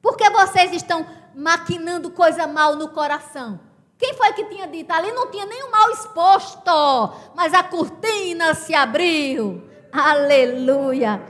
Por 0.00 0.16
que 0.16 0.28
vocês 0.30 0.72
estão 0.72 1.06
maquinando 1.34 2.10
coisa 2.10 2.46
mal 2.46 2.76
no 2.76 2.88
coração? 2.88 3.58
Quem 3.98 4.14
foi 4.14 4.32
que 4.34 4.44
tinha 4.44 4.66
dito? 4.66 4.92
Ali 4.92 5.10
não 5.12 5.30
tinha 5.30 5.46
nenhum 5.46 5.70
mal 5.70 5.90
exposto, 5.90 7.14
mas 7.34 7.54
a 7.54 7.62
cortina 7.62 8.54
se 8.54 8.74
abriu. 8.74 9.62
Aleluia. 9.92 11.22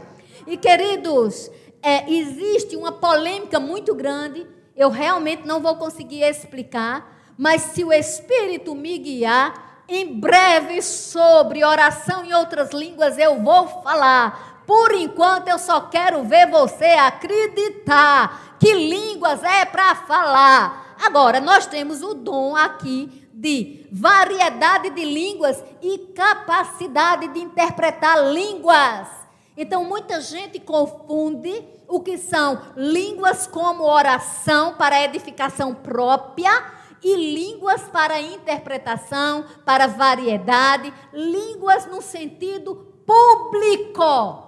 E 0.46 0.56
queridos, 0.56 1.50
é, 1.82 2.10
existe 2.10 2.76
uma 2.76 2.92
polêmica 2.92 3.58
muito 3.60 3.94
grande. 3.94 4.46
Eu 4.76 4.90
realmente 4.90 5.46
não 5.46 5.60
vou 5.60 5.76
conseguir 5.76 6.22
explicar, 6.22 7.34
mas 7.36 7.62
se 7.62 7.84
o 7.84 7.92
Espírito 7.92 8.74
me 8.74 8.98
guiar, 8.98 9.82
em 9.88 10.18
breve 10.18 10.80
sobre 10.80 11.64
oração 11.64 12.24
em 12.24 12.32
outras 12.32 12.72
línguas 12.72 13.18
eu 13.18 13.42
vou 13.42 13.68
falar 13.82 14.62
por 14.66 14.94
enquanto 14.94 15.48
eu 15.48 15.58
só 15.58 15.82
quero 15.82 16.22
ver 16.24 16.50
você 16.50 16.86
acreditar 16.86 18.56
que 18.58 18.72
línguas 18.72 19.42
é 19.42 19.64
para 19.64 19.94
falar. 19.94 20.96
Agora, 21.04 21.40
nós 21.40 21.66
temos 21.66 22.02
o 22.02 22.14
dom 22.14 22.56
aqui 22.56 23.28
de 23.32 23.86
variedade 23.92 24.90
de 24.90 25.04
línguas 25.04 25.62
e 25.82 25.98
capacidade 26.14 27.28
de 27.28 27.40
interpretar 27.40 28.32
línguas. 28.32 29.23
Então, 29.56 29.84
muita 29.84 30.20
gente 30.20 30.58
confunde 30.58 31.64
o 31.86 32.00
que 32.00 32.18
são 32.18 32.60
línguas 32.76 33.46
como 33.46 33.84
oração 33.84 34.74
para 34.74 35.02
edificação 35.02 35.74
própria 35.74 36.72
e 37.02 37.14
línguas 37.14 37.82
para 37.82 38.20
interpretação, 38.20 39.44
para 39.64 39.86
variedade, 39.86 40.92
línguas 41.12 41.86
no 41.86 42.00
sentido 42.00 42.74
público. 43.06 44.42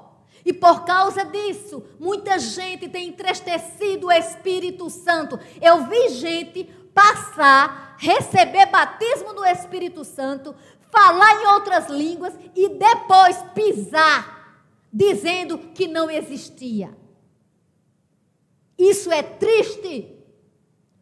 E 0.44 0.52
por 0.52 0.84
causa 0.84 1.24
disso, 1.24 1.82
muita 1.98 2.38
gente 2.38 2.88
tem 2.88 3.09
entristecido 3.09 4.07
o 4.07 4.12
Espírito 4.12 4.88
Santo. 4.88 5.38
Eu 5.61 5.84
vi 5.84 6.09
gente 6.11 6.64
passar, 6.94 7.96
receber 7.98 8.66
batismo 8.66 9.34
do 9.34 9.44
Espírito 9.44 10.04
Santo, 10.04 10.54
falar 10.90 11.42
em 11.42 11.46
outras 11.48 11.88
línguas 11.88 12.32
e 12.54 12.68
depois 12.70 13.36
pisar, 13.54 14.36
dizendo 14.93 15.59
que 15.74 15.87
não 15.87 16.11
existia. 16.11 16.97
Isso 18.78 19.11
é 19.11 19.22
triste 19.22 20.16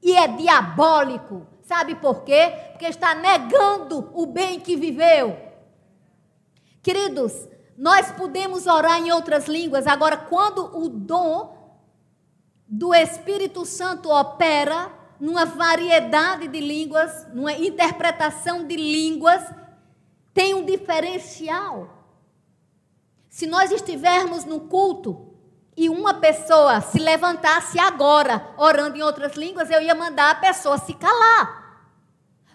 e 0.03 0.13
é 0.15 0.29
diabólico. 0.29 1.47
Sabe 1.63 1.95
por 1.95 2.23
quê? 2.25 2.53
Porque 2.73 2.87
está 2.87 3.15
negando 3.15 4.11
o 4.15 4.27
bem 4.27 4.61
que 4.61 4.77
viveu. 4.77 5.37
Queridos, 6.83 7.49
nós 7.77 8.13
podemos 8.13 8.67
orar 8.67 8.99
em 9.01 9.11
outras 9.11 9.47
línguas, 9.47 9.87
agora, 9.87 10.17
quando 10.17 10.77
o 10.77 10.89
dom 10.89 11.81
do 12.67 12.95
Espírito 12.95 13.65
Santo 13.65 14.11
opera 14.11 14.93
numa 15.19 15.45
variedade 15.45 16.49
de 16.49 16.61
línguas, 16.61 17.27
numa 17.33 17.53
interpretação 17.53 18.67
de 18.67 18.77
línguas, 18.77 19.43
tem 20.33 20.55
um 20.55 20.65
diferencial. 20.65 21.94
Se 23.35 23.49
nós 23.49 23.73
estivermos 23.73 24.45
no 24.45 24.61
culto 24.61 25.35
e 25.77 25.89
uma 25.89 26.15
pessoa 26.15 26.81
se 26.81 27.01
levantasse 27.01 27.81
agora, 27.81 28.55
orando 28.57 28.97
em 28.97 29.03
outras 29.03 29.35
línguas, 29.35 29.69
eu 29.73 29.83
ia 29.83 29.93
mandar 29.93 30.31
a 30.31 30.35
pessoa 30.37 30.79
se 30.79 30.95
calar. 30.95 31.91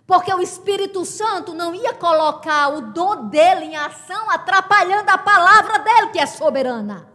Porque 0.07 0.33
o 0.33 0.41
Espírito 0.41 1.03
Santo 1.03 1.53
não 1.53 1.75
ia 1.75 1.93
colocar 1.93 2.69
o 2.69 2.93
dom 2.93 3.27
dele 3.27 3.65
em 3.65 3.75
ação, 3.75 4.29
atrapalhando 4.29 5.09
a 5.09 5.17
palavra 5.17 5.79
dele, 5.79 6.11
que 6.13 6.19
é 6.19 6.25
soberana. 6.25 7.09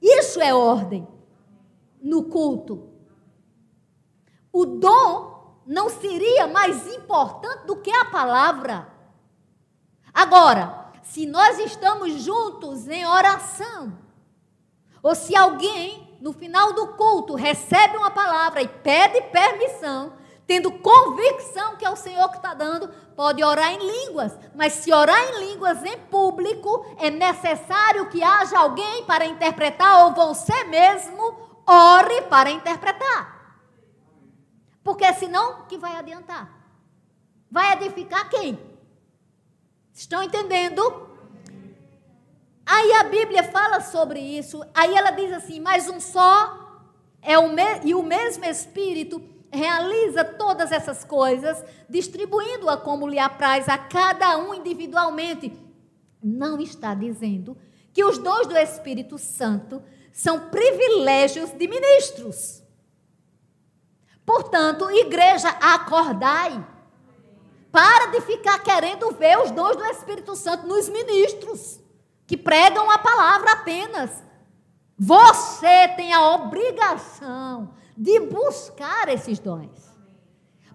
Isso 0.00 0.40
é 0.40 0.54
ordem 0.54 1.08
no 2.00 2.22
culto. 2.22 2.88
O 4.52 4.64
dom 4.64 5.60
não 5.66 5.88
seria 5.88 6.46
mais 6.46 6.86
importante 6.86 7.66
do 7.66 7.74
que 7.74 7.90
a 7.90 8.04
palavra. 8.04 8.86
Agora, 10.14 10.77
se 11.10 11.24
nós 11.26 11.58
estamos 11.58 12.22
juntos 12.22 12.86
em 12.86 13.06
oração, 13.06 13.96
ou 15.02 15.14
se 15.14 15.34
alguém 15.34 16.18
no 16.20 16.32
final 16.32 16.72
do 16.74 16.88
culto 16.88 17.34
recebe 17.34 17.96
uma 17.96 18.10
palavra 18.10 18.60
e 18.60 18.68
pede 18.68 19.22
permissão, 19.30 20.12
tendo 20.46 20.70
convicção 20.70 21.76
que 21.76 21.84
é 21.84 21.90
o 21.90 21.96
Senhor 21.96 22.28
que 22.30 22.36
está 22.36 22.52
dando, 22.52 22.88
pode 23.16 23.42
orar 23.42 23.72
em 23.72 23.78
línguas, 23.78 24.36
mas 24.54 24.74
se 24.74 24.92
orar 24.92 25.18
em 25.30 25.48
línguas 25.48 25.82
em 25.82 25.98
público, 25.98 26.84
é 26.98 27.10
necessário 27.10 28.08
que 28.10 28.22
haja 28.22 28.58
alguém 28.58 29.04
para 29.04 29.26
interpretar, 29.26 30.04
ou 30.04 30.14
você 30.14 30.64
mesmo 30.64 31.38
ore 31.66 32.22
para 32.22 32.50
interpretar. 32.50 33.56
Porque 34.84 35.10
senão, 35.14 35.62
que 35.66 35.78
vai 35.78 35.96
adiantar? 35.96 36.50
Vai 37.50 37.72
edificar 37.72 38.28
quem? 38.28 38.67
Estão 39.98 40.22
entendendo? 40.22 41.08
Aí 42.64 42.92
a 42.92 43.02
Bíblia 43.02 43.42
fala 43.42 43.80
sobre 43.80 44.20
isso. 44.20 44.64
Aí 44.72 44.94
ela 44.94 45.10
diz 45.10 45.32
assim: 45.32 45.58
mas 45.58 45.88
um 45.88 45.98
só 45.98 46.86
é 47.20 47.36
o 47.36 47.48
e 47.84 47.96
o 47.96 48.02
mesmo 48.04 48.44
Espírito 48.44 49.20
realiza 49.50 50.22
todas 50.22 50.70
essas 50.70 51.02
coisas, 51.02 51.64
distribuindo-a 51.90 52.76
como 52.76 53.08
lhe 53.08 53.18
apraz 53.18 53.68
a 53.68 53.76
cada 53.76 54.38
um 54.38 54.54
individualmente. 54.54 55.52
Não 56.22 56.60
está 56.60 56.94
dizendo 56.94 57.56
que 57.92 58.04
os 58.04 58.18
dons 58.18 58.46
do 58.46 58.56
Espírito 58.56 59.18
Santo 59.18 59.82
são 60.12 60.48
privilégios 60.48 61.50
de 61.50 61.66
ministros. 61.66 62.62
Portanto, 64.24 64.88
igreja, 64.92 65.48
acordai. 65.48 66.77
Para 67.70 68.06
de 68.06 68.20
ficar 68.22 68.58
querendo 68.60 69.10
ver 69.12 69.38
os 69.38 69.50
dons 69.50 69.76
do 69.76 69.84
Espírito 69.86 70.34
Santo 70.34 70.66
nos 70.66 70.88
ministros, 70.88 71.80
que 72.26 72.36
pregam 72.36 72.90
a 72.90 72.98
palavra 72.98 73.52
apenas. 73.52 74.22
Você 74.98 75.88
tem 75.96 76.12
a 76.12 76.30
obrigação 76.30 77.74
de 77.96 78.20
buscar 78.20 79.08
esses 79.08 79.38
dons. 79.38 79.88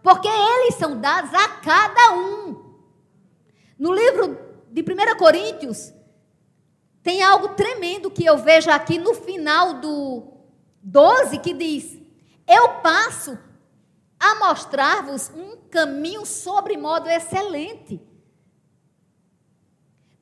Porque 0.01 0.27
eles 0.27 0.75
são 0.75 0.99
dados 0.99 1.33
a 1.33 1.47
cada 1.47 2.13
um. 2.13 2.73
No 3.79 3.93
livro 3.93 4.37
de 4.69 4.81
1 4.81 5.17
Coríntios, 5.17 5.93
tem 7.01 7.23
algo 7.23 7.49
tremendo 7.49 8.11
que 8.11 8.25
eu 8.25 8.37
vejo 8.37 8.69
aqui 8.69 8.97
no 8.97 9.13
final 9.13 9.75
do 9.75 10.23
12 10.81 11.37
que 11.39 11.53
diz: 11.53 11.97
Eu 12.47 12.75
passo 12.81 13.37
a 14.23 14.35
mostrar-vos 14.35 15.29
um 15.35 15.57
caminho 15.69 16.25
sobre 16.25 16.77
modo 16.77 17.09
excelente. 17.09 18.01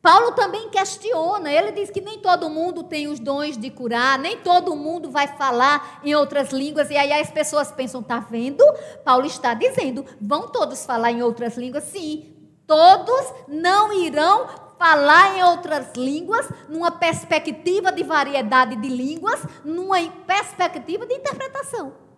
Paulo 0.02 0.32
também 0.32 0.72
questiona, 0.72 1.52
ele 1.52 1.72
diz 1.72 1.91
que 1.91 2.02
nem 2.02 2.18
todo 2.18 2.49
mundo 2.49 2.82
tem 2.82 3.08
os 3.08 3.20
dons 3.20 3.56
de 3.56 3.70
curar, 3.70 4.18
nem 4.18 4.38
todo 4.38 4.76
mundo 4.76 5.12
vai 5.12 5.28
falar 5.28 5.99
em 6.04 6.16
outras 6.16 6.49
línguas, 6.49 6.89
e 6.89 6.97
aí 6.97 7.14
as 7.14 7.30
pessoas 7.30 7.72
pensam, 7.72 8.02
tá 8.02 8.18
vendo? 8.20 8.64
Paulo 9.06 9.28
está 9.28 9.54
dizendo, 9.54 10.04
vão 10.20 10.47
todos 10.47 10.84
falar 10.84 11.12
em 11.12 11.22
outras 11.22 11.56
línguas? 11.56 11.84
Sim, 11.84 12.36
todos 12.66 13.32
não 13.47 13.93
irão 13.93 14.47
falar 14.80 15.38
em 15.38 15.43
outras 15.43 15.93
línguas, 15.95 16.49
numa 16.68 16.89
perspectiva 16.89 17.91
de 17.91 18.02
variedade 18.02 18.76
de 18.78 18.88
línguas, 18.88 19.39
numa 19.64 20.02
perspectiva 20.26 21.06
de 21.06 21.14
interpretação. 21.14 22.11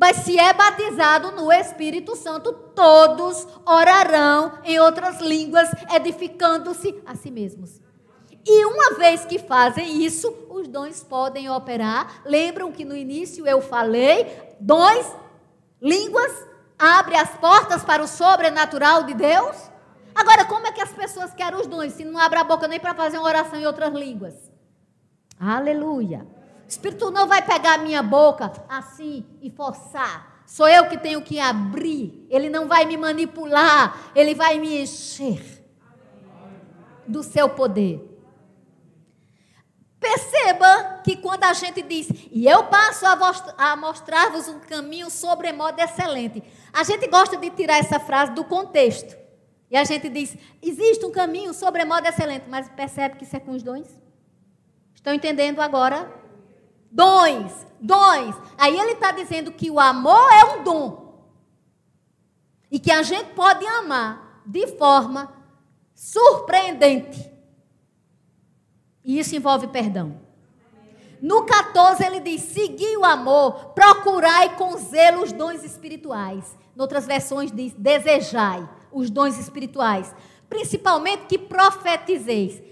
Mas 0.00 0.16
se 0.18 0.38
é 0.38 0.50
batizado 0.54 1.30
no 1.32 1.52
Espírito 1.52 2.16
Santo, 2.16 2.54
todos 2.74 3.46
orarão 3.66 4.54
em 4.64 4.80
outras 4.80 5.20
línguas, 5.20 5.68
edificando-se 5.94 6.98
a 7.04 7.14
si 7.14 7.30
mesmos. 7.30 7.82
E 8.46 8.64
uma 8.64 8.96
vez 8.96 9.26
que 9.26 9.38
fazem 9.38 10.02
isso, 10.02 10.34
os 10.48 10.66
dons 10.66 11.04
podem 11.04 11.50
operar. 11.50 12.22
Lembram 12.24 12.72
que 12.72 12.82
no 12.82 12.96
início 12.96 13.46
eu 13.46 13.60
falei, 13.60 14.26
dons, 14.58 15.06
línguas, 15.82 16.46
abre 16.78 17.16
as 17.16 17.36
portas 17.36 17.84
para 17.84 18.02
o 18.02 18.08
sobrenatural 18.08 19.02
de 19.02 19.12
Deus? 19.12 19.70
Agora, 20.14 20.46
como 20.46 20.66
é 20.66 20.72
que 20.72 20.80
as 20.80 20.92
pessoas 20.94 21.34
querem 21.34 21.60
os 21.60 21.66
dons 21.66 21.92
se 21.92 22.06
não 22.06 22.18
abre 22.18 22.38
a 22.38 22.44
boca 22.44 22.66
nem 22.66 22.80
para 22.80 22.94
fazer 22.94 23.18
uma 23.18 23.28
oração 23.28 23.60
em 23.60 23.66
outras 23.66 23.92
línguas? 23.92 24.50
Aleluia. 25.38 26.39
Espírito 26.70 27.10
não 27.10 27.26
vai 27.26 27.42
pegar 27.42 27.74
a 27.74 27.78
minha 27.78 28.00
boca 28.00 28.52
assim 28.68 29.26
e 29.42 29.50
forçar. 29.50 30.44
Sou 30.46 30.68
eu 30.68 30.88
que 30.88 30.96
tenho 30.96 31.20
que 31.20 31.40
abrir. 31.40 32.26
Ele 32.30 32.48
não 32.48 32.68
vai 32.68 32.84
me 32.84 32.96
manipular. 32.96 34.12
Ele 34.14 34.36
vai 34.36 34.58
me 34.58 34.80
encher 34.80 35.64
do 37.08 37.24
seu 37.24 37.48
poder. 37.48 38.06
Perceba 39.98 41.00
que 41.04 41.16
quando 41.16 41.42
a 41.42 41.52
gente 41.52 41.82
diz, 41.82 42.08
e 42.30 42.46
eu 42.46 42.64
passo 42.64 43.04
a 43.58 43.76
mostrar-vos 43.76 44.46
um 44.48 44.60
caminho 44.60 45.10
sobremodo 45.10 45.80
excelente, 45.80 46.42
a 46.72 46.84
gente 46.84 47.06
gosta 47.08 47.36
de 47.36 47.50
tirar 47.50 47.78
essa 47.78 47.98
frase 47.98 48.32
do 48.32 48.44
contexto. 48.44 49.16
E 49.68 49.76
a 49.76 49.82
gente 49.82 50.08
diz, 50.08 50.36
existe 50.62 51.04
um 51.04 51.10
caminho 51.10 51.52
sobremodo 51.52 52.06
excelente, 52.06 52.44
mas 52.48 52.68
percebe 52.68 53.16
que 53.16 53.24
isso 53.24 53.36
é 53.36 53.40
com 53.40 53.50
os 53.50 53.62
dons? 53.62 53.88
Estão 54.94 55.12
entendendo 55.12 55.60
agora? 55.60 56.19
Dons, 56.90 57.52
dons. 57.80 58.34
Aí 58.58 58.78
ele 58.78 58.92
está 58.92 59.12
dizendo 59.12 59.52
que 59.52 59.70
o 59.70 59.78
amor 59.78 60.30
é 60.32 60.44
um 60.44 60.64
dom. 60.64 61.30
E 62.70 62.78
que 62.78 62.90
a 62.90 63.02
gente 63.02 63.32
pode 63.34 63.66
amar 63.66 64.42
de 64.46 64.66
forma 64.76 65.32
surpreendente. 65.94 67.30
E 69.04 69.18
isso 69.18 69.34
envolve 69.34 69.68
perdão. 69.68 70.20
No 71.20 71.44
14 71.44 72.04
ele 72.04 72.20
diz: 72.20 72.42
segui 72.42 72.96
o 72.96 73.04
amor, 73.04 73.72
procurai 73.74 74.56
com 74.56 74.76
zelo 74.78 75.22
os 75.22 75.32
dons 75.32 75.62
espirituais. 75.62 76.56
Em 76.76 76.80
outras 76.80 77.06
versões 77.06 77.52
diz: 77.52 77.74
desejai 77.74 78.68
os 78.90 79.10
dons 79.10 79.38
espirituais, 79.38 80.14
principalmente 80.48 81.26
que 81.26 81.38
profetizeis. 81.38 82.62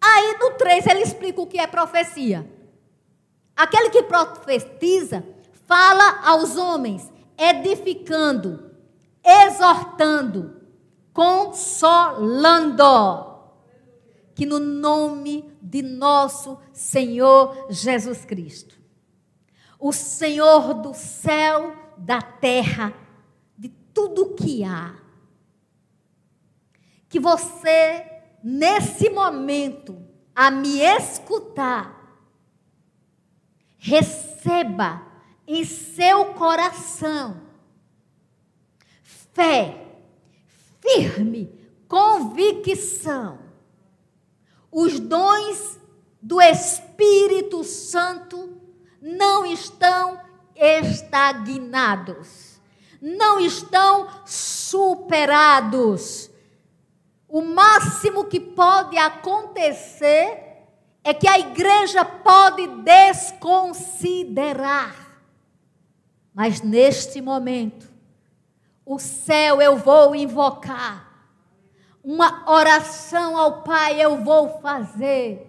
Aí 0.00 0.36
no 0.38 0.52
3 0.52 0.86
ele 0.86 1.02
explica 1.02 1.40
o 1.40 1.46
que 1.46 1.58
é 1.58 1.66
profecia. 1.66 2.50
Aquele 3.56 3.90
que 3.90 4.02
profetiza 4.02 5.24
fala 5.66 6.20
aos 6.26 6.56
homens, 6.56 7.10
edificando, 7.36 8.72
exortando, 9.24 10.60
consolando. 11.12 12.82
Que 14.34 14.46
no 14.46 14.58
nome 14.58 15.52
de 15.60 15.82
nosso 15.82 16.58
Senhor 16.72 17.66
Jesus 17.70 18.24
Cristo, 18.24 18.80
o 19.78 19.92
Senhor 19.92 20.74
do 20.74 20.94
céu 20.94 21.76
da 21.96 22.20
terra, 22.20 22.94
de 23.56 23.68
tudo 23.68 24.34
que 24.34 24.64
há. 24.64 24.94
Que 27.08 27.20
você, 27.20 28.06
nesse 28.42 29.10
momento, 29.10 30.02
a 30.34 30.50
me 30.50 30.80
escutar, 30.80 32.01
receba 33.82 35.02
em 35.46 35.64
seu 35.64 36.26
coração 36.34 37.40
fé, 39.34 39.76
firme 40.80 41.60
convicção. 41.88 43.40
Os 44.70 45.00
dons 45.00 45.78
do 46.22 46.40
Espírito 46.40 47.64
Santo 47.64 48.56
não 49.00 49.44
estão 49.44 50.20
estagnados, 50.54 52.60
não 53.00 53.40
estão 53.40 54.08
superados. 54.24 56.30
O 57.28 57.42
máximo 57.42 58.26
que 58.26 58.38
pode 58.40 58.96
acontecer 58.96 60.51
é 61.04 61.12
que 61.12 61.28
a 61.28 61.38
igreja 61.38 62.04
pode 62.04 62.66
desconsiderar. 62.82 65.02
Mas 66.34 66.60
neste 66.60 67.20
momento, 67.20 67.90
o 68.86 68.98
céu 68.98 69.60
eu 69.60 69.76
vou 69.76 70.14
invocar, 70.14 71.10
uma 72.02 72.50
oração 72.50 73.36
ao 73.36 73.62
Pai 73.62 74.00
eu 74.00 74.24
vou 74.24 74.60
fazer, 74.60 75.48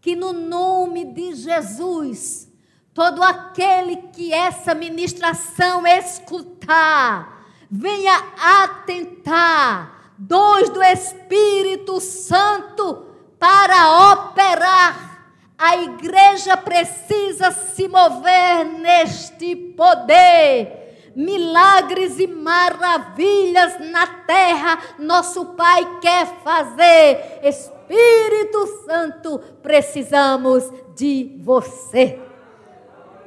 que 0.00 0.16
no 0.16 0.32
nome 0.32 1.04
de 1.04 1.34
Jesus, 1.34 2.50
todo 2.92 3.22
aquele 3.22 3.96
que 3.96 4.32
essa 4.32 4.74
ministração 4.74 5.86
escutar, 5.86 7.46
venha 7.70 8.16
atentar, 8.62 10.12
dons 10.18 10.68
do 10.70 10.82
Espírito 10.82 12.00
Santo 12.00 13.13
para 13.44 14.12
operar. 14.12 15.12
A 15.58 15.76
igreja 15.76 16.56
precisa 16.56 17.50
se 17.50 17.86
mover 17.88 18.64
neste 18.64 19.54
poder 19.54 20.82
milagres 21.14 22.18
e 22.18 22.26
maravilhas 22.26 23.78
na 23.92 24.04
terra, 24.04 24.78
nosso 24.98 25.44
Pai 25.54 26.00
quer 26.00 26.26
fazer. 26.42 27.38
Espírito 27.44 28.66
Santo, 28.84 29.38
precisamos 29.62 30.64
de 30.96 31.38
você. 31.40 32.18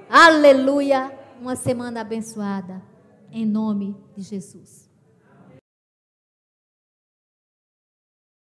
Aleluia. 0.09 1.17
Uma 1.39 1.55
semana 1.55 2.01
abençoada. 2.01 2.81
Em 3.31 3.45
nome 3.45 3.95
de 4.17 4.23
Jesus. 4.23 4.86